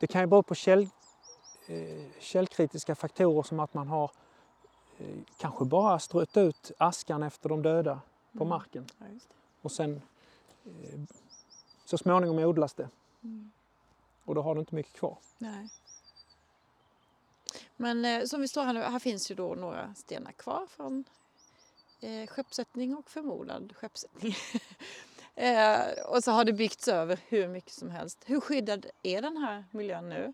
Det 0.01 0.07
kan 0.07 0.21
ju 0.21 0.27
bero 0.27 0.43
på 0.43 0.55
käll, 0.55 0.89
eh, 1.67 2.05
källkritiska 2.21 2.95
faktorer 2.95 3.43
som 3.43 3.61
att 3.61 3.75
man 3.75 3.89
har 3.89 4.11
eh, 4.99 5.17
kanske 5.39 5.65
bara 5.65 5.99
strött 5.99 6.37
ut 6.37 6.73
askan 6.79 7.23
efter 7.23 7.49
de 7.49 7.63
döda 7.63 8.01
på 8.33 8.45
Mm. 8.45 8.49
marken 8.49 8.87
Ja, 8.99 9.07
och 9.63 9.73
sen 9.73 10.03
eh, 10.65 11.01
så 11.85 11.99
småningom 11.99 12.39
odlas 12.39 12.75
det 12.75 12.89
Mm. 13.23 13.51
och 14.25 14.35
då 14.35 14.43
har 14.43 14.55
du 14.55 14.61
inte 14.61 14.75
mycket 14.75 14.93
kvar. 14.93 15.19
Nej. 15.39 15.69
Men 17.77 18.05
eh, 18.05 18.25
som 18.25 18.41
vi 18.41 18.49
står 18.49 18.65
här 18.65 18.73
nu, 18.73 18.81
här 18.81 18.99
finns 18.99 19.31
ju 19.31 19.35
då 19.35 19.55
några 19.55 19.95
stenar 19.95 20.33
kvar 20.33 20.67
från 20.67 21.05
eh, 22.07 22.27
skeppssättning 22.27 22.97
och 22.97 23.11
förmodad 23.11 23.73
skeppssättning. 23.77 24.35
eh, 25.35 25.79
och 26.09 26.25
så 26.25 26.31
har 26.31 26.45
det 26.45 26.53
byggts 26.53 26.89
över 26.89 27.19
hur 27.29 27.49
mycket 27.49 27.73
som 27.73 27.91
helst. 27.91 28.19
Hur 28.27 28.41
skyddad 28.41 28.87
är 29.03 29.23
den 29.23 29.37
här 29.37 29.65
miljön 29.71 30.09
nu? 30.09 30.33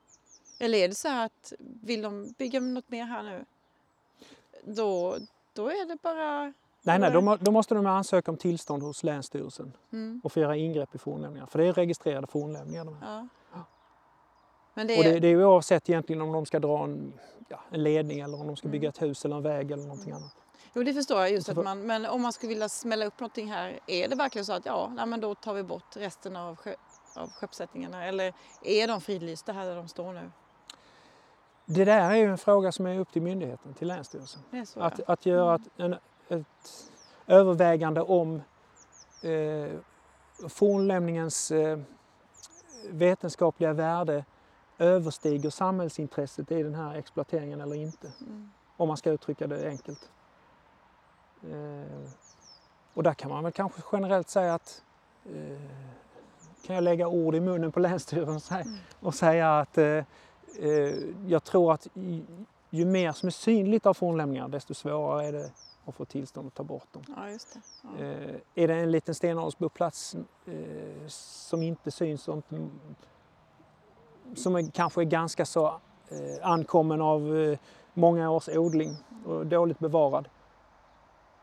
Eller 0.58 0.78
är 0.78 0.88
det 0.88 0.94
så 0.94 1.08
här 1.08 1.26
att 1.26 1.52
vill 1.58 2.02
de 2.02 2.34
bygga 2.38 2.60
något 2.60 2.90
mer 2.90 3.04
här 3.04 3.22
nu? 3.22 3.44
Då, 4.64 5.16
då 5.52 5.68
är 5.68 5.86
det 5.88 5.96
bara... 6.02 6.52
Nej, 6.82 6.98
nej, 6.98 7.10
då, 7.10 7.20
må- 7.20 7.36
då 7.36 7.50
måste 7.50 7.74
de 7.74 7.86
ansöka 7.86 8.30
om 8.30 8.36
tillstånd 8.36 8.82
hos 8.82 9.02
Länsstyrelsen 9.04 9.72
Mm, 9.92 10.20
och 10.24 10.32
få 10.32 10.40
göra 10.40 10.56
ingrepp 10.56 10.94
i 10.94 10.98
fornlämningar. 10.98 11.46
För 11.46 11.58
det 11.58 11.66
är 11.66 11.72
registrerade 11.72 12.26
fornlämningar. 12.26 12.84
De 12.84 12.94
här. 13.02 13.28
ja. 13.52 13.64
Men 14.74 14.86
det 14.86 14.98
Och 14.98 15.04
är... 15.04 15.12
det, 15.12 15.20
det 15.20 15.28
är 15.28 15.44
oavsett 15.44 15.88
egentligen 15.90 16.22
om 16.22 16.32
de 16.32 16.46
ska 16.46 16.58
dra 16.60 16.84
en, 16.84 17.12
ja, 17.48 17.60
en 17.70 17.82
ledning 17.82 18.20
eller 18.20 18.40
om 18.40 18.46
de 18.46 18.56
ska 18.56 18.66
Mm. 18.68 18.72
bygga 18.72 18.88
ett 18.88 19.02
hus 19.02 19.24
eller 19.24 19.36
en 19.36 19.42
väg 19.42 19.70
eller 19.70 19.82
någonting 19.82 20.12
annat. 20.12 20.36
Jo, 20.74 20.82
det 20.82 20.94
förstår 20.94 21.20
jag. 21.20 21.30
Just 21.30 21.48
att 21.48 21.56
man, 21.56 21.80
men 21.80 22.06
om 22.06 22.22
man 22.22 22.32
skulle 22.32 22.48
vilja 22.48 22.68
smälla 22.68 23.06
upp 23.06 23.20
någonting 23.20 23.52
här, 23.52 23.80
är 23.86 24.08
det 24.08 24.16
verkligen 24.16 24.44
så 24.44 24.52
att 24.52 24.66
ja, 24.66 24.92
nej, 24.94 25.06
men 25.06 25.20
då 25.20 25.34
tar 25.34 25.54
vi 25.54 25.62
bort 25.62 25.96
resten 25.96 26.36
av, 26.36 26.56
sjö, 26.56 26.74
av 27.16 27.30
skeppssättningarna? 27.30 28.04
Eller 28.04 28.34
är 28.62 28.88
de 28.88 29.00
fridlysta 29.00 29.52
här 29.52 29.66
där 29.66 29.76
de 29.76 29.88
står 29.88 30.12
nu? 30.12 30.30
Det 31.66 31.84
där 31.84 32.10
är 32.10 32.14
ju 32.14 32.24
en 32.24 32.38
fråga 32.38 32.72
som 32.72 32.86
är 32.86 32.98
upp 32.98 33.12
till 33.12 33.22
myndigheten, 33.22 33.74
till 33.74 33.88
Länsstyrelsen. 33.88 34.66
Så, 34.66 34.80
Att, 34.80 34.98
ja. 34.98 35.04
att 35.06 35.26
göra 35.26 35.54
ett, 35.54 35.62
en, 35.76 35.96
ett 36.28 36.92
övervägande 37.26 38.00
om 38.02 38.42
eh, 39.22 39.70
fornlämningens 40.48 41.50
eh, 41.50 41.78
vetenskapliga 42.90 43.72
värde 43.72 44.24
överstiger 44.78 45.50
samhällsintresset 45.50 46.52
i 46.52 46.62
den 46.62 46.74
här 46.74 46.94
exploateringen 46.94 47.60
eller 47.60 47.76
inte. 47.76 48.12
Mm. 48.20 48.50
Om 48.76 48.88
man 48.88 48.96
ska 48.96 49.10
uttrycka 49.10 49.46
det 49.46 49.68
enkelt. 49.68 50.10
Eh, 51.50 52.10
och 52.94 53.02
där 53.02 53.14
kan 53.14 53.30
man 53.30 53.44
väl 53.44 53.52
kanske 53.52 53.82
generellt 53.92 54.28
säga 54.28 54.54
att 54.54 54.82
eh, 55.24 55.60
kan 56.66 56.74
jag 56.74 56.84
lägga 56.84 57.08
ord 57.08 57.34
i 57.34 57.40
munnen 57.40 57.72
på 57.72 57.80
Länsstyrelsen 57.80 58.66
och 59.00 59.14
säga, 59.14 59.46
Mm. 59.46 59.62
att 59.62 59.78
eh, 59.78 60.04
jag 61.26 61.44
tror 61.44 61.72
att 61.72 61.86
ju, 62.70 62.84
mer 62.84 63.12
som 63.12 63.26
är 63.26 63.30
synligt 63.30 63.86
av 63.86 63.94
fornlämningar 63.94 64.48
desto 64.48 64.74
svårare 64.74 65.26
är 65.26 65.32
det 65.32 65.50
att 65.84 65.94
få 65.94 66.04
tillstånd 66.04 66.46
att 66.46 66.54
ta 66.54 66.62
bort 66.62 66.92
dem. 66.92 67.02
Ja, 67.08 67.22
det. 67.24 67.60
Ja. 67.82 68.04
Eh, 68.04 68.34
är 68.54 68.68
det 68.68 68.74
en 68.74 68.90
liten 68.90 69.14
stenåldersboplats 69.14 70.16
eh, 70.46 71.06
som 71.08 71.62
inte 71.62 71.90
syns 71.90 72.28
och 72.28 72.36
inte, 72.36 72.60
som 74.34 74.56
är, 74.56 74.70
kanske 74.70 75.00
är 75.00 75.04
ganska 75.04 75.46
så 75.46 75.66
eh, 76.08 76.48
ankommen 76.50 77.00
av 77.00 77.56
många 77.94 78.30
års 78.30 78.48
odling 78.48 78.96
och 79.26 79.46
dåligt 79.46 79.78
bevarad 79.78 80.28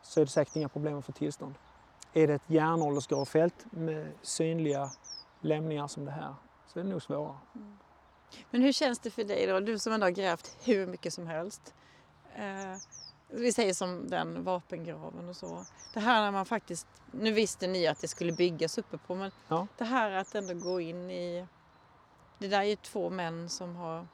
så 0.02 0.20
är 0.20 0.24
det 0.24 0.30
säkert 0.30 0.56
inga 0.56 0.68
problem 0.68 0.98
att 0.98 1.04
få 1.04 1.12
tillstånd. 1.12 1.54
Är 2.12 2.26
det 2.26 2.34
ett 2.34 2.42
järnåldersgravfält 2.46 3.66
med 3.70 4.12
synliga 4.22 4.90
lämningar 5.40 5.86
som 5.86 6.04
det 6.04 6.10
här 6.10 6.34
så 6.66 6.78
är 6.80 6.84
det 6.84 6.90
nog 6.90 7.02
svårare. 7.02 7.36
Men 8.50 8.62
hur 8.62 8.72
känns 8.72 8.98
det 8.98 9.10
för 9.10 9.24
dig 9.24 9.46
då? 9.46 9.60
Du 9.60 9.78
som 9.78 9.92
ändå 9.92 10.06
har 10.06 10.10
grävt 10.10 10.56
hur 10.64 10.86
mycket 10.86 11.12
som 11.14 11.26
helst. 11.26 11.74
Eh, 12.34 12.76
vi 13.28 13.52
säger 13.52 13.74
som 13.74 14.08
den 14.08 14.44
vapengraven 14.44 15.28
och 15.28 15.36
så. 15.36 15.64
Det 15.94 16.00
här 16.00 16.22
när 16.22 16.30
man 16.30 16.46
faktiskt, 16.46 16.86
nu 17.12 17.32
visste 17.32 17.66
ni 17.66 17.86
att 17.86 18.00
det 18.00 18.08
skulle 18.08 18.32
byggas 18.32 18.78
uppe 18.78 18.98
på 18.98 19.14
men 19.14 19.30
Ja. 19.48 19.66
det 19.78 19.84
här 19.84 20.10
att 20.10 20.34
ändå 20.34 20.54
gå 20.54 20.80
in 20.80 21.10
i, 21.10 21.46
det 22.38 22.48
där 22.48 22.58
är 22.60 22.64
ju 22.64 22.76
två 22.76 23.10
män 23.10 23.48
som 23.48 23.76
har 23.76 24.06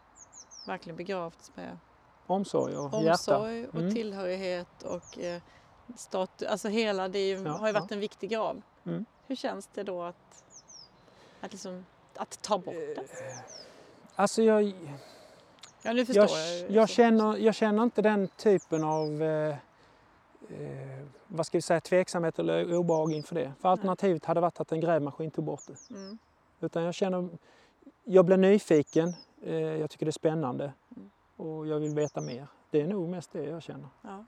verkligen 0.66 0.96
begravts 0.96 1.52
med 1.56 1.78
Omsorg 2.26 2.76
och 2.76 2.94
omsorg 2.94 3.66
och 3.68 3.74
Mm. 3.74 3.94
tillhörighet 3.94 4.82
och 4.82 5.18
eh, 5.18 5.42
status, 5.96 6.48
alltså 6.48 6.68
hela 6.68 7.08
det 7.08 7.28
ju, 7.28 7.36
Ja, 7.36 7.50
har 7.50 7.66
ju 7.66 7.72
varit 7.72 7.90
ja. 7.90 7.94
en 7.94 8.00
viktig 8.00 8.30
grav. 8.30 8.62
Mm. 8.86 9.04
Hur 9.26 9.36
känns 9.36 9.66
det 9.74 9.82
då 9.82 10.02
att, 10.02 10.44
att, 11.40 11.52
liksom, 11.52 11.86
att 12.16 12.42
ta 12.42 12.58
bort 12.58 12.74
det? 12.74 13.04
Alltså 14.16 14.42
jag, 14.42 14.72
Ja, 15.82 15.92
nu 15.92 16.06
förstår 16.06 16.24
jag, 16.24 16.58
jag. 16.60 16.70
jag, 16.70 16.88
känner, 16.88 17.36
jag 17.36 17.54
känner 17.54 17.82
inte 17.82 18.02
den 18.02 18.28
typen 18.28 18.84
av 18.84 19.22
eh, 19.22 19.48
eh, 20.48 21.04
vad 21.26 21.46
ska 21.46 21.58
vi 21.58 21.62
säga, 21.62 21.80
tveksamhet 21.80 22.38
eller 22.38 22.74
obehag 22.76 23.12
inför 23.12 23.34
det. 23.34 23.52
För 23.60 23.68
alternativet 23.68 24.24
hade 24.24 24.40
varit 24.40 24.60
att 24.60 24.72
en 24.72 24.80
grävmaskin 24.80 25.30
tog 25.30 25.44
bort 25.44 25.62
det. 25.66 25.94
Mm. 25.94 26.18
Utan 26.60 26.82
jag 26.82 26.94
känner, 26.94 27.28
jag 28.04 28.24
blir 28.24 28.36
nyfiken, 28.36 29.14
eh, 29.42 29.54
jag 29.54 29.90
tycker 29.90 30.06
det 30.06 30.10
är 30.10 30.12
spännande 30.12 30.72
Mm. 30.96 31.10
och 31.36 31.66
jag 31.66 31.78
vill 31.80 31.94
veta 31.94 32.20
mer. 32.20 32.46
Det 32.70 32.80
är 32.80 32.86
nog 32.86 33.08
mest 33.08 33.32
det 33.32 33.44
jag 33.44 33.62
känner. 33.62 33.88
Ja. 34.02 34.24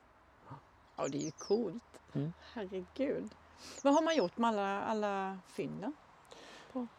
Ja, 0.99 1.09
det 1.09 1.19
är 1.19 1.23
ju 1.23 1.31
coolt. 1.31 1.83
Mm. 2.13 2.33
Herregud. 2.55 3.35
Vad 3.83 3.95
har 3.95 4.03
man 4.03 4.17
gjort 4.17 4.39
med 4.39 4.49
alla, 4.49 4.83
alla 4.83 5.39
fynden? 5.47 5.93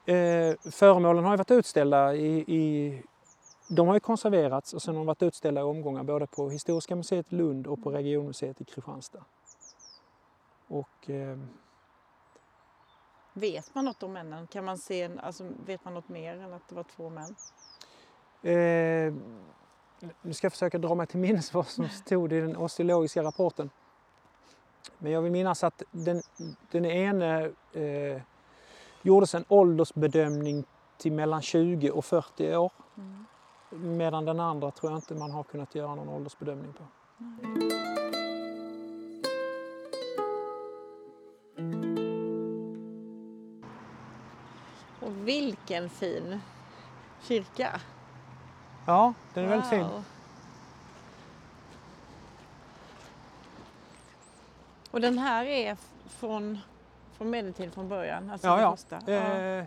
Eh, 0.06 0.72
föremålen 0.72 1.24
har 1.24 1.32
ju 1.32 1.38
varit 1.38 1.52
utställda 1.52 2.16
i, 2.16 2.40
i 2.48 3.04
de 3.68 3.88
har 3.88 3.94
ju 3.94 4.00
konserverats 4.00 4.74
och 4.74 4.82
sen 4.82 4.96
har 4.96 5.00
de 5.00 5.08
varit 5.08 5.24
utställda 5.24 5.62
i 5.62 5.64
omgångar 5.64 6.04
både 6.04 6.28
på 6.28 6.50
Historiska 6.50 6.96
museet 6.96 7.34
i 7.34 7.36
Lund 7.36 7.68
och 7.68 7.84
på 7.84 7.92
regionmuseet 7.92 8.62
i 8.62 8.66
Kristianstad. 8.66 9.24
Och, 10.68 11.10
eh, 11.10 11.38
Vet 13.34 13.76
man 13.76 13.86
något 13.86 14.04
om 14.04 14.14
männen? 14.14 14.48
Kan 14.48 14.66
man 14.66 14.78
se, 14.78 15.10
alltså, 15.24 15.50
vet 15.66 15.86
man 15.86 15.94
något 15.94 16.10
mer 16.10 16.38
än 16.40 16.54
att 16.54 16.70
det 16.70 16.76
var 16.76 16.84
två 16.84 17.10
män? 17.10 17.36
eh, 18.42 19.14
nu 20.22 20.34
ska 20.34 20.46
jag 20.46 20.52
försöka 20.52 20.78
dra 20.78 20.96
mig 20.96 21.08
till 21.08 21.20
minnes 21.20 21.54
vad 21.54 21.68
som 21.68 21.90
stod 21.90 22.34
i 22.34 22.42
den 22.42 22.58
osteologiska 22.58 23.24
rapporten. 23.24 23.70
Men 24.98 25.12
jag 25.12 25.22
vill 25.22 25.32
minnas 25.32 25.64
att 25.64 25.84
den, 25.92 26.22
den 26.72 26.86
ene 26.86 27.52
eh, 27.74 28.22
gjordes 29.02 29.36
en 29.36 29.46
åldersbedömning 29.48 30.64
till 30.98 31.12
mellan 31.12 31.42
20 31.42 31.92
och 31.92 32.06
40 32.06 32.56
år. 32.56 32.72
Mm. 32.98 33.26
Medan 33.98 34.26
den 34.26 34.40
andra 34.40 34.72
tror 34.72 34.92
jag 34.92 34.98
inte 34.98 35.16
man 35.16 35.32
har 35.32 35.44
kunnat 35.44 35.76
göra 35.76 35.96
någon 35.96 36.10
åldersbedömning 36.10 36.74
på. 36.74 36.84
Och 45.06 45.28
vilken 45.28 45.90
fin 45.90 46.40
kyrka! 47.22 47.82
Ja, 48.86 49.14
den 49.34 49.44
är 49.44 49.50
väldigt 49.50 49.70
fin. 49.70 49.86
Och 55.00 55.04
den 55.04 55.18
här 55.18 55.46
är 55.46 55.78
från, 56.08 56.58
från 57.18 57.30
medeltid 57.30 57.74
från 57.74 57.90
början? 57.90 58.30
Alltså 58.30 58.48
Ja, 58.48 58.62
ja. 58.62 58.76
första. 58.76 58.96
Eh, 58.96 59.66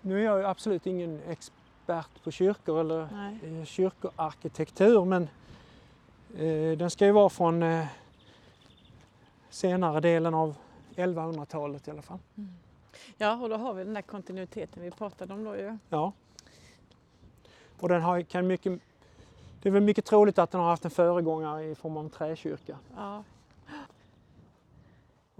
nu 0.00 0.20
är 0.20 0.24
jag 0.24 0.38
ju 0.38 0.46
absolut 0.46 0.86
ingen 0.86 1.20
expert 1.28 2.24
på 2.24 2.30
kyrkor 2.30 2.80
eller 2.80 3.08
Nej. 3.12 3.58
eh, 3.60 3.64
kyrkoarkitektur 3.64 5.04
men 5.04 5.22
eh, 6.36 6.78
den 6.78 6.90
ska 6.90 7.06
ju 7.06 7.12
vara 7.12 7.28
från 7.28 7.62
eh, 7.62 7.86
senare 9.50 10.00
delen 10.00 10.34
av 10.34 10.54
1100-talet 10.96 11.88
i 11.88 11.90
alla 11.90 12.02
fall. 12.02 12.18
ja, 13.16 13.36
och 13.36 13.48
då 13.48 13.56
har 13.56 13.74
vi 13.74 13.84
den 13.84 13.94
där 13.94 14.02
kontinuiteten 14.02 14.82
vi 14.82 14.90
pratade 14.90 15.34
om 15.34 15.44
då 15.44 15.56
ju. 15.56 15.78
Ja. 15.88 16.12
Och 17.80 17.88
den 17.88 18.02
har, 18.02 18.22
kan 18.22 18.46
mycket, 18.46 18.80
det 19.62 19.68
är 19.68 19.72
väl 19.72 19.82
mycket 19.82 20.04
troligt 20.04 20.38
att 20.38 20.50
den 20.50 20.60
har 20.60 20.68
haft 20.68 20.84
en 20.84 20.90
föregångare 20.90 21.64
i 21.64 21.74
form 21.74 21.96
av 21.96 22.04
en 22.04 22.10
träkyrka. 22.10 22.78
Ja. 22.96 23.22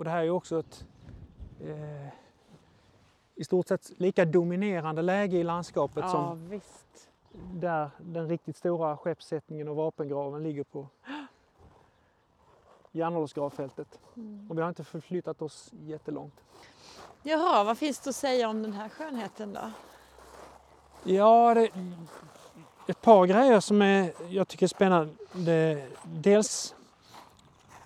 Och 0.00 0.04
det 0.04 0.10
här 0.10 0.22
är 0.22 0.30
också 0.30 0.58
ett 0.58 0.84
eh, 1.60 2.08
i 3.34 3.44
stort 3.44 3.68
sett 3.68 3.92
lika 3.96 4.24
dominerande 4.24 5.02
läge 5.02 5.36
i 5.36 5.44
landskapet 5.44 6.04
ja, 6.04 6.10
som 6.10 6.48
visst. 6.48 7.10
där 7.52 7.90
den 7.98 8.28
riktigt 8.28 8.56
stora 8.56 8.96
skeppssättningen 8.96 9.68
och 9.68 9.76
vapengraven 9.76 10.42
ligger 10.42 10.64
på 10.64 10.86
Järnåldersgravfältet. 12.92 13.98
Mm. 14.16 14.50
Och 14.50 14.58
vi 14.58 14.62
har 14.62 14.68
inte 14.68 14.84
förflyttat 14.84 15.42
oss 15.42 15.70
jättelångt. 15.72 16.40
Jaha, 17.22 17.64
vad 17.64 17.78
finns 17.78 18.00
det 18.00 18.10
att 18.10 18.16
säga 18.16 18.48
om 18.48 18.62
den 18.62 18.72
här 18.72 18.88
skönheten 18.88 19.52
då? 19.52 19.70
Ja, 21.04 21.54
det 21.54 21.70
ett 22.86 23.00
par 23.00 23.26
grejer 23.26 23.60
som 23.60 23.82
är, 23.82 24.12
jag 24.28 24.48
tycker 24.48 24.66
är 24.66 24.68
spännande. 24.68 25.88
Dels 26.04 26.74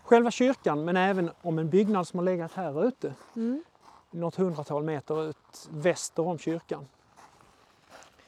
själva 0.05 0.31
kyrkan 0.31 0.85
men 0.85 0.97
även 0.97 1.31
om 1.43 1.59
en 1.59 1.71
byggnad 1.71 2.09
som 2.09 2.19
har 2.19 2.25
legat 2.25 2.53
här 2.53 2.87
ute. 2.89 3.15
Mm. 3.37 3.65
Något 4.11 4.37
hundratal 4.37 4.83
meter 4.83 5.29
ut 5.29 5.69
väster 5.71 6.27
om 6.29 6.39
kyrkan. 6.39 6.87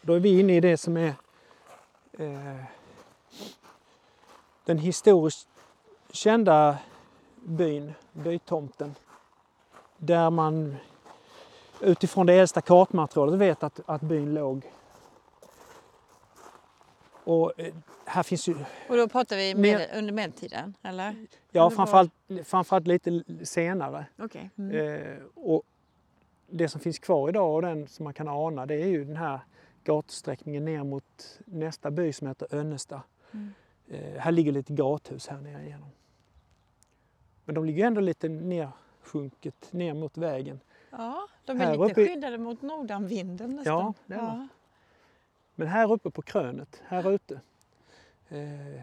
Då 0.00 0.12
är 0.12 0.20
vi 0.20 0.40
inne 0.40 0.56
i 0.56 0.60
det 0.60 0.76
som 0.76 0.96
är 0.96 1.14
eh, 2.12 2.64
den 4.64 4.78
historiskt 4.78 5.48
kända 6.10 6.78
byn, 7.34 7.92
bytomten. 8.12 8.94
Där 9.96 10.30
man 10.30 10.76
utifrån 11.80 12.26
det 12.26 12.34
äldsta 12.34 12.60
kartmaterialet 12.60 13.40
vet 13.40 13.62
att, 13.62 13.80
att 13.86 14.00
byn 14.00 14.34
låg. 14.34 14.72
Och 17.26 17.60
eh, 17.60 17.74
här 18.04 18.22
finns 18.22 18.48
ju, 18.48 18.54
Och 18.88 18.96
då 18.96 19.08
pratar 19.08 19.36
vi 19.36 19.54
med, 19.54 19.88
under 19.94 20.12
medeltiden, 20.12 20.74
eller? 20.82 21.26
ja 21.50 21.70
framförallt, 21.70 22.12
framförallt 22.44 22.86
lite 22.86 23.22
senare. 23.44 24.06
Okej. 24.18 24.50
Mm. 24.58 24.76
Eh, 24.76 25.16
och 25.34 25.62
det 26.50 26.68
som 26.68 26.80
finns 26.80 26.98
kvar 26.98 27.28
idag 27.28 27.54
och 27.54 27.62
den 27.62 27.88
som 27.88 28.04
man 28.04 28.14
kan 28.14 28.28
ana 28.28 28.66
det 28.66 28.74
är 28.74 28.86
ju 28.86 29.04
den 29.04 29.16
här 29.16 29.40
gatusträckningen 29.84 30.64
ner 30.64 30.84
mot 30.84 31.38
nästa 31.44 31.90
by 31.90 32.12
som 32.12 32.28
heter 32.28 32.54
Önnesta. 32.54 33.02
Mm. 33.32 33.52
Eh, 33.88 34.20
här 34.20 34.32
ligger 34.32 34.52
lite 34.52 34.72
gathus 34.72 35.28
här 35.28 35.40
nere 35.40 35.62
igenom. 35.62 35.88
Men 37.44 37.54
de 37.54 37.64
ligger 37.64 37.86
ändå 37.86 38.00
lite 38.00 38.28
nersjunket 38.28 39.72
ner 39.72 39.94
mot 39.94 40.16
vägen. 40.18 40.60
Ja, 40.90 41.28
de 41.44 41.60
är 41.60 41.64
Här 41.64 41.72
lite 41.72 41.84
uppe 41.84 42.06
skyddade 42.06 42.38
mot 42.38 42.62
nordanvinden 42.62 43.56
nästan. 43.56 43.74
Ja, 43.74 43.94
det 44.06 44.14
är 44.14 44.18
de. 44.18 44.48
Men 45.58 45.68
här 45.68 45.92
uppe 45.92 46.10
på 46.10 46.22
krönet, 46.22 46.82
här 46.86 47.10
ute, 47.10 47.40
eh, 48.28 48.80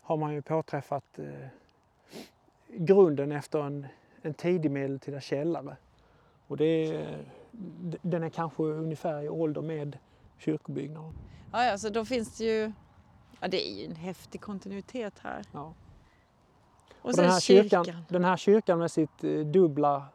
har 0.00 0.16
man 0.16 0.32
ju 0.34 0.42
påträffat 0.42 1.18
eh, 1.18 1.48
grunden 2.68 3.32
efter 3.32 3.62
en, 3.62 3.86
en 4.22 4.34
tidig 4.34 4.70
medeltida 4.70 5.20
källare. 5.20 5.76
Och 6.46 6.56
det 6.56 6.64
är, 6.64 7.24
den 8.02 8.22
är 8.22 8.28
kanske 8.30 8.62
ungefär 8.62 9.22
i 9.22 9.28
ålder 9.28 9.62
med 9.62 9.98
kyrkobyggnaden. 10.38 11.12
Ja, 11.52 11.64
ja, 11.64 11.78
så 11.78 11.88
då 11.88 12.04
finns 12.04 12.38
det 12.38 12.44
ju... 12.44 12.72
Ja, 13.40 13.48
det 13.48 13.68
är 13.68 13.72
ju 13.80 13.84
en 13.84 13.96
häftig 13.96 14.40
kontinuitet 14.40 15.18
här. 15.18 15.42
Ja. 15.52 15.74
Och, 17.00 17.10
Och 17.10 17.16
den, 17.16 17.30
här 17.30 17.40
kyrkan. 17.40 17.84
kyrkan, 17.84 18.04
den 18.08 18.24
här 18.24 18.36
kyrkan 18.36 18.78
med 18.78 18.90
sitt 18.90 19.24
eh, 19.24 19.40
dubbla 19.40 20.06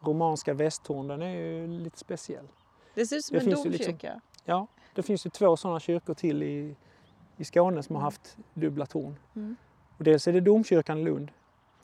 romanska 0.00 0.54
västtorn, 0.54 1.08
den 1.08 1.22
är 1.22 1.36
ju 1.36 1.66
lite 1.66 1.98
speciell. 1.98 2.48
Det 2.94 3.06
ser 3.06 3.16
ut 3.16 3.24
som 3.24 3.34
det 3.34 3.42
en 3.42 3.48
ju 3.48 3.54
domkyrka. 3.54 3.90
liksom- 3.92 4.20
Ja, 4.48 4.66
det 4.94 5.02
finns 5.02 5.26
ju 5.26 5.30
två 5.30 5.56
sådana 5.56 5.80
kyrkor 5.80 6.14
till 6.14 6.42
i, 6.42 6.76
i 7.36 7.44
Skåne 7.44 7.82
som 7.82 7.96
har 7.96 8.02
haft 8.02 8.36
dubbla 8.54 8.86
torn. 8.86 9.16
Mm. 9.36 9.56
Och 9.98 10.04
dels 10.04 10.28
är 10.28 10.32
det 10.32 10.40
domkyrkan 10.40 10.98
i 10.98 11.02
Lund 11.04 11.30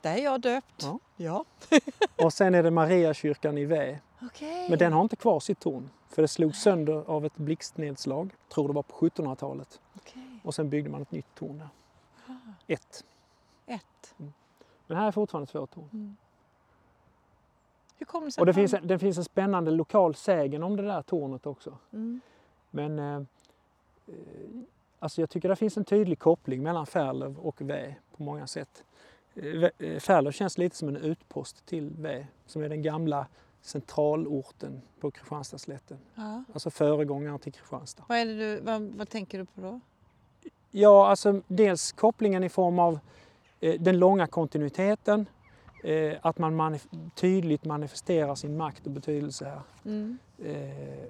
Där 0.01 0.13
är 0.17 0.23
jag 0.23 0.41
döpt. 0.41 0.83
Ja. 0.83 0.99
ja. 1.17 1.45
och 2.25 2.33
sen 2.33 2.55
är 2.55 2.63
det 2.63 2.71
Mariakyrkan 2.71 3.57
i 3.57 3.65
Vä. 3.65 3.99
Okej. 4.21 4.69
Men 4.69 4.79
den 4.79 4.93
har 4.93 5.01
inte 5.01 5.15
kvar 5.15 5.39
sitt 5.39 5.59
torn 5.59 5.89
för 6.09 6.21
det 6.21 6.27
slogs 6.27 6.59
sönder 6.61 7.03
av 7.09 7.25
ett 7.25 7.35
blixtnedslag, 7.37 8.33
tror 8.53 8.67
det 8.67 8.73
var 8.73 8.83
på 8.83 8.95
1700-talet. 9.05 9.81
Okej. 9.95 10.39
Och 10.43 10.55
sen 10.55 10.69
byggde 10.69 10.89
man 10.89 11.01
ett 11.01 11.11
nytt 11.11 11.35
torn 11.35 11.57
där. 11.57 11.69
Ah, 12.27 12.31
Ett. 12.67 13.03
Ett. 13.65 14.15
Men 14.87 14.97
här 14.97 15.07
är 15.07 15.11
fortfarande 15.11 15.51
två 15.51 15.67
torn. 15.67 15.89
Mm. 15.93 16.15
Hur 17.97 18.05
kommer 18.05 18.25
det 18.25 18.31
sig 18.31 18.41
Och 18.41 18.45
det 18.45 18.49
man- 18.51 18.55
finns, 18.55 18.73
en- 18.73 18.87
det 18.87 18.99
finns 18.99 19.17
en 19.17 19.23
spännande 19.23 19.71
lokal 19.71 20.15
sägen 20.15 20.63
om 20.63 20.75
det 20.75 20.83
där 20.83 21.01
tornet 21.01 21.45
också. 21.45 21.77
Mm. 21.93 22.21
Men 22.75 22.99
eh, 22.99 23.15
eh, 24.07 24.13
alltså 24.99 25.21
jag 25.21 25.29
tycker 25.29 25.49
det 25.49 25.55
finns 25.55 25.77
en 25.77 25.85
tydlig 25.85 26.19
koppling 26.19 26.63
mellan 26.63 26.85
Färlöv 26.85 27.39
och 27.39 27.61
Vä 27.61 27.95
på 28.17 28.23
många 28.23 28.47
sätt. 28.47 28.83
Eh, 29.35 29.63
eh, 29.79 29.99
Färlöv 29.99 30.31
känns 30.31 30.57
lite 30.57 30.75
som 30.75 30.87
en 30.87 30.97
utpost 30.97 31.65
till 31.65 31.89
Vä 31.89 32.27
som 32.45 32.63
är 32.63 32.69
den 32.69 32.81
gamla 32.81 33.27
centralorten 33.61 34.81
på 34.99 35.11
Kristianstadsslätten. 35.11 35.97
Ja. 36.15 36.43
Alltså 36.53 36.69
föregångaren 36.69 37.39
till 37.39 37.53
Kristianstad. 37.53 38.03
Vad, 38.07 38.17
är 38.17 38.25
det 38.25 38.37
du, 38.37 38.59
vad, 38.59 38.81
vad 38.81 39.09
tänker 39.09 39.37
du 39.37 39.45
på 39.45 39.61
då? 39.61 39.79
Ja, 40.71 41.07
alltså 41.07 41.41
dels 41.47 41.91
kopplingen 41.91 42.43
i 42.43 42.49
form 42.49 42.79
av 42.79 42.99
eh, 43.59 43.81
den 43.81 43.99
långa 43.99 44.27
kontinuiteten, 44.27 45.25
eh, 45.83 46.17
att 46.21 46.37
man 46.37 46.61
manif- 46.61 47.09
tydligt 47.15 47.65
manifesterar 47.65 48.35
sin 48.35 48.57
makt 48.57 48.85
och 48.85 48.91
betydelse 48.91 49.45
här. 49.45 49.61
Mm. 49.85 50.17
Eh, 50.43 51.05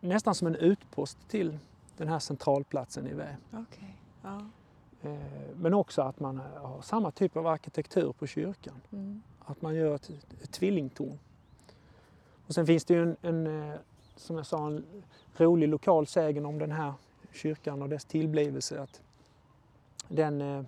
nästan 0.00 0.34
som 0.34 0.46
en 0.46 0.54
utpost 0.54 1.18
till 1.28 1.58
den 1.96 2.08
här 2.08 2.18
centralplatsen 2.18 3.06
i 3.06 3.12
Vä. 3.14 3.36
Okej. 3.52 3.94
Ja. 4.22 4.40
Eh, 5.02 5.16
Men 5.56 5.74
också 5.74 6.02
att 6.02 6.20
man 6.20 6.40
har 6.56 6.82
samma 6.82 7.10
typ 7.10 7.36
av 7.36 7.46
arkitektur 7.46 8.12
på 8.12 8.26
kyrkan. 8.26 8.74
Mm. 8.92 9.22
Att 9.38 9.62
man 9.62 9.74
gör 9.74 9.94
ett, 9.94 10.10
ett 10.42 10.52
tvillingtorn. 10.52 11.18
Och 12.46 12.54
sen 12.54 12.66
finns 12.66 12.84
det 12.84 12.94
ju 12.94 13.02
en, 13.02 13.16
en, 13.22 13.70
eh, 13.70 13.74
som 14.16 14.36
jag 14.36 14.46
sa, 14.46 14.66
en 14.66 14.84
rolig 15.36 15.68
lokal 15.68 16.06
sägen 16.06 16.46
om 16.46 16.58
den 16.58 16.72
här 16.72 16.92
kyrkan 17.32 17.82
och 17.82 17.88
dess 17.88 18.04
tillblivelse. 18.04 18.80
Att 18.82 19.02
den 20.08 20.40
eh, 20.40 20.62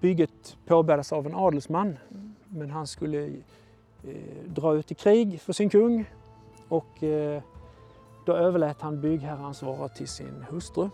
bygget 0.00 0.56
påbörjades 0.66 1.12
av 1.12 1.26
en 1.26 1.34
adelsman 1.34 1.98
Mm. 2.10 2.34
men 2.48 2.70
han 2.70 2.86
skulle 2.86 3.26
eh, 4.04 4.44
dra 4.46 4.74
ut 4.74 4.90
i 4.90 4.94
krig 4.94 5.40
för 5.40 5.52
sin 5.52 5.70
kung 5.70 6.04
och 6.68 7.02
eh, 7.02 7.42
då 8.24 8.32
överlät 8.32 8.80
han 8.80 9.00
byggherreansvaret 9.00 9.94
till 9.94 10.08
sin 10.08 10.44
hustru. 10.50 10.88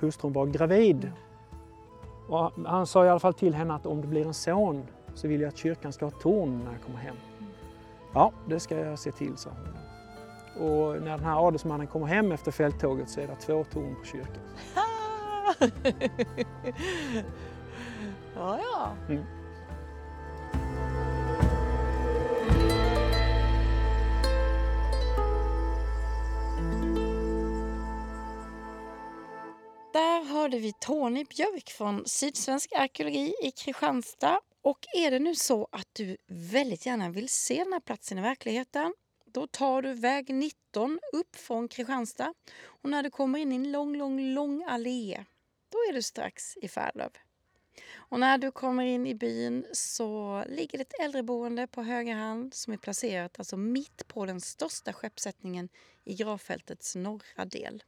Hustrun 0.00 0.32
var 0.32 0.46
gravid 0.46 1.12
och 2.28 2.52
han 2.66 2.86
sa 2.86 3.04
i 3.04 3.08
alla 3.08 3.20
fall 3.20 3.34
till 3.34 3.54
henne 3.54 3.74
att 3.74 3.86
om 3.86 4.00
det 4.00 4.06
blir 4.06 4.26
en 4.26 4.34
son 4.34 4.86
så 5.14 5.28
vill 5.28 5.40
jag 5.40 5.48
att 5.48 5.56
kyrkan 5.56 5.92
ska 5.92 6.06
ha 6.06 6.10
torn 6.10 6.64
när 6.64 6.72
jag 6.72 6.82
kommer 6.82 6.98
hem. 6.98 7.16
Ja, 8.14 8.32
det 8.48 8.60
ska 8.60 8.76
jag 8.78 8.98
se 8.98 9.12
till, 9.12 9.36
sa 9.36 9.50
hon. 9.50 9.68
Och 10.66 11.02
när 11.02 11.10
den 11.10 11.24
här 11.24 11.48
adelsmannen 11.48 11.86
kommer 11.86 12.06
hem 12.06 12.32
efter 12.32 12.52
fälttåget 12.52 13.10
så 13.10 13.20
är 13.20 13.26
det 13.26 13.34
två 13.34 13.64
torn 13.64 13.94
på 13.94 14.04
kyrkan. 14.04 14.42
ja, 18.34 18.58
ja. 18.58 18.90
Mm. 19.08 19.24
Hörde 30.48 30.58
vi 30.58 30.72
Tony 30.72 31.24
Björk 31.24 31.70
från 31.70 32.06
Sydsvensk 32.06 32.72
arkeologi 32.72 33.34
i 33.42 33.50
Kristianstad. 33.50 34.40
Och 34.62 34.78
är 34.96 35.10
det 35.10 35.18
nu 35.18 35.34
så 35.34 35.68
att 35.72 35.88
du 35.92 36.16
väldigt 36.26 36.86
gärna 36.86 37.10
vill 37.10 37.28
se 37.28 37.64
den 37.64 37.72
här 37.72 37.80
platsen 37.80 38.18
i 38.18 38.20
verkligheten 38.20 38.94
då 39.24 39.46
tar 39.46 39.82
du 39.82 39.92
väg 39.92 40.34
19 40.34 40.98
upp 41.12 41.36
från 41.36 41.68
Kristianstad 41.68 42.34
och 42.64 42.90
när 42.90 43.02
du 43.02 43.10
kommer 43.10 43.38
in 43.38 43.52
i 43.52 43.54
en 43.54 43.72
lång, 43.72 43.96
lång, 43.96 44.20
lång 44.20 44.64
allé 44.68 45.24
då 45.68 45.78
är 45.78 45.92
du 45.92 46.02
strax 46.02 46.56
i 46.56 46.68
Färlöv. 46.68 47.10
Och 47.94 48.20
när 48.20 48.38
du 48.38 48.50
kommer 48.50 48.84
in 48.84 49.06
i 49.06 49.14
byn 49.14 49.66
så 49.72 50.44
ligger 50.48 50.78
det 50.78 50.82
ett 50.82 51.00
äldreboende 51.00 51.66
på 51.66 51.82
höger 51.82 52.14
hand 52.14 52.54
som 52.54 52.72
är 52.72 52.76
placerat 52.76 53.38
alltså 53.38 53.56
mitt 53.56 54.08
på 54.08 54.26
den 54.26 54.40
största 54.40 54.92
skeppssättningen 54.92 55.68
i 56.04 56.14
gravfältets 56.14 56.96
norra 56.96 57.44
del. 57.44 57.82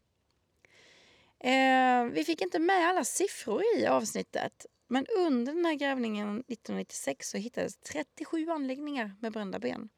Eh, 1.41 2.05
vi 2.05 2.24
fick 2.24 2.43
inte 2.43 2.59
med 2.59 2.88
alla 2.88 3.05
siffror 3.05 3.62
i 3.76 3.86
avsnittet 3.86 4.66
men 4.93 5.07
under 5.07 5.53
den 5.53 5.64
här 5.64 5.74
grävningen 5.74 6.28
1996 6.28 7.28
så 7.30 7.38
hittades 7.38 7.76
37 7.76 8.51
anläggningar 8.51 9.16
med 9.20 9.32
brända 9.32 9.59
ben. 9.59 9.88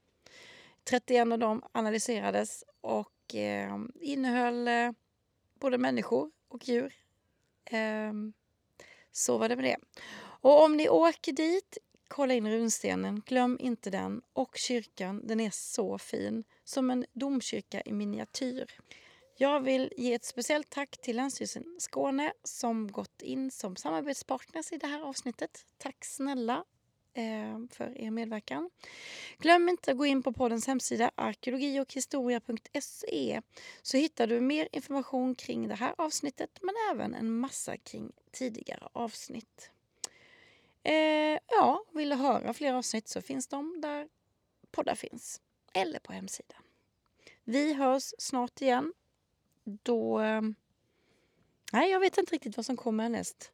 31 0.84 1.32
av 1.32 1.38
dem 1.38 1.62
analyserades 1.72 2.64
och 2.80 3.34
eh, 3.34 3.78
innehöll 4.00 4.68
eh, 4.68 4.90
både 5.60 5.78
människor 5.78 6.30
och 6.48 6.68
djur. 6.68 6.94
Eh, 7.64 8.12
så 9.12 9.38
var 9.38 9.48
det 9.48 9.56
med 9.56 9.64
det. 9.64 9.76
Och 10.18 10.64
om 10.64 10.76
ni 10.76 10.88
åker 10.88 11.32
dit, 11.32 11.78
kolla 12.08 12.34
in 12.34 12.50
runstenen. 12.50 13.22
Glöm 13.26 13.58
inte 13.60 13.90
den. 13.90 14.22
Och 14.32 14.56
kyrkan, 14.56 15.26
den 15.26 15.40
är 15.40 15.50
så 15.50 15.98
fin. 15.98 16.44
Som 16.64 16.90
en 16.90 17.04
domkyrka 17.12 17.82
i 17.84 17.92
miniatyr. 17.92 18.66
Jag 19.36 19.60
vill 19.60 19.92
ge 19.96 20.14
ett 20.14 20.24
speciellt 20.24 20.70
tack 20.70 21.00
till 21.00 21.16
Länsstyrelsen 21.16 21.76
Skåne 21.78 22.32
som 22.42 22.92
gått 22.92 23.22
in 23.22 23.50
som 23.50 23.76
samarbetspartners 23.76 24.72
i 24.72 24.76
det 24.76 24.86
här 24.86 25.00
avsnittet. 25.00 25.66
Tack 25.78 26.04
snälla 26.04 26.64
eh, 27.14 27.58
för 27.70 27.98
er 27.98 28.10
medverkan. 28.10 28.70
Glöm 29.38 29.68
inte 29.68 29.90
att 29.90 29.98
gå 29.98 30.06
in 30.06 30.22
på 30.22 30.32
poddens 30.32 30.66
hemsida 30.66 31.10
arkeologiochhistoria.se 31.14 33.40
så 33.82 33.96
hittar 33.96 34.26
du 34.26 34.40
mer 34.40 34.68
information 34.72 35.34
kring 35.34 35.68
det 35.68 35.74
här 35.74 35.94
avsnittet 35.98 36.58
men 36.62 36.74
även 36.92 37.14
en 37.14 37.32
massa 37.32 37.76
kring 37.76 38.12
tidigare 38.32 38.88
avsnitt. 38.92 39.70
Eh, 40.82 41.38
ja, 41.46 41.84
vill 41.92 42.08
du 42.08 42.16
höra 42.16 42.54
fler 42.54 42.74
avsnitt 42.74 43.08
så 43.08 43.22
finns 43.22 43.48
de 43.48 43.80
där 43.80 44.08
poddar 44.70 44.94
finns 44.94 45.40
eller 45.74 45.98
på 45.98 46.12
hemsidan. 46.12 46.62
Vi 47.44 47.72
hörs 47.72 48.14
snart 48.18 48.62
igen 48.62 48.92
då... 49.64 50.18
Ehm, 50.18 50.54
nej, 51.72 51.90
jag 51.90 52.00
vet 52.00 52.18
inte 52.18 52.34
riktigt 52.34 52.56
vad 52.56 52.66
som 52.66 52.76
kommer 52.76 53.02
härnäst. 53.02 53.52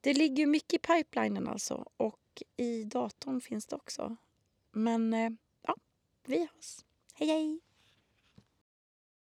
Det 0.00 0.14
ligger 0.14 0.46
mycket 0.46 0.74
i 0.74 0.78
pipelinen 0.78 1.48
alltså 1.48 1.88
och 1.96 2.42
i 2.56 2.84
datorn 2.84 3.40
finns 3.40 3.66
det 3.66 3.76
också. 3.76 4.16
Men 4.72 5.14
eh, 5.14 5.30
ja, 5.62 5.76
vi 6.26 6.38
hörs. 6.38 6.84
Hej 7.14 7.28
hej! 7.28 7.60